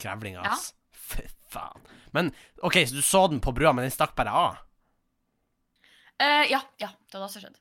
Grevlinga, 0.01 0.41
Ja. 0.47 0.55
ass. 0.55 0.71
Fy 0.95 1.27
faen. 1.53 1.83
Men 2.17 2.31
OK, 2.65 2.79
så 2.89 2.95
du 2.97 3.03
så 3.05 3.27
den 3.29 3.43
på 3.45 3.53
brua, 3.53 3.75
men 3.77 3.85
den 3.85 3.93
stakk 3.93 4.15
bare 4.17 4.33
av? 4.33 4.57
Eh, 6.19 6.45
ja, 6.51 6.61
ja, 6.83 6.89
det 7.11 7.19
var 7.19 7.27
det 7.29 7.35
som 7.35 7.45
skjedde. 7.45 7.61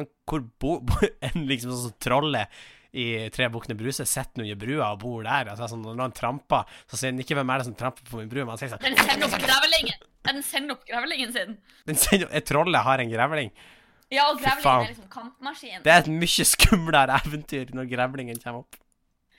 Men 0.00 0.08
hvor 0.28 0.44
bor 0.62 0.78
bo, 0.88 1.10
en 1.28 1.44
liksom 1.48 1.74
sånn 1.76 1.98
trollet 2.02 2.62
i 2.92 3.04
Tre 3.32 3.46
bukkene 3.48 3.76
Bruse 3.76 4.04
sitter 4.04 4.44
under 4.44 4.56
brua 4.60 4.90
og 4.92 5.00
bor 5.00 5.24
der? 5.24 5.48
Altså, 5.52 5.68
sånn, 5.72 5.84
når 5.86 6.02
han 6.06 6.16
tramper, 6.16 6.72
så 6.90 6.98
sier 6.98 7.12
han 7.12 7.20
ikke 7.24 7.36
hvem 7.38 7.52
er 7.52 7.62
det 7.62 7.68
som 7.70 7.76
tramper 7.76 8.08
på 8.08 8.20
min 8.20 8.32
bru, 8.32 8.42
men 8.42 8.54
han 8.54 8.60
sier 8.60 8.72
sånn 8.72 8.84
Den 8.84 8.98
sender 9.00 9.28
opp 9.28 9.44
grevlingen! 9.44 10.08
Den 10.22 10.42
sender 10.46 10.76
opp 10.76 10.84
grevlingen 10.86 11.32
sin. 11.34 11.56
Den 11.88 11.98
sender, 12.00 12.28
er 12.30 12.44
Trollet 12.46 12.86
har 12.86 13.02
en 13.02 13.12
grevling. 13.12 13.52
Ja, 14.12 14.28
og 14.28 14.40
grevlingen 14.42 14.86
er 14.86 14.92
liksom 14.92 15.10
kampmaskinen. 15.12 15.84
Det 15.84 15.92
er 15.92 16.04
et 16.04 16.10
mye 16.12 16.46
skumlere 16.46 17.20
eventyr 17.24 17.72
når 17.76 17.88
grevlingen 17.90 18.40
kommer 18.42 18.66
opp. 18.66 18.80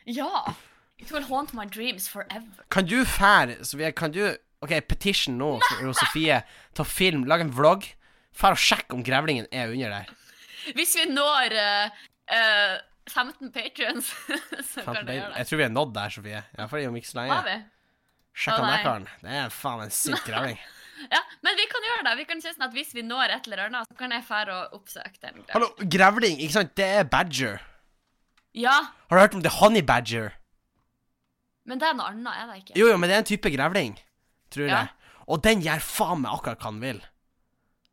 Ja. 0.09 0.55
It 0.97 1.11
will 1.13 1.25
haunt 1.29 1.53
my 1.53 1.65
dreams 1.69 2.07
forever. 2.09 2.65
Kan 2.73 2.89
du 2.89 3.03
fære 3.05 3.59
Sofie, 3.65 3.91
kan 3.95 4.13
du 4.13 4.23
OK, 4.63 4.73
petition 4.87 5.37
nå, 5.37 5.57
Sofie. 5.99 6.41
Ta 6.75 6.85
film, 6.87 7.27
lag 7.29 7.43
en 7.43 7.53
vlogg. 7.53 7.85
Fær 8.33 8.55
og 8.55 8.61
sjekk 8.61 8.93
om 8.95 9.03
grevlingen 9.05 9.45
er 9.53 9.69
under 9.73 9.89
der. 9.93 10.11
Hvis 10.77 10.95
vi 10.97 11.05
når 11.11 11.53
uh, 11.59 12.03
uh, 12.33 12.77
15 13.11 13.51
patrions, 13.53 14.09
så 14.71 14.81
Faen, 14.81 14.95
kan 14.95 15.01
du 15.05 15.11
det- 15.11 15.17
gjøre 15.19 15.29
det. 15.33 15.37
Jeg 15.43 15.47
tror 15.49 15.57
vi 15.61 15.65
er 15.67 15.73
nådd 15.75 15.93
der, 15.97 16.09
Sofie. 16.15 16.43
Det 16.55 16.65
er 16.65 16.83
jo 16.85 16.93
ikke 16.95 17.11
så 17.11 17.19
lenge. 17.19 17.33
Har 17.35 17.43
vi? 17.49 17.57
Sjekk 18.33 18.57
om 18.59 18.65
han 18.65 18.71
der 18.77 18.83
karen. 18.87 19.07
Det 19.21 19.35
er 19.41 19.49
faen 19.53 19.83
en 19.85 19.91
syk 19.93 20.23
grevling. 20.29 20.57
Ja, 21.11 21.19
men 21.43 21.57
vi 21.59 21.65
kan 21.69 21.83
gjøre 21.89 22.03
det. 22.07 22.13
Vi 22.21 22.25
kan 22.29 22.41
si 22.41 22.47
sånn 22.53 22.63
at 22.69 22.73
Hvis 22.73 22.93
vi 22.95 23.01
når 23.03 23.33
et 23.35 23.47
eller 23.49 23.65
annet, 23.67 23.89
så 23.91 23.97
kan 23.99 24.13
jeg 24.15 24.23
fære 24.23 24.53
og 24.55 24.77
oppsøke 24.79 25.19
den. 25.21 25.43
Hallo, 25.51 25.67
grevling, 25.91 26.39
ikke 26.41 26.55
sant? 26.55 26.73
Det 26.79 26.85
er 27.01 27.03
badger. 27.11 27.59
Ja, 28.55 28.75
Har 29.09 29.17
du 29.17 29.21
hørt 29.21 29.35
om 29.35 29.43
the 29.43 29.49
honey 29.59 29.81
badger? 29.81 30.31
men 31.65 31.79
det 31.79 31.87
er 31.87 31.93
noe 31.95 32.09
annet, 32.11 32.33
er 32.35 32.47
det 32.51 32.55
ikke? 32.59 32.73
Jo, 32.75 32.87
jo, 32.91 32.97
men 32.99 33.07
det 33.09 33.15
er 33.15 33.21
en 33.23 33.27
type 33.29 33.49
grevling, 33.53 33.93
tror 34.51 34.65
Ja. 34.67 34.79
jeg. 34.81 34.87
Og 35.31 35.39
den 35.45 35.61
gjør 35.63 35.79
faen 35.79 36.19
meg 36.21 36.33
akkurat 36.35 36.59
hva 36.59 36.67
han 36.71 36.81
vil. 36.83 36.99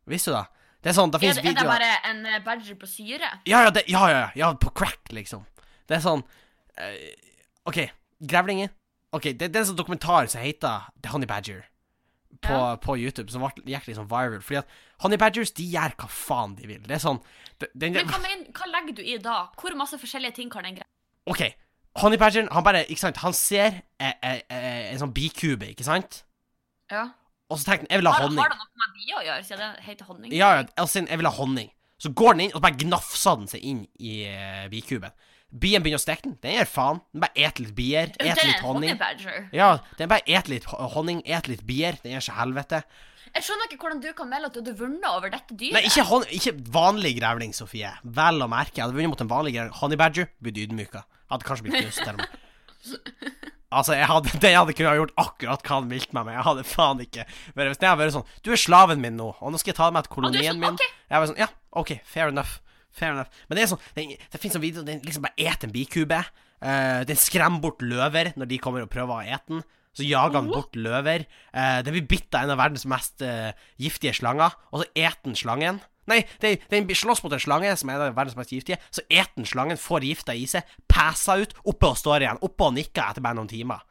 Visste 0.09 0.33
du 0.33 0.37
det? 0.39 0.47
Det 0.81 0.93
er 0.93 0.97
sånn, 0.97 1.11
det 1.13 1.21
fins 1.21 1.41
videoer... 1.43 1.53
er 1.53 1.61
det 1.61 1.69
bare 1.69 1.89
en 2.09 2.21
eh, 2.27 2.43
badger 2.45 2.77
på 2.81 2.89
syre? 2.89 3.29
Ja, 3.49 3.65
ja, 3.67 3.73
det, 3.75 3.85
ja, 3.93 4.05
ja, 4.09 4.23
ja, 4.39 4.53
på 4.57 4.73
crack, 4.73 5.11
liksom. 5.13 5.43
Det 5.89 5.99
er 5.99 6.05
sånn 6.05 6.23
eh, 6.81 7.11
OK, 7.69 7.83
grevlinger. 8.25 8.71
Ok, 9.13 9.33
det, 9.35 9.51
det 9.51 9.59
er 9.59 9.65
en 9.67 9.71
sånn 9.73 9.81
dokumentar 9.81 10.31
som 10.33 10.41
heter 10.41 10.89
The 11.03 11.13
Honey 11.13 11.29
Badger 11.29 11.67
på, 12.41 12.55
Ja. 12.55 12.77
på 12.81 12.97
YouTube, 12.97 13.29
som 13.33 13.45
ble, 13.45 13.65
gikk 13.69 13.91
liksom 13.91 14.09
viral. 14.09 14.41
Fordi 14.41 14.63
at 14.63 14.77
Honey 15.05 15.21
Badgers 15.21 15.53
de 15.59 15.67
gjør 15.69 15.93
hva 16.01 16.09
faen 16.09 16.57
de 16.57 16.69
vil. 16.71 16.81
Det 16.87 16.97
er 16.97 17.03
sånn 17.03 17.21
det, 17.61 17.69
den, 17.75 17.99
Men 17.99 18.09
hva, 18.09 18.21
men, 18.25 18.47
hva 18.57 18.71
legger 18.71 18.97
du 18.97 19.03
i 19.05 19.19
da? 19.21 19.43
Hvor 19.61 19.77
masse 19.77 19.99
forskjellige 20.01 20.39
ting 20.41 20.53
kan 20.53 20.65
den 20.65 20.79
greie? 20.81 20.89
OK. 21.29 21.45
Honey 22.01 22.21
Badgeren, 22.23 22.49
han 22.55 22.65
bare 22.65 22.85
Ikke 22.87 23.03
sant, 23.03 23.19
han 23.21 23.35
ser 23.37 23.83
eh, 23.99 24.15
eh, 24.23 24.41
eh, 24.49 24.93
en 24.93 25.01
sånn 25.03 25.13
bikube, 25.13 25.73
ikke 25.75 25.85
sant? 25.85 26.23
Ja. 26.91 27.11
Og 27.51 27.59
så 27.59 27.67
tenkte 27.67 27.87
han 27.87 27.91
jeg 27.91 28.03
vil 28.03 28.11
ha 28.11 28.23
honning. 28.23 28.41
har 28.41 28.53
det 28.53 28.61
noe 28.61 28.83
med 28.83 28.97
de 28.97 29.17
å 29.17 29.25
gjøre, 29.27 29.45
siden 29.49 29.65
det 29.65 29.87
heter 29.89 30.11
honning? 30.11 30.35
Ja, 30.37 30.53
ja, 30.61 30.69
altså 30.79 31.03
jeg 31.03 31.21
vil 31.21 31.29
ha 31.29 31.35
honning. 31.35 31.73
Så 32.01 32.13
går 32.17 32.37
den 32.37 32.47
inn, 32.47 32.55
og 32.55 32.61
så 32.61 32.65
bare 32.65 32.81
gnafser 32.81 33.37
den 33.43 33.51
seg 33.51 33.67
inn 33.67 33.83
i 34.01 34.15
uh, 34.31 34.65
bikuben. 34.73 35.13
Bien 35.51 35.83
begynner 35.83 35.99
å 35.99 36.05
stekke 36.05 36.29
den. 36.29 36.37
Den 36.41 36.55
gjør 36.61 36.69
faen. 36.71 37.01
Den 37.11 37.25
bare 37.25 37.43
eter 37.43 37.65
litt 37.65 37.75
bier, 37.77 38.13
eter 38.15 38.39
er 38.39 38.51
litt 38.53 38.63
honning. 38.63 39.01
Ja, 39.57 39.71
den 39.99 40.13
bare 40.13 40.23
eter 40.25 40.53
litt 40.53 40.69
honning, 40.71 41.25
eter 41.27 41.51
litt 41.51 41.65
bier. 41.67 41.99
Den 42.05 42.15
gjør 42.15 42.29
seg 42.29 42.39
helvete. 42.39 42.85
Jeg 43.35 43.47
skjønner 43.47 43.67
ikke 43.67 43.83
hvordan 43.83 44.03
du 44.03 44.09
kan 44.17 44.31
melde 44.31 44.49
at 44.51 44.57
du 44.57 44.61
hadde 44.63 44.77
vunnet 44.79 45.07
over 45.11 45.31
dette 45.35 45.55
dyret. 45.55 45.77
Nei, 45.77 45.85
ikke, 45.91 46.07
hon 46.07 46.27
ikke 46.35 46.55
vanlig 46.75 47.17
grevling, 47.19 47.55
Sofie. 47.55 47.91
Vel 48.03 48.47
å 48.47 48.51
merke. 48.51 48.79
Jeg 48.79 48.87
hadde 48.87 48.97
vunnet 48.97 49.13
mot 49.13 49.25
en 49.27 49.31
vanlig 49.31 49.57
grevling. 49.59 49.77
Honey 49.83 50.01
badger 50.01 50.31
blitt 50.43 50.63
ydmyka. 50.65 51.05
Hadde 51.35 51.47
kanskje 51.47 51.67
blitt 51.67 51.83
knust 51.83 52.03
til 52.07 52.15
og 52.15 52.23
med. 52.23 53.51
Altså, 53.71 53.95
jeg 53.95 54.09
hadde, 54.11 54.33
den 54.43 54.57
hadde 54.59 54.75
kunnet 54.75 54.99
gjort 54.99 55.13
akkurat 55.21 55.63
hva 55.63 55.77
han 55.79 55.91
ville 55.93 56.11
med 56.17 56.27
meg. 56.27 56.35
Jeg 56.35 56.47
hadde 56.49 56.67
faen 56.67 57.03
ikke 57.05 57.27
Men 57.55 57.69
Hvis 57.71 57.79
jeg 57.79 57.87
hadde 57.87 58.01
vært 58.03 58.17
sånn 58.17 58.33
Du 58.43 58.51
er 58.51 58.59
slaven 58.59 59.03
min 59.03 59.19
nå, 59.19 59.29
og 59.39 59.55
nå 59.55 59.61
skal 59.63 59.71
jeg 59.73 59.79
ta 59.79 59.91
med 59.95 60.07
til 60.07 60.11
du 60.11 60.17
er 60.17 60.17
kolonien 60.17 60.57
sånn, 60.57 60.65
min. 60.65 60.79
«Ok». 60.81 60.87
Jeg 61.13 61.23
var 61.23 61.31
sånn 61.31 61.41
Ja, 61.41 61.49
OK, 61.79 61.93
fair 62.03 62.33
enough. 62.35 62.59
Fair 62.91 63.15
enough. 63.15 63.43
Men 63.47 63.59
det 63.59 63.65
er 63.65 63.71
sånn 63.71 63.85
Det, 63.95 64.07
det 64.33 64.43
fins 64.43 64.59
en 64.59 64.65
video 64.65 64.87
Den 64.87 65.05
liksom 65.07 65.27
bare 65.27 65.39
eter 65.39 65.71
en 65.71 65.75
bikube. 65.75 66.23
Uh, 66.61 67.03
den 67.09 67.17
skremmer 67.17 67.63
bort 67.63 67.81
løver 67.81 68.35
når 68.37 68.51
de 68.51 68.59
kommer 68.61 68.85
og 68.85 68.91
prøver 68.93 69.15
å 69.15 69.37
ete 69.37 69.55
den. 69.55 69.63
Så 69.97 70.07
jager 70.07 70.39
han 70.39 70.51
bort 70.51 70.77
løver. 70.79 71.25
Uh, 71.55 71.81
den 71.87 71.97
blir 71.97 72.09
bitt 72.11 72.35
av 72.35 72.45
en 72.45 72.55
av 72.55 72.61
verdens 72.61 72.87
mest 72.91 73.25
uh, 73.27 73.51
giftige 73.81 74.13
slanger, 74.19 74.55
og 74.71 74.83
så 74.83 74.91
eter 74.93 75.31
den 75.31 75.39
slangen. 75.39 75.81
Nei, 76.09 76.23
den, 76.41 76.57
den 76.73 76.89
slåss 76.97 77.23
mot 77.25 77.35
en 77.37 77.43
slange 77.43 77.75
som 77.77 77.93
er 77.93 78.07
en 78.09 78.17
verdens 78.17 78.39
mest 78.39 78.55
giftige. 78.55 78.81
Så 78.95 79.05
eter 79.09 79.35
den 79.37 79.49
slangen, 79.49 79.81
får 79.81 80.07
gifta 80.09 80.35
i 80.35 80.47
seg, 80.51 80.67
passer 80.91 81.45
ut, 81.45 81.55
oppe 81.65 81.93
og 81.93 82.01
står 82.01 82.25
igjen. 82.25 82.43
Oppe 82.47 82.71
og 82.71 82.77
nikker 82.79 83.05
etter 83.11 83.25
bare 83.25 83.39
noen 83.39 83.51
timer. 83.51 83.85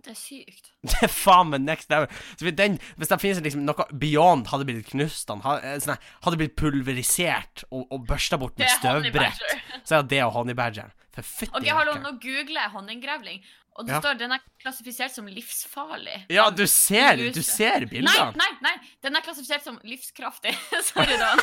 Det 0.00 0.14
er 0.14 0.16
sykt. 0.18 0.70
Det 0.90 0.96
er 1.04 1.12
faen 1.12 1.50
meg 1.52 1.64
next 1.66 1.90
level. 1.92 2.08
Den, 2.56 2.78
hvis 2.96 3.10
det 3.12 3.18
finnes 3.20 3.42
liksom 3.44 3.66
noe 3.68 3.84
beyond 4.00 4.48
hadde 4.52 4.64
blitt 4.68 4.88
knust, 4.88 5.28
han 5.28 5.42
hadde, 5.44 5.74
sånn, 5.84 6.00
hadde 6.24 6.40
blitt 6.40 6.56
pulverisert 6.60 7.66
og, 7.70 7.84
og 7.92 8.06
børsta 8.08 8.38
bort 8.40 8.56
med 8.60 8.70
støvbrett, 8.78 9.42
så 9.86 10.00
er 10.00 10.08
det 10.08 10.22
og 10.24 10.32
honningbadgeren. 10.38 10.90
badgeren. 10.90 11.16
For 11.16 11.26
fytti 11.26 11.58
Ok, 11.58 11.66
hallo, 11.74 11.96
nå 12.00 12.14
googler 12.22 12.62
jeg 12.62 12.72
honninggrevling, 12.76 13.42
og 13.76 13.86
det 13.86 13.94
Ja. 13.94 14.00
står 14.02 14.18
den 14.20 14.32
er 14.32 14.40
klassifisert 14.62 15.14
som 15.14 15.26
livsfarlig. 15.30 16.16
Ja, 16.32 16.48
du 16.50 16.64
ser, 16.66 17.20
du 17.34 17.42
ser 17.42 17.86
bildene. 17.90 18.32
nei, 18.36 18.48
nei, 18.62 18.70
nei. 18.70 18.74
den 19.02 19.16
er 19.16 19.24
klassifisert 19.26 19.64
som 19.66 19.78
livskraftig. 19.84 20.54
Sorry, 20.90 21.16
da. 21.20 21.34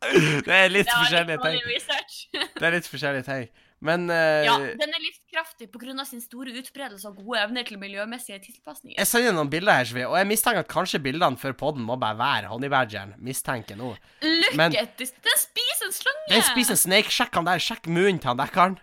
Det 0.00 0.54
er 0.54 0.70
litt 0.72 0.88
Det 0.88 0.96
forskjellige 0.96 1.38
ting. 1.44 2.46
Det 2.56 2.66
er 2.66 2.76
litt 2.78 2.88
forskjellige 2.88 3.26
ting. 3.26 3.50
Men 3.80 4.10
uh, 4.12 4.44
Ja, 4.44 4.56
den 4.60 4.92
er 4.92 5.00
livskraftig 5.00 5.70
pga. 5.72 6.04
sin 6.04 6.20
store 6.20 6.52
utbredelse 6.60 7.08
og 7.08 7.16
gode 7.16 7.40
evner 7.40 7.64
til 7.64 7.78
miljømessige 7.80 8.38
tilpasninger. 8.44 8.98
jeg 8.98 9.06
sender 9.08 9.32
noen 9.32 9.48
bilder 9.50 9.80
her, 9.80 10.06
og 10.06 10.18
jeg 10.18 10.26
mistenker 10.28 10.60
at 10.60 10.68
kanskje 10.68 11.00
bildene 11.00 11.40
før 11.40 11.56
podden 11.56 11.82
må 11.88 11.96
bare 11.96 12.18
være 12.18 12.52
honeybadgeren. 12.52 13.14
Mistenker 13.18 13.76
nå. 13.80 13.94
Look 14.22 14.54
men- 14.54 14.76
at 14.76 14.96
this! 14.98 15.12
Den 15.24 15.38
spiser 15.40 15.86
en 15.88 15.92
slange! 15.96 16.28
Den 16.28 16.42
spiser 16.42 16.76
en 16.76 16.82
snake. 16.84 17.10
Sjekk 17.10 17.34
han 17.40 17.48
der. 17.48 17.58
Sjekk 17.58 17.88
munnen 17.88 18.20
til 18.20 18.28
han 18.34 18.38
dekkeren. 18.42 18.78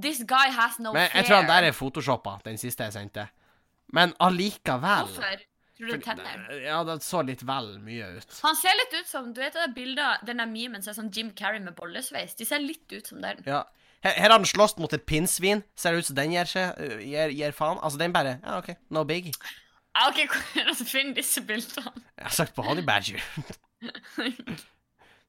This 0.00 0.22
guy 0.24 0.48
has 0.48 0.78
no 0.80 0.92
Men 0.92 1.10
jeg 1.12 1.26
tror 1.28 1.42
han 1.42 1.50
der 1.50 1.68
er 1.68 1.72
photoshoppa, 1.76 2.38
den 2.46 2.56
siste 2.56 2.84
jeg 2.88 2.94
sendte. 2.96 3.28
Men 3.92 4.14
allikevel 4.20 5.04
Hvorfor? 5.04 5.42
Tror 5.76 5.98
du? 5.98 6.60
Ja, 6.62 6.82
det 6.84 7.02
så 7.04 7.20
litt 7.26 7.42
vel 7.44 7.74
mye 7.82 8.08
ut. 8.16 8.34
Han 8.44 8.56
ser 8.56 8.76
litt 8.78 8.94
ut 9.00 9.08
som 9.08 9.32
Du 9.34 9.40
vet 9.42 9.56
det 9.56 9.74
bildet, 9.74 10.24
den 10.28 10.40
der 10.40 10.48
memen 10.48 10.82
som 10.84 10.92
er 10.92 10.98
sånn 11.00 11.12
Jim 11.12 11.32
Carrey 11.36 11.60
med 11.60 11.74
bollesveis? 11.76 12.36
De 12.38 12.46
ser 12.48 12.62
litt 12.62 12.86
ut 12.92 13.06
som 13.08 13.20
den. 13.24 13.42
Ja. 13.46 13.64
Her, 14.02 14.30
har 14.30 14.38
den 14.38 14.48
slåss 14.48 14.76
mot 14.82 14.92
et 14.92 15.04
pinnsvin. 15.06 15.62
Ser 15.78 15.94
det 15.94 16.02
ut 16.02 16.08
som 16.10 16.16
den 16.18 16.32
gjør, 16.34 16.48
seg, 16.50 16.80
gjør, 17.06 17.34
gir 17.38 17.54
faen. 17.54 17.78
Altså, 17.82 18.00
den 18.00 18.14
bare 18.14 18.38
Ja, 18.40 18.58
OK, 18.58 18.72
no 18.90 19.04
big. 19.06 19.30
Ja, 19.94 20.08
OK, 20.08 20.24
hvor 20.32 20.62
er 20.62 20.72
det 20.72 20.88
finner 20.88 21.14
disse 21.14 21.42
bildene? 21.46 21.92
Jeg 22.16 22.26
har 22.26 22.34
sagt 22.34 22.54
på 22.56 22.64
Honey 22.66 22.82
Badger. 22.86 23.22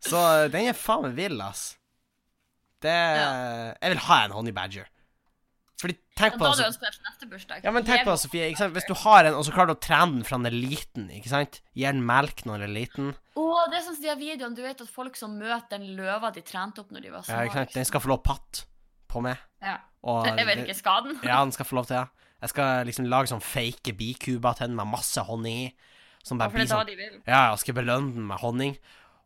Så 0.03 0.19
øh, 0.19 0.49
den 0.51 0.67
er 0.67 0.77
faen 0.77 1.05
meg 1.05 1.15
vill, 1.17 1.41
ass. 1.41 1.77
Det 2.83 2.91
Jeg 2.91 3.93
vil 3.93 4.01
ha 4.09 4.17
en 4.25 4.35
Honey 4.35 4.51
Badger. 4.55 4.89
Tenk 6.13 6.35
på 6.37 6.45
Da 6.45 6.51
altså- 6.51 6.69
neste 7.01 7.25
bursdag. 7.29 7.63
Ja, 7.63 7.71
men 7.71 7.83
tenk 7.83 8.03
på 8.05 8.11
det, 8.11 8.19
Sofie. 8.21 8.53
Hvis 8.53 8.87
du 8.87 8.93
har 8.93 9.25
en, 9.25 9.33
og 9.33 9.45
så 9.45 9.51
klarer 9.51 9.73
du 9.73 9.73
å 9.73 9.81
trene 9.81 10.19
den 10.19 10.23
fra 10.23 10.37
den 10.37 10.45
er 10.45 10.51
liten, 10.51 11.09
ikke 11.09 11.29
sant? 11.29 11.61
Gi 11.73 11.85
den 11.89 12.05
melk 12.05 12.45
når 12.45 12.59
den 12.59 12.69
er 12.69 12.73
liten. 12.73 13.15
Å, 13.35 13.69
det 13.71 13.79
er 13.79 13.81
sånn 13.81 13.95
som 13.95 14.03
de 14.03 14.09
her 14.09 14.19
videoene, 14.19 14.55
du 14.55 14.61
vet 14.61 14.79
at 14.79 14.87
folk 14.87 15.15
som 15.17 15.39
møter 15.39 15.79
den 15.79 15.95
løva 15.97 16.31
de 16.31 16.41
trente 16.41 16.79
opp 16.79 16.91
når 16.91 17.01
de 17.01 17.09
var 17.09 17.21
små. 17.25 17.33
Ja, 17.33 17.47
ikke 17.49 17.53
sant? 17.53 17.73
Den 17.73 17.85
skal 17.85 17.99
få 17.99 18.11
lov 18.13 18.23
patt 18.23 18.65
på 19.09 19.23
meg. 19.25 19.37
Ja. 19.61 19.79
Og 20.03 20.25
Jeg 20.37 20.45
vet 20.45 20.61
ikke 20.67 20.77
skal 20.77 21.03
den? 21.07 21.19
Ja, 21.29 21.41
den 21.43 21.51
skal 21.51 21.65
få 21.65 21.79
lov 21.81 21.87
til 21.89 21.97
det. 21.97 22.07
Jeg 22.43 22.49
skal 22.49 22.85
liksom 22.85 23.07
lage 23.07 23.31
sånn 23.31 23.41
fake 23.41 23.95
bikuber 23.97 24.53
til 24.53 24.67
den 24.67 24.75
med 24.75 24.91
masse 24.91 25.21
honning 25.25 25.63
i. 25.63 25.73
Som 26.23 26.37
bare 26.37 26.51
blir 26.51 26.67
sånn. 26.67 26.87
Ja, 27.25 27.49
jeg 27.51 27.63
skal 27.63 27.73
belønne 27.73 28.13
den 28.13 28.27
med 28.27 28.39
honning. 28.39 28.77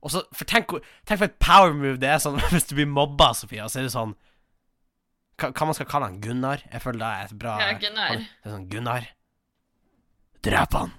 Og 0.06 0.14
så, 0.14 0.22
for 0.32 0.46
tenk, 0.46 0.72
tenk 1.10 1.20
for 1.20 1.28
et 1.28 1.40
power 1.42 1.74
move 1.74 1.98
det 2.00 2.10
er 2.14 2.22
sånn 2.22 2.40
hvis 2.54 2.70
du 2.70 2.78
blir 2.78 2.88
mobba, 2.88 3.34
Sofia, 3.36 3.68
så 3.68 3.82
er 3.82 3.90
det 3.90 3.94
sånn 3.96 4.16
Hva, 5.38 5.66
man 5.70 5.76
skal 5.78 5.86
kalle 5.90 6.08
han? 6.10 6.20
Gunnar? 6.24 6.64
Jeg 6.72 6.82
føler 6.82 7.00
det 7.04 7.10
er 7.14 7.26
et 7.32 7.36
bra 7.38 7.58
Ja, 7.62 7.74
Gunnar. 7.78 8.16
Det 8.18 8.48
er 8.50 8.56
sånn 8.56 8.70
Gunnar. 8.72 9.06
Drep 10.48 10.74
han! 10.78 10.96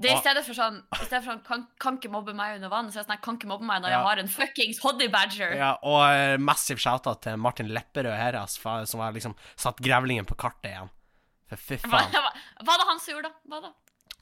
Det 0.00 0.08
er 0.08 0.14
i 0.16 0.20
stedet 0.22 0.42
for 0.46 0.56
sånn 0.56 0.76
I 0.96 0.98
stedet 1.04 1.20
for 1.26 1.32
sånn, 1.34 1.40
kan, 1.44 1.64
kan 1.82 1.96
ikke 1.98 2.08
mobbe 2.12 2.32
meg 2.36 2.54
under 2.56 2.70
vann, 2.72 2.86
så 2.88 2.98
er 2.98 3.02
det 3.02 3.06
sånn 3.10 3.16
jeg 3.18 3.24
kan 3.26 3.36
ikke 3.36 3.50
mobbe 3.50 3.66
meg 3.68 3.82
når 3.84 3.92
Ja. 3.92 3.98
jeg 3.98 4.06
har 4.08 4.22
en 4.22 4.30
fuckings 4.32 4.78
hoddy 4.80 5.08
badger. 5.12 5.52
Ja, 5.58 5.74
og 5.84 6.00
uh, 6.06 6.36
massiv 6.40 6.80
shout-out 6.80 7.20
til 7.26 7.36
Martin 7.36 7.68
Lepperød 7.74 8.16
her, 8.16 8.38
ass, 8.40 8.56
fa- 8.62 8.86
som 8.88 9.02
har 9.04 9.12
liksom 9.12 9.34
satt 9.60 9.82
grevlingen 9.84 10.24
på 10.30 10.38
kartet 10.40 10.70
igjen. 10.72 10.88
For 11.50 11.60
fy 11.60 11.76
Hva, 11.84 11.98
faen. 12.00 12.16
hva, 12.16 12.32
hva 12.64 12.78
da 12.80 12.88
han 12.88 13.02
som 13.02 13.12
gjorde, 13.14 13.28
da? 13.28 13.52
Hva 13.52 13.60
da? 13.66 13.72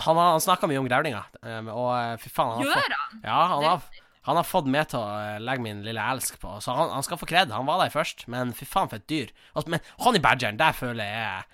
Han, 0.08 0.16
har- 0.18 0.32
han 0.34 0.42
snakka 0.48 0.68
mye 0.70 0.82
om 0.82 0.88
grevlinger, 0.90 1.30
um, 1.44 1.70
og 1.76 1.88
eh, 1.94 2.16
fy 2.24 2.30
faen 2.34 2.52
han 2.56 2.58
har 2.64 2.68
Gjør 2.72 2.96
han? 2.98 3.22
Ja, 3.22 3.38
han 3.54 3.62
Det- 3.62 3.70
har, 3.70 4.04
han 4.28 4.36
har 4.36 4.44
fått 4.46 4.66
meg 4.68 4.86
til 4.92 5.00
å 5.00 5.06
eh, 5.08 5.38
legge 5.40 5.64
min 5.64 5.78
lille 5.86 6.02
elsk 6.12 6.36
på, 6.42 6.58
så 6.64 6.74
han, 6.76 6.90
han 6.92 7.04
skal 7.06 7.16
få 7.20 7.26
kred. 7.30 7.50
Han 7.54 7.64
var 7.68 7.80
der 7.82 7.92
først, 7.94 8.26
men 8.28 8.52
fy 8.56 8.66
faen, 8.68 8.90
for 8.92 9.00
et 9.00 9.06
dyr. 9.08 9.30
Altså, 9.54 9.72
men 9.72 9.80
Honey 10.04 10.20
Badgeren, 10.24 10.58
der 10.60 10.76
føler 10.76 11.08
jeg 11.08 11.46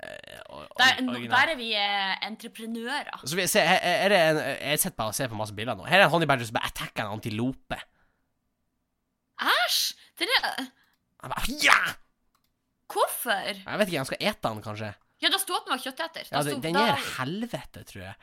eh, 0.00 0.38
or- 0.48 0.68
Der, 0.78 1.52
er 1.52 1.58
vi 1.58 1.72
eh, 1.74 2.14
entreprenører. 2.28 3.24
Så 3.26 3.34
vi, 3.38 3.48
se, 3.50 3.64
her- 3.66 3.82
er 4.06 4.14
det 4.14 4.20
en, 4.30 4.38
Jeg 4.70 4.78
sitter 4.84 4.96
bare 5.02 5.12
og 5.12 5.18
ser 5.18 5.32
på 5.32 5.38
masse 5.42 5.56
bilder 5.58 5.76
nå. 5.80 5.88
Her 5.90 6.00
er 6.04 6.06
en 6.08 6.14
Honey 6.14 6.30
Badger 6.30 6.46
som 6.48 6.56
bare 6.60 6.70
attacker 6.70 7.04
en 7.08 7.16
antilope. 7.18 7.80
Æsj! 9.40 9.94
Den 10.20 10.28
er 10.38 10.66
Han 11.24 11.32
bare, 11.34 11.54
ja! 11.64 11.78
Hvorfor? 12.90 13.30
Jeg 13.54 13.78
vet 13.80 13.88
ikke, 13.90 14.00
han 14.02 14.08
skal 14.08 14.22
ete 14.30 14.48
den, 14.48 14.62
kanskje. 14.64 14.88
Ja, 15.20 15.28
det 15.30 15.38
sto 15.42 15.54
at 15.58 15.66
den 15.66 15.74
var 15.74 15.82
kjøtteter. 15.84 16.28
Ja, 16.32 16.40
den, 16.46 16.62
den 16.64 16.74
da- 16.76 16.86
gjør 16.88 17.08
helvete, 17.20 17.82
tror 17.90 18.02
jeg. 18.06 18.14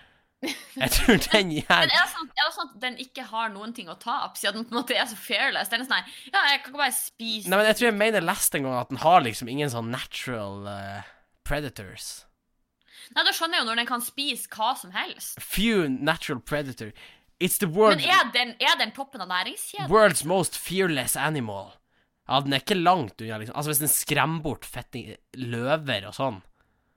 Jeg 0.77 0.93
tror 0.93 1.17
den 1.31 1.51
gjør 1.55 1.79
Men 1.81 1.89
er 1.89 1.95
det, 1.95 2.09
sånn, 2.13 2.27
er 2.29 2.43
det 2.43 2.53
sånn 2.53 2.67
at 2.69 2.77
den 2.83 2.97
ikke 3.01 3.23
har 3.31 3.49
noen 3.49 3.71
ting 3.73 3.87
å 3.89 3.95
tape, 3.97 4.37
siden 4.37 4.61
den 4.61 4.67
på 4.69 4.75
en 4.75 4.79
måte 4.83 4.93
er 4.93 5.07
så 5.09 5.17
fearless? 5.17 5.71
Den 5.71 5.81
er 5.81 5.89
sånn 5.89 5.97
her 5.97 6.19
Ja, 6.29 6.43
jeg 6.51 6.61
kan 6.61 6.71
ikke 6.71 6.81
bare 6.83 6.93
spise 6.93 7.49
Nei, 7.49 7.57
men 7.57 7.69
jeg 7.71 7.79
tror 7.79 7.89
jeg 7.89 7.97
mener 7.97 8.27
leste 8.27 8.59
en 8.59 8.67
gang 8.67 8.77
at 8.77 8.93
den 8.93 9.01
har 9.01 9.25
liksom 9.25 9.49
ingen 9.49 9.73
sånn 9.73 9.89
natural 9.89 10.69
uh, 10.69 11.09
predators. 11.47 12.07
Nei, 13.15 13.23
da 13.23 13.33
skjønner 13.33 13.57
jeg 13.57 13.63
jo 13.63 13.69
når 13.71 13.81
den 13.81 13.89
kan 13.89 14.03
spise 14.03 14.49
hva 14.51 14.73
som 14.77 14.93
helst. 14.95 15.39
Few 15.41 15.87
natural 15.89 16.41
predator. 16.43 16.91
It's 17.39 17.59
the 17.61 17.69
Men 17.69 18.01
er 18.01 18.31
den, 18.33 18.55
er 18.59 18.77
den 18.79 18.93
toppen 18.95 19.21
av 19.21 19.29
næringskjeden? 19.29 19.89
world's 19.93 20.25
most 20.25 20.57
fearless 20.57 21.15
animal. 21.15 21.75
Ja, 22.27 22.41
den 22.43 22.53
er 22.53 22.63
ikke 22.63 22.75
langt 22.79 23.21
unna, 23.21 23.37
liksom. 23.39 23.55
Altså, 23.55 23.71
hvis 23.71 23.83
den 23.83 23.93
skremmer 23.93 24.43
bort 24.43 24.65
fetting 24.67 25.13
løver 25.37 26.09
og 26.09 26.17
sånn. 26.17 26.41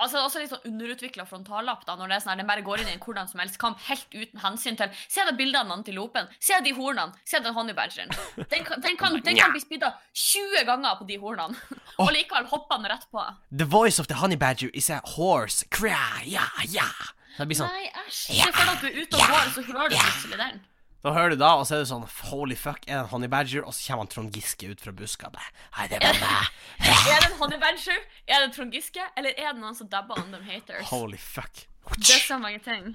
Altså 0.00 0.16
det 0.16 0.20
er 0.22 0.26
også 0.30 0.40
litt 0.40 0.50
sånn 0.54 0.66
underutvikla 0.70 1.26
frontallapp, 1.28 1.82
da, 1.84 1.94
når 2.00 2.08
det 2.08 2.16
er 2.16 2.22
sånn 2.24 2.32
her, 2.32 2.38
den 2.40 2.48
bare 2.48 2.62
går 2.64 2.80
inn 2.80 2.88
i 2.88 2.94
en 2.96 3.02
hvordan 3.04 3.28
som 3.28 3.42
helst 3.42 3.58
kamp 3.60 3.78
helt 3.86 4.08
uten 4.16 4.40
hensyn 4.40 4.78
til 4.80 4.88
Se 5.12 5.26
da 5.28 5.34
bildene 5.36 5.66
av 5.68 5.74
antilopen, 5.76 6.30
se 6.40 6.56
de 6.64 6.72
hornene, 6.78 7.12
se 7.28 7.38
den 7.44 7.52
honeybadgeren. 7.54 8.08
Den, 8.48 8.64
kan- 8.64 8.80
den, 8.80 8.96
kan, 8.96 9.18
den 9.20 9.36
kan 9.36 9.52
bli 9.52 9.60
spidda 9.60 9.92
20 10.16 10.64
ganger 10.70 10.96
på 11.02 11.06
de 11.10 11.18
hornene, 11.20 11.54
og 12.00 12.10
likevel 12.16 12.48
hopper 12.48 12.78
han 12.80 12.88
rett 12.94 13.04
på. 13.12 13.26
The 13.52 13.68
voice 13.68 14.00
of 14.00 14.08
the 14.08 14.16
honeybadger 14.22 14.70
is 14.72 14.88
a 14.90 15.02
horse. 15.16 15.64
Cry, 15.70 16.24
yeah, 16.24 16.48
yeah. 16.72 17.12
Det 17.36 17.46
blir 17.48 17.60
sånn. 17.60 17.70
Nei, 17.72 17.86
æsj. 18.06 18.40
Se 18.40 18.50
for 18.52 18.64
deg 18.64 18.72
at 18.72 18.80
du 18.80 18.88
er 18.88 18.98
ute 19.04 19.16
og 19.20 19.30
går, 19.30 19.44
og 19.46 19.52
så 19.54 19.62
hører 19.68 19.92
du 19.92 19.96
plutselig 20.00 20.40
den. 20.40 20.60
Da 21.00 21.14
hører 21.16 21.32
du 21.32 21.40
da, 21.40 21.54
og 21.56 21.64
så 21.64 21.78
er 21.78 21.84
det 21.84 21.88
sånn 21.88 22.02
Holy 22.28 22.56
fuck, 22.60 22.82
er 22.84 22.98
det 22.98 23.02
en 23.06 23.10
honey 23.14 23.30
badger? 23.32 23.64
Og 23.64 23.72
så 23.72 23.86
kommer 23.88 24.04
han 24.04 24.10
Trond 24.12 24.34
Giske 24.36 24.68
ut 24.68 24.82
fra 24.84 24.92
buska. 24.92 25.30
Bare, 25.32 25.48
Hei, 25.78 25.86
det 25.88 26.00
bare 26.02 26.18
meg. 26.20 26.50
Er 27.14 27.22
det 27.22 27.30
en 27.30 27.38
honeybadger? 27.40 28.02
Er 28.28 28.44
det 28.44 28.50
Trond 28.56 28.74
Giske? 28.76 29.06
Eller 29.16 29.32
er 29.32 29.54
det 29.54 29.62
noen 29.62 29.76
som 29.78 29.88
dabber 29.88 30.20
them 30.20 30.44
haters? 30.44 30.90
Holy 30.92 31.16
fuck. 31.20 31.62
Det 31.96 32.12
er 32.18 32.24
så 32.26 32.36
mange 32.40 32.60
ting. 32.64 32.92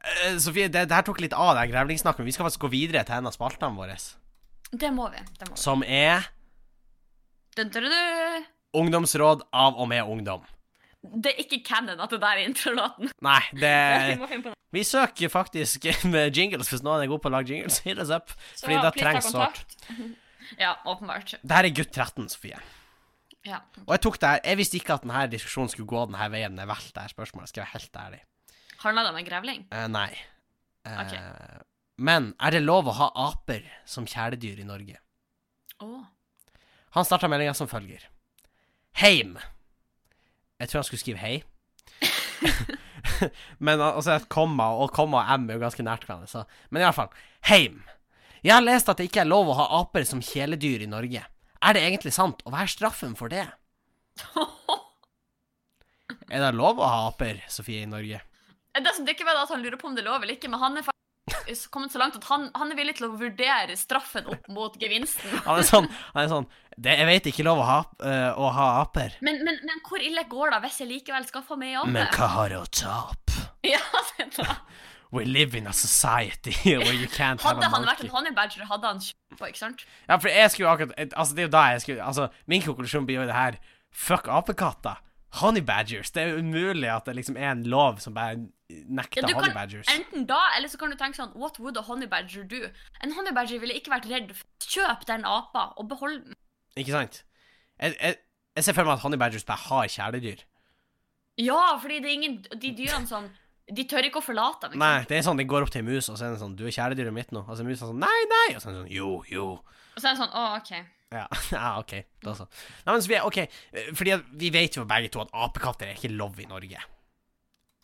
Uh, 0.00 0.38
Sofie, 0.40 0.70
det, 0.72 0.86
det 0.88 0.96
her 0.96 1.04
tok 1.04 1.20
litt 1.20 1.36
av 1.36 1.52
den 1.58 1.68
grevlingsnakken. 1.74 2.24
Vi 2.24 2.32
skal 2.32 2.48
faktisk 2.48 2.64
gå 2.64 2.72
videre 2.72 3.04
til 3.04 3.18
en 3.20 3.28
av 3.28 3.36
spaltene 3.36 3.76
våre, 3.76 3.98
Det 4.72 4.90
må 4.96 5.10
vi. 5.12 5.20
Det 5.36 5.50
må 5.50 5.52
vi. 5.52 5.60
som 5.60 5.84
er 5.84 6.24
dun, 7.58 7.68
dun, 7.68 7.90
dun. 7.92 8.48
Ungdomsråd 8.80 9.44
av 9.52 9.76
og 9.76 9.88
med 9.92 10.08
ungdom. 10.08 10.46
Det 11.00 11.32
er 11.32 11.38
ikke 11.40 11.62
canon 11.64 12.00
at 12.04 12.12
det 12.12 12.18
der 12.20 12.40
er 12.40 12.48
introlåten. 12.48 13.12
Nei, 13.24 13.42
det. 13.56 14.52
Vi 14.76 14.82
søker 14.84 15.32
faktisk 15.32 15.86
med 16.12 16.36
jingles 16.36 16.68
hvis 16.70 16.84
noen 16.86 17.04
er 17.04 17.10
god 17.10 17.22
på 17.24 17.30
å 17.30 17.34
lage 17.38 17.54
jingles. 17.54 17.80
Hit 17.86 18.00
us 18.02 18.12
up. 18.12 18.34
Så 18.54 18.66
Fordi 18.66 18.82
det 18.84 18.92
trengs 18.98 19.30
sårt. 19.32 19.64
Ja, 20.58 20.72
åpenbart. 20.88 21.36
Det 21.46 21.54
her 21.54 21.66
er 21.68 21.70
gutt 21.70 21.92
13, 21.94 22.24
Sofie. 22.32 22.56
Ja. 23.46 23.60
Og 23.84 23.92
jeg 23.94 24.02
tok 24.02 24.16
det 24.18 24.30
her 24.32 24.40
Jeg 24.50 24.58
visste 24.58 24.76
ikke 24.80 24.96
at 24.98 25.04
denne 25.04 25.20
diskusjonen 25.30 25.70
skulle 25.70 25.86
gå 25.88 26.00
denne 26.08 26.26
veien 26.32 26.58
jeg 26.58 26.68
valgte 26.68 26.90
det 26.96 27.04
her 27.04 27.12
spørsmålet. 27.12 27.52
Skal 27.52 27.62
jeg 27.62 27.68
være 27.68 27.76
helt 27.76 28.00
ærlig. 28.02 28.18
Handla 28.80 29.04
det 29.04 29.12
om 29.12 29.20
en 29.20 29.28
grevling? 29.28 29.62
Uh, 29.70 29.84
nei. 29.92 30.08
Uh, 30.88 30.96
okay. 31.04 31.22
Men 32.02 32.32
er 32.42 32.56
det 32.56 32.64
lov 32.64 32.90
å 32.90 32.96
ha 32.98 33.08
aper 33.28 33.68
som 33.88 34.08
kjæledyr 34.10 34.64
i 34.64 34.66
Norge? 34.66 34.98
Oh. 35.84 36.02
Han 36.96 37.06
starta 37.06 37.30
meldinga 37.30 37.54
som 37.54 37.70
følger. 37.70 38.08
Heim. 38.98 39.36
Jeg 40.60 40.70
tror 40.70 40.82
han 40.82 40.88
skulle 40.88 41.02
skrive 41.02 41.22
hei. 41.22 41.36
Men 43.64 43.80
altså 43.80 44.14
et 44.14 44.28
komma, 44.32 44.70
og 44.76 44.92
komma 44.96 45.22
og 45.22 45.40
M 45.40 45.48
er 45.48 45.58
jo 45.58 45.64
ganske 45.64 45.84
nært 45.86 46.04
hverandre. 46.06 46.28
Så. 46.28 46.44
Men 46.70 46.84
iallfall. 46.84 47.10
Heim. 47.48 47.82
Jeg 48.44 48.54
har 48.56 48.64
lest 48.64 48.88
at 48.88 49.00
det 49.00 49.08
ikke 49.08 49.24
er 49.24 49.30
lov 49.30 49.50
å 49.52 49.56
ha 49.58 49.66
aper 49.80 50.04
som 50.08 50.22
kjæledyr 50.24 50.84
i 50.84 50.90
Norge. 50.90 51.24
Er 51.60 51.76
det 51.76 51.82
egentlig 51.84 52.12
sant, 52.16 52.40
og 52.44 52.54
hva 52.54 52.64
er 52.64 52.72
straffen 52.72 53.16
for 53.18 53.32
det? 53.32 53.46
Er 56.30 56.42
det 56.44 56.54
lov 56.54 56.78
å 56.78 56.86
ha 56.86 56.98
aper, 57.08 57.40
Sofie, 57.50 57.82
i 57.82 57.90
Norge? 57.90 58.20
Det 58.70 58.92
som 58.94 59.02
er 59.02 59.16
ikke 59.16 59.26
bare 59.26 59.42
at 59.42 59.50
han 59.50 59.62
lurer 59.64 59.78
på 59.80 59.88
om 59.88 59.96
det 59.96 60.04
er 60.04 60.10
lov 60.12 60.22
eller 60.22 60.36
ikke, 60.36 60.50
men 60.50 60.62
han 60.62 60.78
er 60.78 60.84
faktisk 60.86 60.99
kommet 61.72 61.92
så 61.92 62.00
langt 62.02 62.16
at 62.18 62.26
han, 62.30 62.48
han 62.56 62.72
er 62.72 62.78
villig 62.78 62.96
til 62.98 63.08
å 63.08 63.12
vurdere 63.20 63.76
straffen 63.78 64.28
opp 64.30 64.50
mot 64.52 64.76
gevinsten. 64.80 65.32
Han 65.46 65.60
er 65.60 65.68
sånn, 65.68 65.88
han 66.14 66.22
er 66.24 66.30
sånn 66.32 66.48
det, 66.76 66.94
Jeg 66.96 67.08
vet 67.08 67.26
ikke 67.32 67.44
lov 67.46 67.60
å 67.62 67.66
ha, 67.68 67.80
uh, 68.02 68.40
å 68.40 68.52
ha 68.56 68.68
aper. 68.80 69.18
Men, 69.24 69.42
men, 69.46 69.58
men 69.66 69.82
hvor 69.86 70.02
ille 70.02 70.24
går 70.30 70.54
det 70.54 70.62
hvis 70.66 70.80
jeg 70.82 70.90
likevel 70.94 71.26
skaffer 71.28 71.60
meg 71.60 71.76
ape? 71.80 71.92
Men 71.96 72.08
hva 72.14 72.30
har 72.36 72.54
det 72.54 72.60
å 72.60 72.68
tape? 72.80 73.48
Ja, 73.66 73.82
det 74.16 74.30
det. 74.38 74.54
We 75.10 75.24
live 75.24 75.58
in 75.58 75.66
a 75.66 75.72
society 75.72 76.54
where 76.78 76.94
you 76.94 77.08
can't 77.08 77.42
have 77.42 77.56
Hadde 77.56 77.66
han 77.72 77.86
vært 77.86 78.04
en 78.04 78.12
honey 78.14 78.34
badger, 78.34 78.62
hadde 78.70 78.86
han 78.86 79.00
kjøpt 79.02 79.40
på, 79.40 79.48
ikke 79.50 79.58
sant? 79.58 79.82
Ja, 80.06 80.18
for 80.22 80.30
jeg 80.30 80.52
skulle 80.54 80.70
akkurat 80.70 81.14
Altså, 81.18 81.34
det 81.34 81.42
er 81.42 81.48
jo 81.48 81.54
da 81.56 81.62
jeg 81.72 81.82
skulle 81.82 82.04
Altså, 82.06 82.28
min 82.46 82.62
konklusjon 82.62 83.08
blir 83.08 83.18
jo 83.18 83.26
det 83.26 83.34
her 83.34 83.58
Fuck 83.90 84.28
apekatter. 84.30 85.00
Honey 85.38 85.60
badgers. 85.62 86.10
Det 86.10 86.22
er 86.24 86.38
umulig 86.40 86.88
at 86.90 87.06
det 87.06 87.14
liksom 87.14 87.36
er 87.38 87.52
en 87.52 87.62
lov 87.70 88.00
som 88.02 88.14
bare 88.16 88.36
nekter 88.68 89.22
Ja, 89.28 89.34
honey 89.36 89.52
badgers. 89.54 89.86
enten 89.92 90.26
da, 90.26 90.40
eller 90.56 90.68
så 90.68 90.78
kan 90.78 90.90
du 90.90 90.96
tenke 90.98 91.14
sånn 91.18 91.30
What 91.38 91.58
would 91.62 91.76
a 91.78 91.82
honey 91.86 92.06
badger 92.10 92.42
do? 92.50 92.64
En 93.02 93.12
honey 93.14 93.32
badger 93.34 93.60
ville 93.62 93.74
ikke 93.78 93.92
vært 93.92 94.08
redd 94.10 94.32
Kjøp 94.66 95.04
den 95.06 95.24
apa 95.24 95.68
og 95.76 95.88
behold 95.90 96.24
den. 96.24 96.34
Ikke 96.78 96.92
sant? 96.96 97.22
Jeg, 97.80 97.94
jeg, 98.00 98.16
jeg 98.58 98.64
ser 98.66 98.74
for 98.76 98.84
meg 98.90 98.98
at 98.98 99.04
honey 99.06 99.18
badgers 99.22 99.46
bare 99.46 99.62
har 99.68 99.86
kjæledyr. 99.90 100.42
Ja, 101.40 101.76
fordi 101.80 102.00
det 102.02 102.10
er 102.10 102.16
ingen 102.18 102.40
De 102.60 102.74
dyrene 102.76 103.06
sånn 103.08 103.30
De 103.70 103.84
tør 103.86 104.04
ikke 104.10 104.18
å 104.18 104.24
forlate 104.26 104.66
dem. 104.66 104.74
ikke 104.74 104.82
Nei, 104.82 105.04
det 105.08 105.18
er 105.20 105.22
sånn, 105.30 105.38
de 105.38 105.46
går 105.48 105.62
opp 105.66 105.70
til 105.70 105.84
en 105.84 105.90
mus, 105.92 106.08
og 106.10 106.18
så 106.18 106.26
er 106.26 106.34
det 106.34 106.40
sånn 106.42 106.56
Du 106.58 106.66
er 106.66 106.74
kjæledyret 106.74 107.14
mitt 107.14 107.30
nå. 107.34 107.44
Og 107.46 107.54
så 107.54 107.62
er 107.62 107.70
musa 107.70 107.86
sånn 107.86 108.02
Nei, 108.02 108.18
nei! 108.34 108.48
Og 108.56 108.62
så 108.62 108.70
er 108.70 108.74
det 108.74 108.80
sånn 108.82 108.90
Jo, 108.98 109.12
jo. 109.30 109.46
Og 109.94 110.02
så 110.02 110.10
er 110.10 110.16
det 110.18 110.24
sånn 110.24 110.34
Å, 110.34 110.46
OK. 110.58 110.72
Ja, 111.10 111.24
ja 111.56 111.72
OK. 111.80 111.94
Da 112.22 112.34
så. 112.38 112.46
Nei, 112.86 112.92
men 112.94 113.02
så 113.02 113.10
vi, 113.10 113.18
OK. 113.26 113.38
eh, 113.42 113.90
Fordi 113.98 114.16
vi 114.44 114.50
vet 114.54 114.76
jo 114.78 114.84
begge 114.88 115.10
to 115.14 115.24
at 115.24 115.32
apekatter 115.34 115.90
er 115.90 115.98
ikke 115.98 116.12
lov 116.14 116.38
i 116.38 116.46
Norge. 116.50 116.82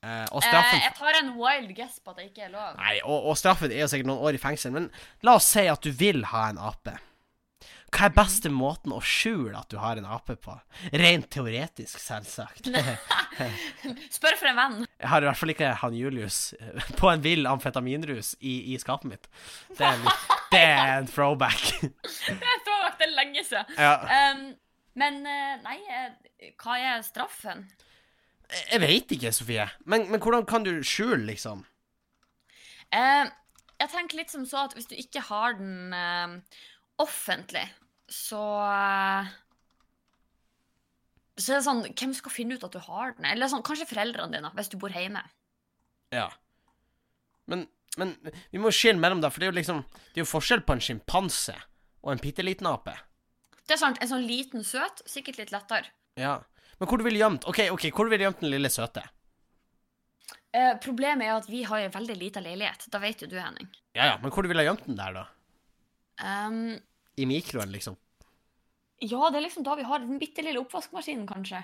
Eh, 0.06 0.26
og 0.30 0.44
straffen 0.44 0.78
Eh, 0.78 0.84
jeg 0.86 0.94
tar 1.00 1.18
en 1.22 1.32
wild 1.40 1.72
guess 1.74 1.98
på 2.04 2.12
at 2.14 2.20
det 2.20 2.28
ikke 2.30 2.46
er 2.46 2.52
lov. 2.54 2.76
Nei, 2.78 2.98
og, 3.02 3.26
og 3.32 3.38
straffen 3.40 3.72
er 3.74 3.82
jo 3.82 3.90
sikkert 3.90 4.12
noen 4.12 4.22
år 4.28 4.38
i 4.38 4.42
fengsel, 4.42 4.74
men 4.76 4.90
la 5.26 5.34
oss 5.40 5.48
si 5.56 5.66
at 5.66 5.82
du 5.82 5.90
vil 5.96 6.22
ha 6.30 6.46
en 6.52 6.60
ape. 6.62 6.94
Hva 7.96 8.08
er 8.10 8.12
beste 8.12 8.50
måten 8.52 8.92
å 8.92 8.98
skjule 9.00 9.56
at 9.56 9.70
du 9.72 9.78
har 9.80 9.96
en 9.96 10.04
ape 10.12 10.34
på? 10.42 10.52
Rent 11.00 11.28
teoretisk, 11.32 11.96
selvsagt. 12.02 12.66
Spør 14.16 14.36
for 14.36 14.50
en 14.50 14.58
venn. 14.58 14.74
Jeg 15.00 15.10
har 15.12 15.24
i 15.24 15.28
hvert 15.30 15.38
fall 15.40 15.52
ikke 15.54 15.70
han 15.80 15.96
Julius 15.96 16.38
eh, 16.60 16.90
på 16.98 17.08
en 17.10 17.22
vill 17.24 17.46
amfetaminrus 17.48 18.34
i, 18.40 18.56
i 18.74 18.78
skapet 18.82 19.08
mitt. 19.14 19.30
Det 19.78 19.86
er, 19.86 19.96
en- 19.96 20.36
det 20.52 20.60
er 20.66 20.92
en 20.98 21.08
throwback. 21.10 21.62
Jeg 21.86 22.60
tror 22.66 22.74
nok 22.74 22.75
det 23.06 23.14
er 23.14 23.20
lenge 23.22 23.44
siden. 23.46 23.76
ja. 23.78 23.96
Um, 24.34 24.46
men 24.96 25.20
eh, 25.28 25.56
nei, 25.64 25.76
eh, 25.92 26.52
hva 26.60 26.78
er 26.80 27.02
straffen? 27.04 27.66
Jeg 28.70 28.80
veit 28.80 29.10
ikke, 29.12 29.32
Sofie. 29.34 29.66
Men, 29.84 30.06
men 30.08 30.22
hvordan 30.22 30.46
kan 30.48 30.64
du 30.64 30.78
skjule, 30.86 31.24
liksom? 31.28 31.64
Uh, 32.94 33.26
jeg 33.76 33.92
tenker 33.92 34.20
litt 34.20 34.32
som 34.32 34.46
så 34.48 34.62
at 34.64 34.76
hvis 34.76 34.88
du 34.88 34.94
ikke 34.96 35.24
har 35.28 35.58
den 35.58 35.92
uh, 35.92 36.60
offentlig, 37.02 37.66
så 38.08 38.40
uh, 38.62 39.26
Så 41.36 41.50
er 41.52 41.58
det 41.58 41.66
sånn 41.66 41.80
Hvem 41.90 42.12
skal 42.14 42.30
finne 42.32 42.54
ut 42.54 42.62
at 42.64 42.72
du 42.72 42.78
har 42.86 43.16
den? 43.16 43.26
Eller 43.28 43.50
sånn, 43.50 43.64
kanskje 43.66 43.88
foreldrene 43.90 44.38
dine, 44.38 44.52
hvis 44.56 44.70
du 44.72 44.78
bor 44.80 44.94
hjemme. 44.94 45.24
Ja. 46.14 46.30
Men, 47.50 47.66
men 47.98 48.14
vi 48.54 48.62
må 48.62 48.72
skille 48.72 49.02
mellom 49.02 49.20
det, 49.20 49.34
for 49.34 49.42
det 49.42 49.50
er 49.50 49.52
jo 49.52 49.58
liksom 49.58 49.82
Det 49.90 50.22
er 50.22 50.24
jo 50.24 50.30
forskjell 50.30 50.64
på 50.64 50.78
en 50.78 50.86
sjimpanse 50.86 51.58
og 52.06 52.14
en 52.14 52.22
bitte 52.22 52.44
liten 52.46 52.68
ape. 52.70 52.94
Det 53.66 53.74
er 53.74 53.82
sant, 53.82 53.98
En 54.00 54.08
sånn 54.08 54.24
liten 54.28 54.62
søt, 54.64 55.02
sikkert 55.10 55.40
litt 55.42 55.52
lettere. 55.52 55.90
Ja. 56.16 56.38
Men 56.78 56.88
hvor 56.88 57.02
du 57.02 57.08
gjemt 57.10 57.44
OK, 57.50 57.66
ok, 57.74 57.88
hvor 57.90 58.08
du 58.08 58.16
gjemt 58.16 58.40
den 58.44 58.52
lille 58.52 58.70
søte? 58.70 59.02
Eh, 60.54 60.76
problemet 60.80 61.26
er 61.26 61.34
at 61.34 61.48
vi 61.50 61.64
har 61.66 61.82
en 61.82 61.92
veldig 61.92 62.16
lita 62.16 62.40
leilighet. 62.40 62.86
Da 62.92 63.00
vet 63.02 63.24
jo 63.24 63.28
du, 63.28 63.36
Henning. 63.40 63.68
Ja, 63.96 64.12
ja, 64.12 64.16
men 64.22 64.30
hvor 64.32 64.46
du 64.46 64.54
ha 64.54 64.64
gjemt 64.64 64.86
den 64.86 64.98
der, 64.98 65.18
da? 65.18 65.26
Um, 66.22 66.78
I 67.18 67.26
mikroen, 67.28 67.74
liksom? 67.74 67.98
ja, 69.04 69.28
det 69.28 69.36
er 69.36 69.44
liksom 69.44 69.64
da 69.66 69.74
vi 69.76 69.84
har 69.84 70.00
den 70.00 70.20
bitte 70.20 70.40
lille 70.44 70.60
oppvaskmaskinen, 70.62 71.26
kanskje. 71.28 71.60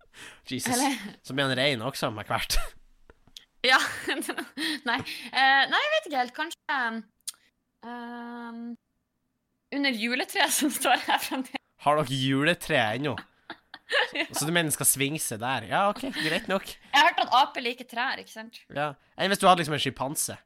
Jesus. 0.50 0.68
Eller 0.74 0.98
Så 1.24 1.32
blir 1.32 1.48
han 1.48 1.56
rein 1.56 1.84
også, 1.84 2.10
med 2.10 2.28
hvert. 2.28 2.58
Ja. 3.64 3.78
nei. 4.84 4.98
Eh, 5.32 5.60
nei, 5.70 5.78
jeg 5.80 5.92
vet 5.94 6.06
ikke 6.10 6.18
helt. 6.18 6.34
Kanskje 6.36 6.74
um, 7.80 8.58
Under 9.74 9.90
juletreet 9.98 10.52
som 10.54 10.70
står 10.70 11.00
her 11.08 11.18
fremdeles. 11.24 11.60
Har 11.84 11.98
dere 12.00 12.16
juletre 12.16 12.78
ennå? 12.94 13.16
Så 14.32 14.46
du 14.46 14.50
mener 14.52 14.70
den 14.70 14.74
skal 14.74 14.88
svinge 14.88 15.18
seg 15.20 15.42
der? 15.42 15.66
Ja, 15.68 15.82
OK, 15.90 16.06
greit 16.24 16.46
nok. 16.48 16.64
Jeg 16.70 16.94
har 16.96 17.10
hørt 17.10 17.20
at 17.26 17.34
aper 17.42 17.64
liker 17.66 17.86
trær, 17.90 18.20
ikke 18.22 18.32
sant? 18.32 18.60
Ja. 18.72 18.92
Enn 19.18 19.28
hvis 19.32 19.42
du 19.42 19.46
hadde 19.48 19.60
liksom 19.64 19.76
en 19.76 19.82
sjimpanse 19.84 20.38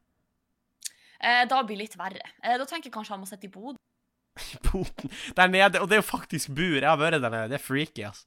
Eh, 1.18 1.44
da 1.50 1.56
blir 1.66 1.74
det 1.74 1.88
litt 1.88 1.96
verre. 1.98 2.22
Eh, 2.46 2.54
da 2.60 2.62
tenker 2.68 2.86
jeg 2.86 2.94
kanskje 2.94 3.10
han 3.16 3.22
må 3.24 3.26
sitte 3.26 3.48
i 3.48 3.50
boden. 3.50 3.78
i 4.38 4.58
boden? 4.68 5.10
der 5.34 5.48
nede, 5.50 5.80
og 5.82 5.88
det 5.90 5.96
er 5.96 6.02
jo 6.02 6.06
faktisk 6.06 6.52
bur. 6.54 6.76
Jeg 6.78 6.86
har 6.86 6.98
vært 7.00 7.18
der 7.24 7.32
nede. 7.34 7.48
Det 7.50 7.56
er 7.58 7.64
freaky, 7.64 8.04
altså. 8.06 8.26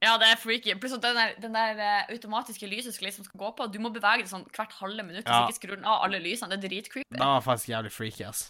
Ja, 0.00 0.14
det 0.20 0.30
er 0.30 0.40
freaky. 0.40 0.72
Pluss 0.80 0.94
at 0.96 1.04
den 1.04 1.16
der, 1.20 1.34
den 1.44 1.52
der 1.56 1.76
eh, 1.76 2.08
automatiske 2.14 2.68
lyset 2.72 2.96
skal 2.96 3.10
liksom 3.10 3.24
skal 3.28 3.40
gå 3.42 3.50
på. 3.58 3.66
Du 3.72 3.76
må 3.84 3.92
bevege 3.92 4.24
det 4.24 4.32
sånn 4.32 4.46
hvert 4.56 4.72
halve 4.80 5.04
minutt 5.04 5.28
Ja. 5.28 5.42
hvis 5.44 5.58
ikke 5.58 5.60
skrur 5.60 5.76
den 5.76 5.84
av 5.92 6.06
alle 6.08 6.20
lysene. 6.24 6.56
Det 6.56 6.64
er 6.64 6.72
dritcreepy. 6.72 7.04
Det 7.12 7.20
var 7.20 7.44
faktisk 7.44 7.72
jævlig 7.74 7.92
freaky, 7.92 8.24
ass. 8.30 8.46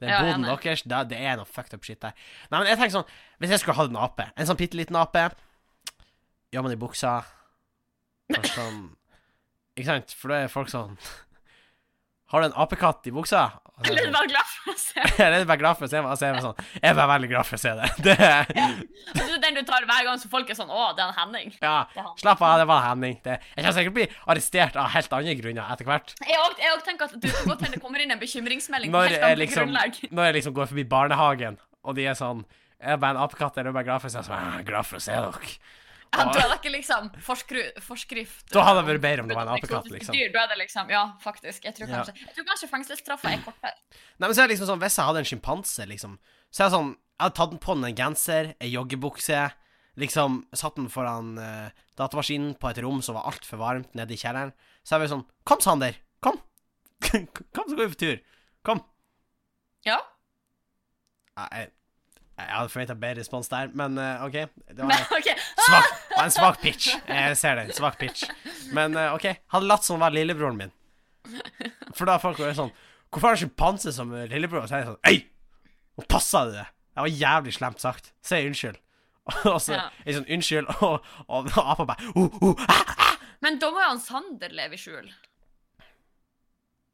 Den 0.00 0.08
Ja, 0.08 0.20
boden 0.24 0.46
deres, 0.48 0.82
det, 0.88 1.00
det 1.12 1.18
er 1.20 1.36
noe 1.36 1.48
fucked 1.48 1.74
up 1.76 1.84
shit 1.84 2.00
der. 2.02 2.14
Nei, 2.50 2.58
men 2.62 2.70
jeg 2.70 2.78
tenker 2.80 2.94
sånn 2.98 3.10
Hvis 3.42 3.50
jeg 3.54 3.62
skulle 3.62 3.76
hatt 3.76 3.92
en 3.92 4.00
ape, 4.00 4.30
en 4.34 4.48
sånn 4.48 4.58
bitte 4.60 4.78
liten 4.80 4.96
ape 4.96 5.26
Gjør 6.54 6.64
man 6.66 6.74
i 6.74 6.80
buksa 6.80 7.18
Kanskje 8.32 8.54
sånn 8.54 8.80
Ikke 9.76 9.88
sant? 9.90 10.14
For 10.16 10.32
da 10.32 10.40
er 10.44 10.52
folk 10.52 10.72
sånn 10.72 10.96
Har 12.30 12.42
du 12.42 12.46
en 12.46 12.56
apekatt 12.62 13.06
i 13.10 13.12
buksa? 13.14 13.48
Eller 13.88 14.02
så 14.02 14.08
er 14.10 14.12
bare 14.12 14.28
glad 14.28 14.48
for 14.50 14.70
å 14.70 14.76
se. 14.76 15.00
sånn, 15.00 15.14
Jeg 15.16 15.40
er 15.40 15.46
bare 15.48 15.60
glad 15.62 15.78
for 15.78 15.86
å 15.86 15.90
se 15.90 16.00
meg. 16.04 16.10
Er 16.12 16.34
jeg 16.34 16.42
sånn 16.44 16.58
Jeg 16.76 16.90
er 16.90 16.96
bare 16.98 17.08
veldig 17.14 17.30
glad 17.30 17.48
for 17.48 17.56
å 17.56 17.60
se 17.62 17.70
det. 17.78 17.88
Det 18.06 18.16
er 18.26 18.50
Det 18.52 19.24
er 19.24 19.40
den 19.46 19.56
du 19.56 19.62
tar 19.68 19.86
hver 19.88 20.04
gang 20.06 20.20
så 20.20 20.28
folk 20.32 20.52
er 20.52 20.58
sånn 20.58 20.68
Å, 20.70 20.90
det 20.98 21.04
er 21.04 21.08
en 21.08 21.16
Henning. 21.16 21.54
Ja, 21.62 21.74
er 21.96 22.04
han. 22.04 22.12
slapp 22.20 22.44
av, 22.44 22.58
det 22.60 22.66
var 22.68 22.84
Henning. 22.84 23.16
Det, 23.24 23.38
jeg 23.56 23.64
kan 23.66 23.76
sikkert 23.78 23.96
bli 23.96 24.06
arrestert 24.34 24.76
av 24.80 24.92
helt 24.92 25.16
andre 25.16 25.34
grunner 25.40 25.72
etter 25.74 25.88
hvert. 25.88 26.14
Jeg 26.28 26.42
òg 26.44 26.60
jeg 26.60 26.84
tenker 26.90 27.08
at 27.08 27.16
du 27.16 27.28
kan 27.32 27.50
godt 27.54 27.64
hende 27.66 27.78
det 27.78 27.82
kommer 27.82 28.04
inn 28.04 28.12
en 28.14 28.20
bekymringsmelding 28.20 28.92
Når 28.92 29.16
jeg, 29.16 29.40
liksom, 29.40 29.72
når 30.12 30.28
jeg 30.30 30.38
liksom 30.40 30.56
går 30.60 30.70
forbi 30.74 30.84
barnehagen, 30.92 31.56
og 31.88 31.96
de 31.96 32.04
er 32.12 32.18
sånn 32.20 32.44
Jeg 32.80 32.94
er 32.98 33.00
bare 33.00 33.16
en 33.16 33.24
apekatt, 33.24 33.56
er 33.60 33.68
du 33.68 33.72
bare 33.72 33.88
glad 33.88 34.04
for 34.04 34.12
å 34.12 34.14
se 34.14 34.22
så 34.28 34.36
«Jeg 34.36 34.60
er 34.60 34.68
glad 34.68 34.88
for 34.88 35.00
å 35.00 35.04
se 35.08 35.16
dere. 35.16 35.54
Ja, 36.10 36.24
da 36.26 36.40
er 36.42 36.56
ikke 36.56 36.72
liksom 36.74 37.10
forskru, 37.22 37.60
forskrift 37.86 38.50
Da 38.50 38.64
hadde 38.66 38.80
det 38.82 38.88
vært 38.88 39.02
bedre 39.04 39.22
om 39.22 39.28
det 39.30 39.36
var 39.38 39.46
en 39.46 39.52
apekatt, 39.54 39.86
liksom. 39.92 40.16
Dyr, 40.16 40.32
da 40.34 40.42
er 40.42 40.50
det 40.50 40.58
liksom, 40.64 40.90
ja, 40.90 41.04
faktisk. 41.22 41.68
Jeg 41.68 41.76
tror 41.76 41.92
kanskje, 41.92 42.26
tror 42.34 42.48
kanskje 42.48 42.68
fengselsstraffa 42.72 43.30
er 43.30 43.44
kortere. 43.44 43.78
Nei, 44.18 44.26
men 44.26 44.34
så 44.34 44.42
er 44.42 44.50
det 44.50 44.56
liksom 44.56 44.72
sånn, 44.72 44.82
Hvis 44.82 44.98
jeg 44.98 45.06
hadde 45.06 45.22
en 45.22 45.30
sjimpanse, 45.30 45.86
liksom 45.90 46.18
Så 46.50 46.64
er 46.64 46.66
det 46.66 46.74
sånn 46.74 46.90
Jeg 46.96 47.22
hadde 47.22 47.38
tatt 47.38 47.54
den 47.54 47.62
på 47.62 47.76
en 47.76 47.86
genser, 48.02 48.52
ei 48.58 48.72
joggebukse, 48.72 49.44
liksom 50.02 50.42
satt 50.56 50.78
den 50.80 50.90
foran 50.90 51.34
uh, 51.38 51.70
datamaskinen 52.00 52.54
på 52.58 52.70
et 52.72 52.82
rom 52.82 53.02
som 53.04 53.18
var 53.18 53.30
altfor 53.30 53.60
varmt, 53.62 53.94
nede 53.94 54.16
i 54.16 54.20
kjelleren. 54.20 54.54
Så 54.82 54.96
jeg 54.96 55.04
var 55.04 55.12
sånn 55.14 55.26
Kom, 55.46 55.62
Sander! 55.62 55.98
Kom! 56.24 56.40
Kom, 57.54 57.66
så 57.68 57.76
går 57.76 57.84
vi 57.84 57.92
på 57.94 58.00
tur. 58.02 58.22
Kom. 58.66 58.82
Ja. 59.86 60.00
Nei, 61.38 61.48
Jeg, 61.54 61.70
jeg 62.46 62.56
hadde 62.56 62.72
forventa 62.72 62.96
bedre 62.98 63.22
respons 63.22 63.50
der, 63.52 63.70
men 63.76 63.98
uh, 64.00 64.24
OK. 64.26 64.36
Det 64.70 64.80
var 64.80 64.90
Men 64.90 65.14
okay. 65.16 65.36
svak, 65.66 65.94
var 66.16 66.24
en 66.24 66.34
svak 66.34 66.60
pitch. 66.62 66.90
Jeg 67.08 67.36
ser 67.40 67.60
den. 67.60 67.72
Svak 67.76 67.98
pitch. 68.00 68.24
Men 68.76 68.96
uh, 68.96 69.14
OK. 69.14 69.26
Hadde 69.54 69.70
latt 69.70 69.86
som 69.86 69.98
å 69.98 70.02
var 70.04 70.14
lillebroren 70.14 70.58
min. 70.58 70.74
For 71.94 72.08
da 72.08 72.16
folk 72.22 72.40
jo 72.40 72.50
sånn 72.56 72.70
Hvorfor 73.10 73.28
har 73.28 73.36
du 73.36 73.42
sjimpanse 73.42 73.92
som 73.94 74.12
lillebror? 74.30 74.64
Og 74.64 74.70
Så 74.70 74.76
er 74.78 74.84
jeg 74.84 74.88
sånn 74.88 75.10
Øy! 75.10 75.18
Nå 75.98 76.04
passa 76.10 76.44
det! 76.48 76.66
Det 76.90 77.04
var 77.04 77.10
jævlig 77.22 77.54
slemt 77.54 77.82
sagt. 77.82 78.12
Si 78.26 78.38
unnskyld. 78.46 78.78
Og 79.52 79.60
så 79.62 79.76
Ja. 79.76 79.88
jeg 80.06 80.18
sånn 80.18 80.30
Unnskyld, 80.36 80.70
og, 80.86 81.06
og, 81.28 81.50
og 81.50 81.72
apa 81.74 81.86
bare 81.92 82.14
uh, 82.14 82.38
uh, 82.50 82.64
ah. 82.68 83.16
Men 83.44 83.58
da 83.60 83.70
må 83.72 83.80
jo 83.82 83.90
han 83.92 84.02
Sander 84.02 84.52
leve 84.54 84.76
i 84.76 84.80
skjul. 84.80 85.10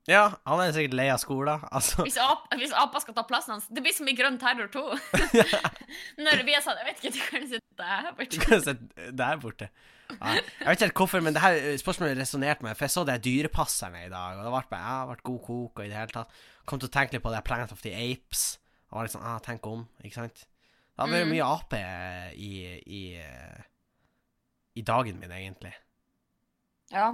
Ja, 0.07 0.29
han 0.47 0.61
er 0.63 0.71
sikkert 0.77 0.95
lei 0.95 1.09
av 1.11 1.19
skolen. 1.19 1.65
Altså 1.75 2.05
Hvis, 2.07 2.17
ap, 2.23 2.45
hvis 2.55 2.71
apa 2.79 3.01
skal 3.03 3.15
ta 3.17 3.25
plassen 3.27 3.57
hans. 3.57 3.65
Det 3.75 3.83
blir 3.83 3.95
som 3.97 4.07
i 4.07 4.15
Grønn 4.15 4.37
terror 4.39 4.69
2. 4.71 4.83
Når 6.23 6.43
vi 6.47 6.55
er 6.55 6.63
sånn 6.63 6.79
Jeg 6.79 6.87
vet 6.87 7.01
ikke, 7.03 7.13
du 7.17 7.23
kan 7.27 7.49
sitte 7.51 7.81
der 7.81 8.11
Du 8.31 8.39
kan 8.45 8.63
sitte 8.63 9.09
der 9.19 9.41
borte. 9.43 9.69
Ja, 10.07 10.37
jeg 10.37 10.45
vet 10.69 10.77
ikke 10.77 10.85
helt 10.87 11.01
hvorfor, 11.01 11.23
men 11.27 11.35
det 11.35 11.43
her 11.43 11.57
spørsmålet 11.83 12.21
resonnerte 12.21 12.63
meg. 12.63 12.77
For 12.79 12.87
jeg 12.87 12.95
så 12.95 13.03
det 13.09 13.17
dyrepasserne 13.25 14.05
i 14.07 14.13
dag, 14.13 14.37
og 14.39 14.45
det 14.47 14.53
ble 14.55 14.63
bare 14.71 14.85
Ja, 14.85 14.99
det 15.03 15.17
ble 15.17 15.27
god 15.33 15.41
kok 15.49 15.81
og 15.81 15.83
i 15.83 15.91
det 15.91 15.99
hele 15.99 16.15
tatt. 16.15 16.37
Kom 16.71 16.79
til 16.83 16.87
å 16.91 16.95
tenke 16.95 17.17
litt 17.17 17.25
på 17.27 17.33
det 17.35 17.43
Planet 17.49 17.75
of 17.75 17.83
the 17.83 17.91
Apes. 17.99 18.45
Og 18.93 19.01
var 19.01 19.11
sånn 19.11 19.27
ah, 19.27 19.41
Tenk 19.43 19.67
om, 19.67 19.83
ikke 20.07 20.21
sant? 20.21 20.45
Det 20.47 21.03
har 21.03 21.11
vært 21.11 21.27
Mm. 21.27 21.33
mye 21.35 21.49
ape 21.51 21.81
i, 22.41 22.53
i, 22.87 23.03
i 24.79 24.85
dagen 24.87 25.19
min, 25.21 25.35
egentlig. 25.35 25.75
Ja. 26.95 27.11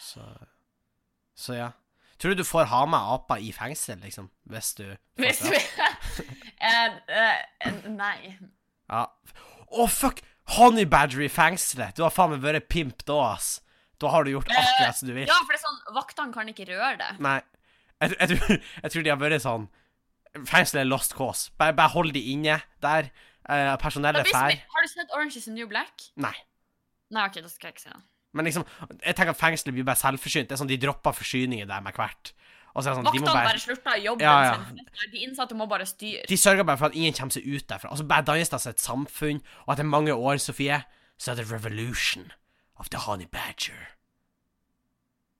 Så 0.00 0.24
Så 1.36 1.54
ja. 1.60 1.68
Tror 2.18 2.34
du 2.34 2.42
du 2.42 2.46
får 2.46 2.66
ha 2.72 2.82
med 2.90 3.12
aper 3.14 3.42
i 3.46 3.52
fengsel, 3.54 4.00
liksom? 4.02 4.30
Hvis 4.50 4.72
du 4.74 4.84
Hvis 5.20 5.38
du 5.44 5.52
vi 5.52 5.60
eh, 6.68 6.96
eh, 7.14 7.76
Nei. 7.86 8.34
Ja. 8.90 9.04
Å, 9.68 9.86
fuck! 9.86 10.24
Honey 10.56 10.88
Badger 10.88 11.22
i 11.26 11.30
fengselet! 11.30 11.94
Du 11.96 12.02
har 12.02 12.14
faen 12.14 12.32
meg 12.32 12.42
vært 12.42 12.68
pimp 12.72 13.04
da, 13.06 13.20
ass. 13.36 13.58
Da 14.00 14.10
har 14.14 14.24
du 14.24 14.32
gjort 14.32 14.50
akkurat 14.50 14.98
som 14.98 15.10
du 15.10 15.14
vil. 15.14 15.28
Ja, 15.28 15.36
for 15.44 15.54
det 15.54 15.60
er 15.60 15.64
sånn 15.66 15.94
Vaktene 15.94 16.34
kan 16.34 16.50
ikke 16.50 16.66
røre 16.70 16.96
det. 17.00 17.10
Nei. 17.22 17.38
Jeg, 17.98 18.14
jeg, 18.14 18.28
tror, 18.32 18.58
jeg 18.82 18.94
tror 18.94 19.04
de 19.04 19.10
har 19.12 19.20
vært 19.20 19.42
sånn 19.42 19.70
Fengselet 20.38 20.84
er 20.84 20.90
lost 20.90 21.16
cause. 21.18 21.52
Bare, 21.58 21.74
bare 21.74 21.90
hold 21.94 22.12
de 22.14 22.22
inne 22.34 22.60
der. 22.84 23.08
Uh, 23.48 23.74
personellet 23.80 24.28
drar. 24.28 24.54
Har 24.74 24.84
du 24.84 24.90
sett 24.90 25.14
Orange 25.16 25.40
is 25.40 25.48
the 25.48 25.54
New 25.54 25.66
Black? 25.70 26.10
Nei. 26.20 26.34
Nei, 27.14 27.24
OK, 27.24 27.40
da 27.40 27.48
skal 27.50 27.70
jeg 27.70 27.78
ikke 27.78 27.86
se 27.86 27.94
den. 27.94 28.04
Men 28.38 28.46
liksom, 28.48 28.64
jeg 29.02 29.16
tenker 29.18 29.34
at 29.34 29.40
fengselet 29.40 29.74
blir 29.76 29.86
bare 29.88 29.98
selvforsynt. 30.00 30.48
Det 30.50 30.54
er 30.56 30.60
sånn 30.62 30.70
De 30.70 30.78
dropper 30.80 31.16
forsyninger 31.18 31.68
der 31.68 31.82
med 31.84 31.96
hvert. 31.98 32.32
Og 32.76 32.84
så 32.84 32.92
er 32.92 32.94
det 32.94 33.00
sånn, 33.00 33.08
de 33.10 33.20
må 33.24 33.26
bare 33.32 33.48
bare 33.48 33.60
slurter 33.62 33.96
jobben 34.04 34.22
Ja, 34.22 34.34
ja. 34.44 34.56
sin. 34.68 35.10
De 35.12 35.22
innsatte 35.24 35.56
må 35.58 35.66
bare 35.70 35.86
styre. 35.88 36.22
De 36.30 36.36
sørger 36.38 36.66
bare 36.68 36.78
for 36.78 36.92
at 36.92 36.98
ingen 36.98 37.16
kommer 37.16 37.34
seg 37.34 37.48
ut 37.48 37.64
derfra. 37.70 37.90
Altså 37.90 38.06
Bare 38.06 38.26
dannes 38.28 38.52
det 38.52 38.60
seg 38.62 38.76
et 38.76 38.84
samfunn, 38.84 39.40
og 39.66 39.72
etter 39.74 39.88
mange 39.88 40.14
år, 40.14 40.38
Sofie, 40.42 40.78
så 41.18 41.32
er 41.32 41.40
det 41.40 41.48
revolution 41.50 42.28
of 42.78 42.90
the 42.94 43.00
honey 43.02 43.26
badger. 43.26 43.88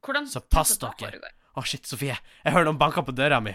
Hvordan 0.03 0.27
Så 0.27 0.41
pass 0.51 0.75
dere. 0.83 1.21
Å, 1.21 1.61
Å, 1.61 1.65
shit, 1.69 1.87
Sofie. 1.87 2.17
Jeg 2.43 2.55
hører 2.57 2.67
noen 2.73 2.81
banker 2.81 3.07
på 3.07 3.15
døra 3.15 3.39
mi. 3.45 3.55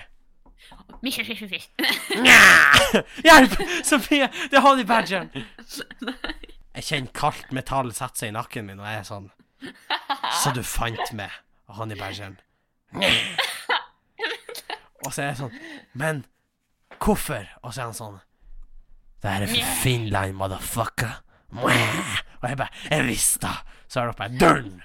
Hjelp! 3.27 3.57
Sofie, 3.83 4.29
det 4.51 4.59
er 4.59 4.63
honey 4.63 4.87
badgeren! 4.87 5.33
Jeg 6.73 6.87
kjenner 6.87 7.13
kaldt 7.13 7.51
metall 7.53 7.91
sette 7.93 8.23
seg 8.23 8.31
i 8.31 8.35
nakken 8.35 8.65
min, 8.65 8.79
og 8.81 8.87
jeg 8.89 9.01
er 9.03 9.07
sånn 9.07 9.29
Så 10.41 10.51
du 10.55 10.63
fant 10.65 11.13
meg, 11.15 11.31
Og 11.69 11.77
han 11.77 11.93
i 11.93 11.97
bæsjen. 11.99 12.37
Og 15.03 15.09
så 15.13 15.21
er 15.23 15.27
jeg 15.31 15.39
sånn 15.43 15.57
Men 15.99 16.23
hvorfor? 16.97 17.45
Og 17.61 17.73
så 17.73 17.83
er 17.83 17.91
han 17.91 17.97
sånn 17.97 18.17
Det 19.23 19.29
her 19.31 19.45
er 19.45 19.53
for 19.53 19.77
Finland, 19.83 20.35
motherfucker. 20.39 21.19
Og 21.61 21.69
jeg 21.71 22.57
bare 22.59 22.69
Jeg 22.89 23.07
visste 23.07 23.47
det! 23.47 23.77
Så 23.87 24.01
er 24.01 24.09
det 24.09 24.17
bare 24.17 24.39
Dørn! 24.41 24.81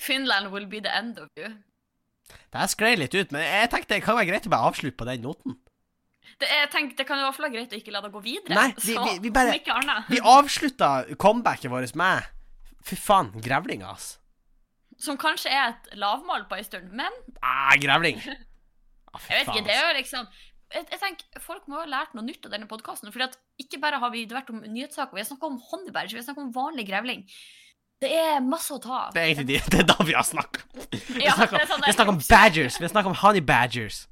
Finland 0.00 0.52
will 0.54 0.66
be 0.70 0.80
the 0.80 0.92
end 0.94 1.18
of 1.18 1.28
you. 1.36 1.48
Det 2.30 2.60
her 2.60 2.68
sklei 2.70 2.94
litt 2.96 3.14
ut, 3.14 3.32
men 3.34 3.42
jeg 3.42 3.70
tenkte 3.72 3.96
det 3.96 4.04
kan 4.04 4.16
være 4.16 4.28
greit 4.30 4.46
å 4.46 4.52
bare 4.52 4.68
avslutte 4.70 4.96
på 4.96 5.06
den 5.08 5.24
noten. 5.26 5.56
Det, 6.38 6.48
jeg 6.48 6.70
tenker, 6.70 6.96
det 6.96 7.06
kan 7.08 7.18
jo 7.18 7.24
i 7.24 7.26
hvert 7.28 7.36
fall 7.36 7.46
være 7.48 7.56
greit 7.58 7.72
å 7.74 7.78
ikke 7.80 7.92
la 7.92 8.00
det 8.04 8.12
gå 8.14 8.22
videre. 8.22 8.54
Nei, 8.54 8.68
vi- 8.76 8.94
så, 8.94 9.04
vi- 9.08 9.18
vi 9.26 9.30
bare-. 9.30 10.04
Vi 10.08 10.20
avslutta 10.20 10.90
comebacket 11.18 11.70
vårt 11.70 11.94
med 11.96 12.22
Fy 12.84 12.96
faen, 12.96 13.32
grevlinga, 13.44 13.90
ass. 13.92 14.18
Som 15.00 15.16
kanskje 15.20 15.50
er 15.52 15.68
et 15.74 15.90
lavmål 16.00 16.46
på 16.48 16.56
ei 16.56 16.62
stund, 16.64 16.92
men 16.92 17.10
Ah, 17.42 17.74
grevling. 17.76 18.20
Ah, 19.12 19.18
jeg 19.28 19.40
vet 19.44 19.48
ikke, 19.50 19.64
det 19.66 19.74
er 19.74 19.88
jo 19.88 19.94
liksom 19.98 20.26
jeg, 20.70 20.84
jeg 20.92 20.98
tenker, 21.02 21.40
Folk 21.42 21.64
må 21.66 21.80
ha 21.80 21.86
lært 21.90 22.12
noe 22.14 22.22
nytt 22.22 22.44
av 22.46 22.52
denne 22.52 22.68
podkasten. 22.70 23.10
Ikke 23.58 23.80
bare 23.82 23.98
har 23.98 24.10
vi 24.14 24.24
vært 24.30 24.50
om 24.54 24.60
nyhetssaker, 24.62 25.12
vi 25.18 25.20
har 25.24 25.26
snakka 25.26 25.46
om 25.50 25.56
honeyberger, 25.58 26.14
vi 26.14 26.20
har 26.22 26.28
snakka 26.28 26.44
om 26.44 26.52
vanlig 26.54 26.86
grevling. 26.86 27.24
Det 28.00 28.12
er 28.16 28.38
masse 28.40 28.70
å 28.72 28.78
ta 28.80 29.08
av. 29.08 29.12
Det 29.12 29.20
er 29.20 29.32
egentlig 29.34 29.48
de, 29.50 29.58
det 29.74 29.80
er 29.82 29.88
da 29.90 29.96
vi 30.06 30.14
har 30.14 30.22
snakka. 30.24 30.62
Vi 31.10 31.24
Ja, 31.26 31.34
snakker 31.34 31.58
det 31.58 31.64
er 31.66 31.72
sånn 31.74 31.82
vi 32.06 32.08
om 32.14 32.20
badgers. 32.30 32.78
Vi 32.78 32.86
har 32.86 32.92
snakka 32.94 33.10
om 33.12 33.18
honey 33.24 33.40
badgers. 33.44 34.06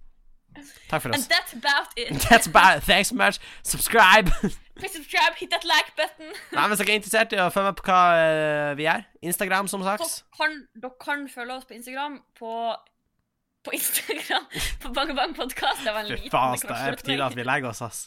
Takk 0.89 1.03
for 1.03 1.11
oss. 1.11 1.17
And 1.17 1.25
that's 1.31 1.53
about 1.53 1.93
it. 1.97 2.09
That's 2.29 2.47
about 2.47 2.79
it. 2.79 2.83
Thanks 2.85 3.13
much. 3.13 3.39
Subscribe. 3.63 4.31
Please 4.79 4.93
subscribe, 4.93 5.35
hit 5.37 5.51
that 5.51 5.65
like 5.65 5.91
button. 5.97 6.31
Nei, 6.55 6.67
Hvis 6.71 6.79
dere 6.79 6.93
er 6.93 7.01
interessert 7.01 7.33
i 7.35 7.41
å 7.43 7.49
følge 7.51 7.73
med 7.73 7.81
på 7.81 7.89
hva 7.89 8.03
uh, 8.15 8.77
vi 8.79 8.87
gjør, 8.87 9.03
Instagram 9.31 9.71
som 9.71 9.83
sagt. 9.87 10.05
Dere 10.05 10.39
kan, 10.39 10.55
dere 10.79 11.01
kan 11.03 11.25
følge 11.33 11.57
oss 11.57 11.67
på 11.67 11.75
Instagram 11.79 12.21
på 12.39 12.53
På 13.67 13.75
Instagram 13.75 14.47
på 14.85 14.93
Bang 14.95 15.11
Bang 15.19 15.35
Podcast. 15.35 15.83
Det 15.83 15.93
var 15.93 16.07
en 16.07 16.13
liten 16.13 16.31
faen, 16.31 16.55
det 16.63 16.77
er 16.79 16.95
på 17.01 17.09
tide 17.11 17.27
at 17.27 17.35
vi 17.37 17.47
legger 17.49 17.73
oss, 17.73 17.83
ass. 17.83 18.05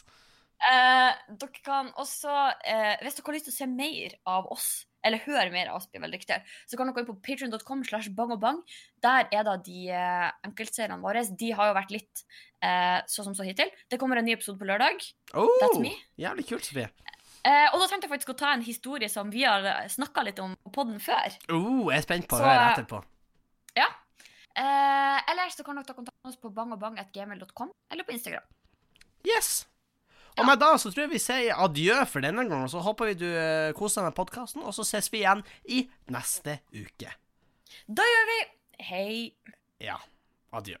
Uh, 0.62 1.12
dere 1.28 1.60
kan 1.66 1.92
også, 2.00 2.32
uh, 2.32 2.94
hvis 3.02 3.18
dere 3.18 3.28
har 3.28 3.36
lyst 3.36 3.50
til 3.50 3.54
å 3.54 3.58
se 3.58 3.68
mer 3.68 4.16
av 4.32 4.48
oss, 4.54 4.70
eller 5.02 5.22
høre 5.26 5.50
mer 5.54 5.70
av 5.72 5.84
veldig 5.92 6.18
riktig, 6.18 6.38
så 6.66 6.78
kan 6.78 6.88
dere 6.88 6.96
gå 6.96 7.02
inn 7.02 7.10
på 7.10 7.18
patreon.com 7.26 7.84
slash 7.88 8.10
bang 8.16 8.34
og 8.34 8.40
bang. 8.42 8.60
Der 9.04 9.28
er 9.34 9.46
da 9.48 9.56
de 9.58 9.88
eh, 9.90 10.28
enkeltseriene 10.46 11.00
våre. 11.02 11.24
De 11.38 11.52
har 11.58 11.70
jo 11.70 11.78
vært 11.78 11.94
litt 11.94 12.24
eh, 12.62 13.00
så 13.10 13.26
som 13.26 13.36
så 13.38 13.46
hittil. 13.46 13.72
Det 13.90 13.98
kommer 14.00 14.20
en 14.20 14.28
ny 14.28 14.36
episode 14.36 14.60
på 14.60 14.68
lørdag. 14.68 15.02
Oh, 15.34 15.50
That's 15.62 15.82
me. 15.82 15.96
jævlig 16.20 16.46
kult, 16.50 16.68
Sofie. 16.68 16.90
Eh, 17.42 17.66
og 17.72 17.80
da 17.82 17.88
tenkte 17.90 18.06
jeg 18.06 18.12
faktisk 18.12 18.34
å 18.36 18.38
ta 18.38 18.52
en 18.54 18.62
historie 18.62 19.10
som 19.10 19.32
vi 19.32 19.42
har 19.42 19.66
snakka 19.90 20.22
litt 20.28 20.38
om 20.42 20.54
på 20.62 20.74
podden 20.78 21.02
før. 21.02 21.34
Oh, 21.50 21.88
jeg 21.90 21.98
er 21.98 22.06
spent 22.06 22.30
på 22.30 22.38
å 22.38 22.44
høre 22.44 22.60
eh, 22.60 22.70
etterpå. 22.76 23.02
Ja. 23.78 23.88
Eh, 24.52 25.18
eller 25.32 25.50
så 25.50 25.66
kan 25.66 25.78
dere 25.78 25.88
ta 25.88 25.96
kontakt 25.96 26.18
med 26.22 26.30
oss 26.30 26.38
på 26.38 26.52
bangobang.gmail.com 26.54 27.72
eller 27.90 28.06
på 28.06 28.14
Instagram. 28.14 28.46
Yes. 29.26 29.64
Og 30.38 30.46
med 30.48 30.60
da 30.62 30.70
så 30.80 30.90
tror 30.90 31.04
jeg 31.04 31.12
vi 31.12 31.20
sier 31.20 31.58
adjø 31.60 31.98
for 32.08 32.24
denne 32.24 32.46
gangen, 32.48 32.70
så 32.72 32.80
håper 32.84 33.10
vi 33.10 33.18
du 33.20 33.28
eh, 33.28 33.74
koser 33.76 34.00
deg 34.00 34.10
med 34.10 34.16
podkasten, 34.16 34.64
og 34.64 34.72
så 34.76 34.86
ses 34.88 35.10
vi 35.12 35.20
igjen 35.20 35.42
i 35.68 35.82
neste 36.12 36.60
uke. 36.72 37.12
Da 37.88 38.06
gjør 38.08 38.28
vi 38.32 38.40
Hei. 38.82 39.12
Ja. 39.78 40.00
Adjø. 40.52 40.78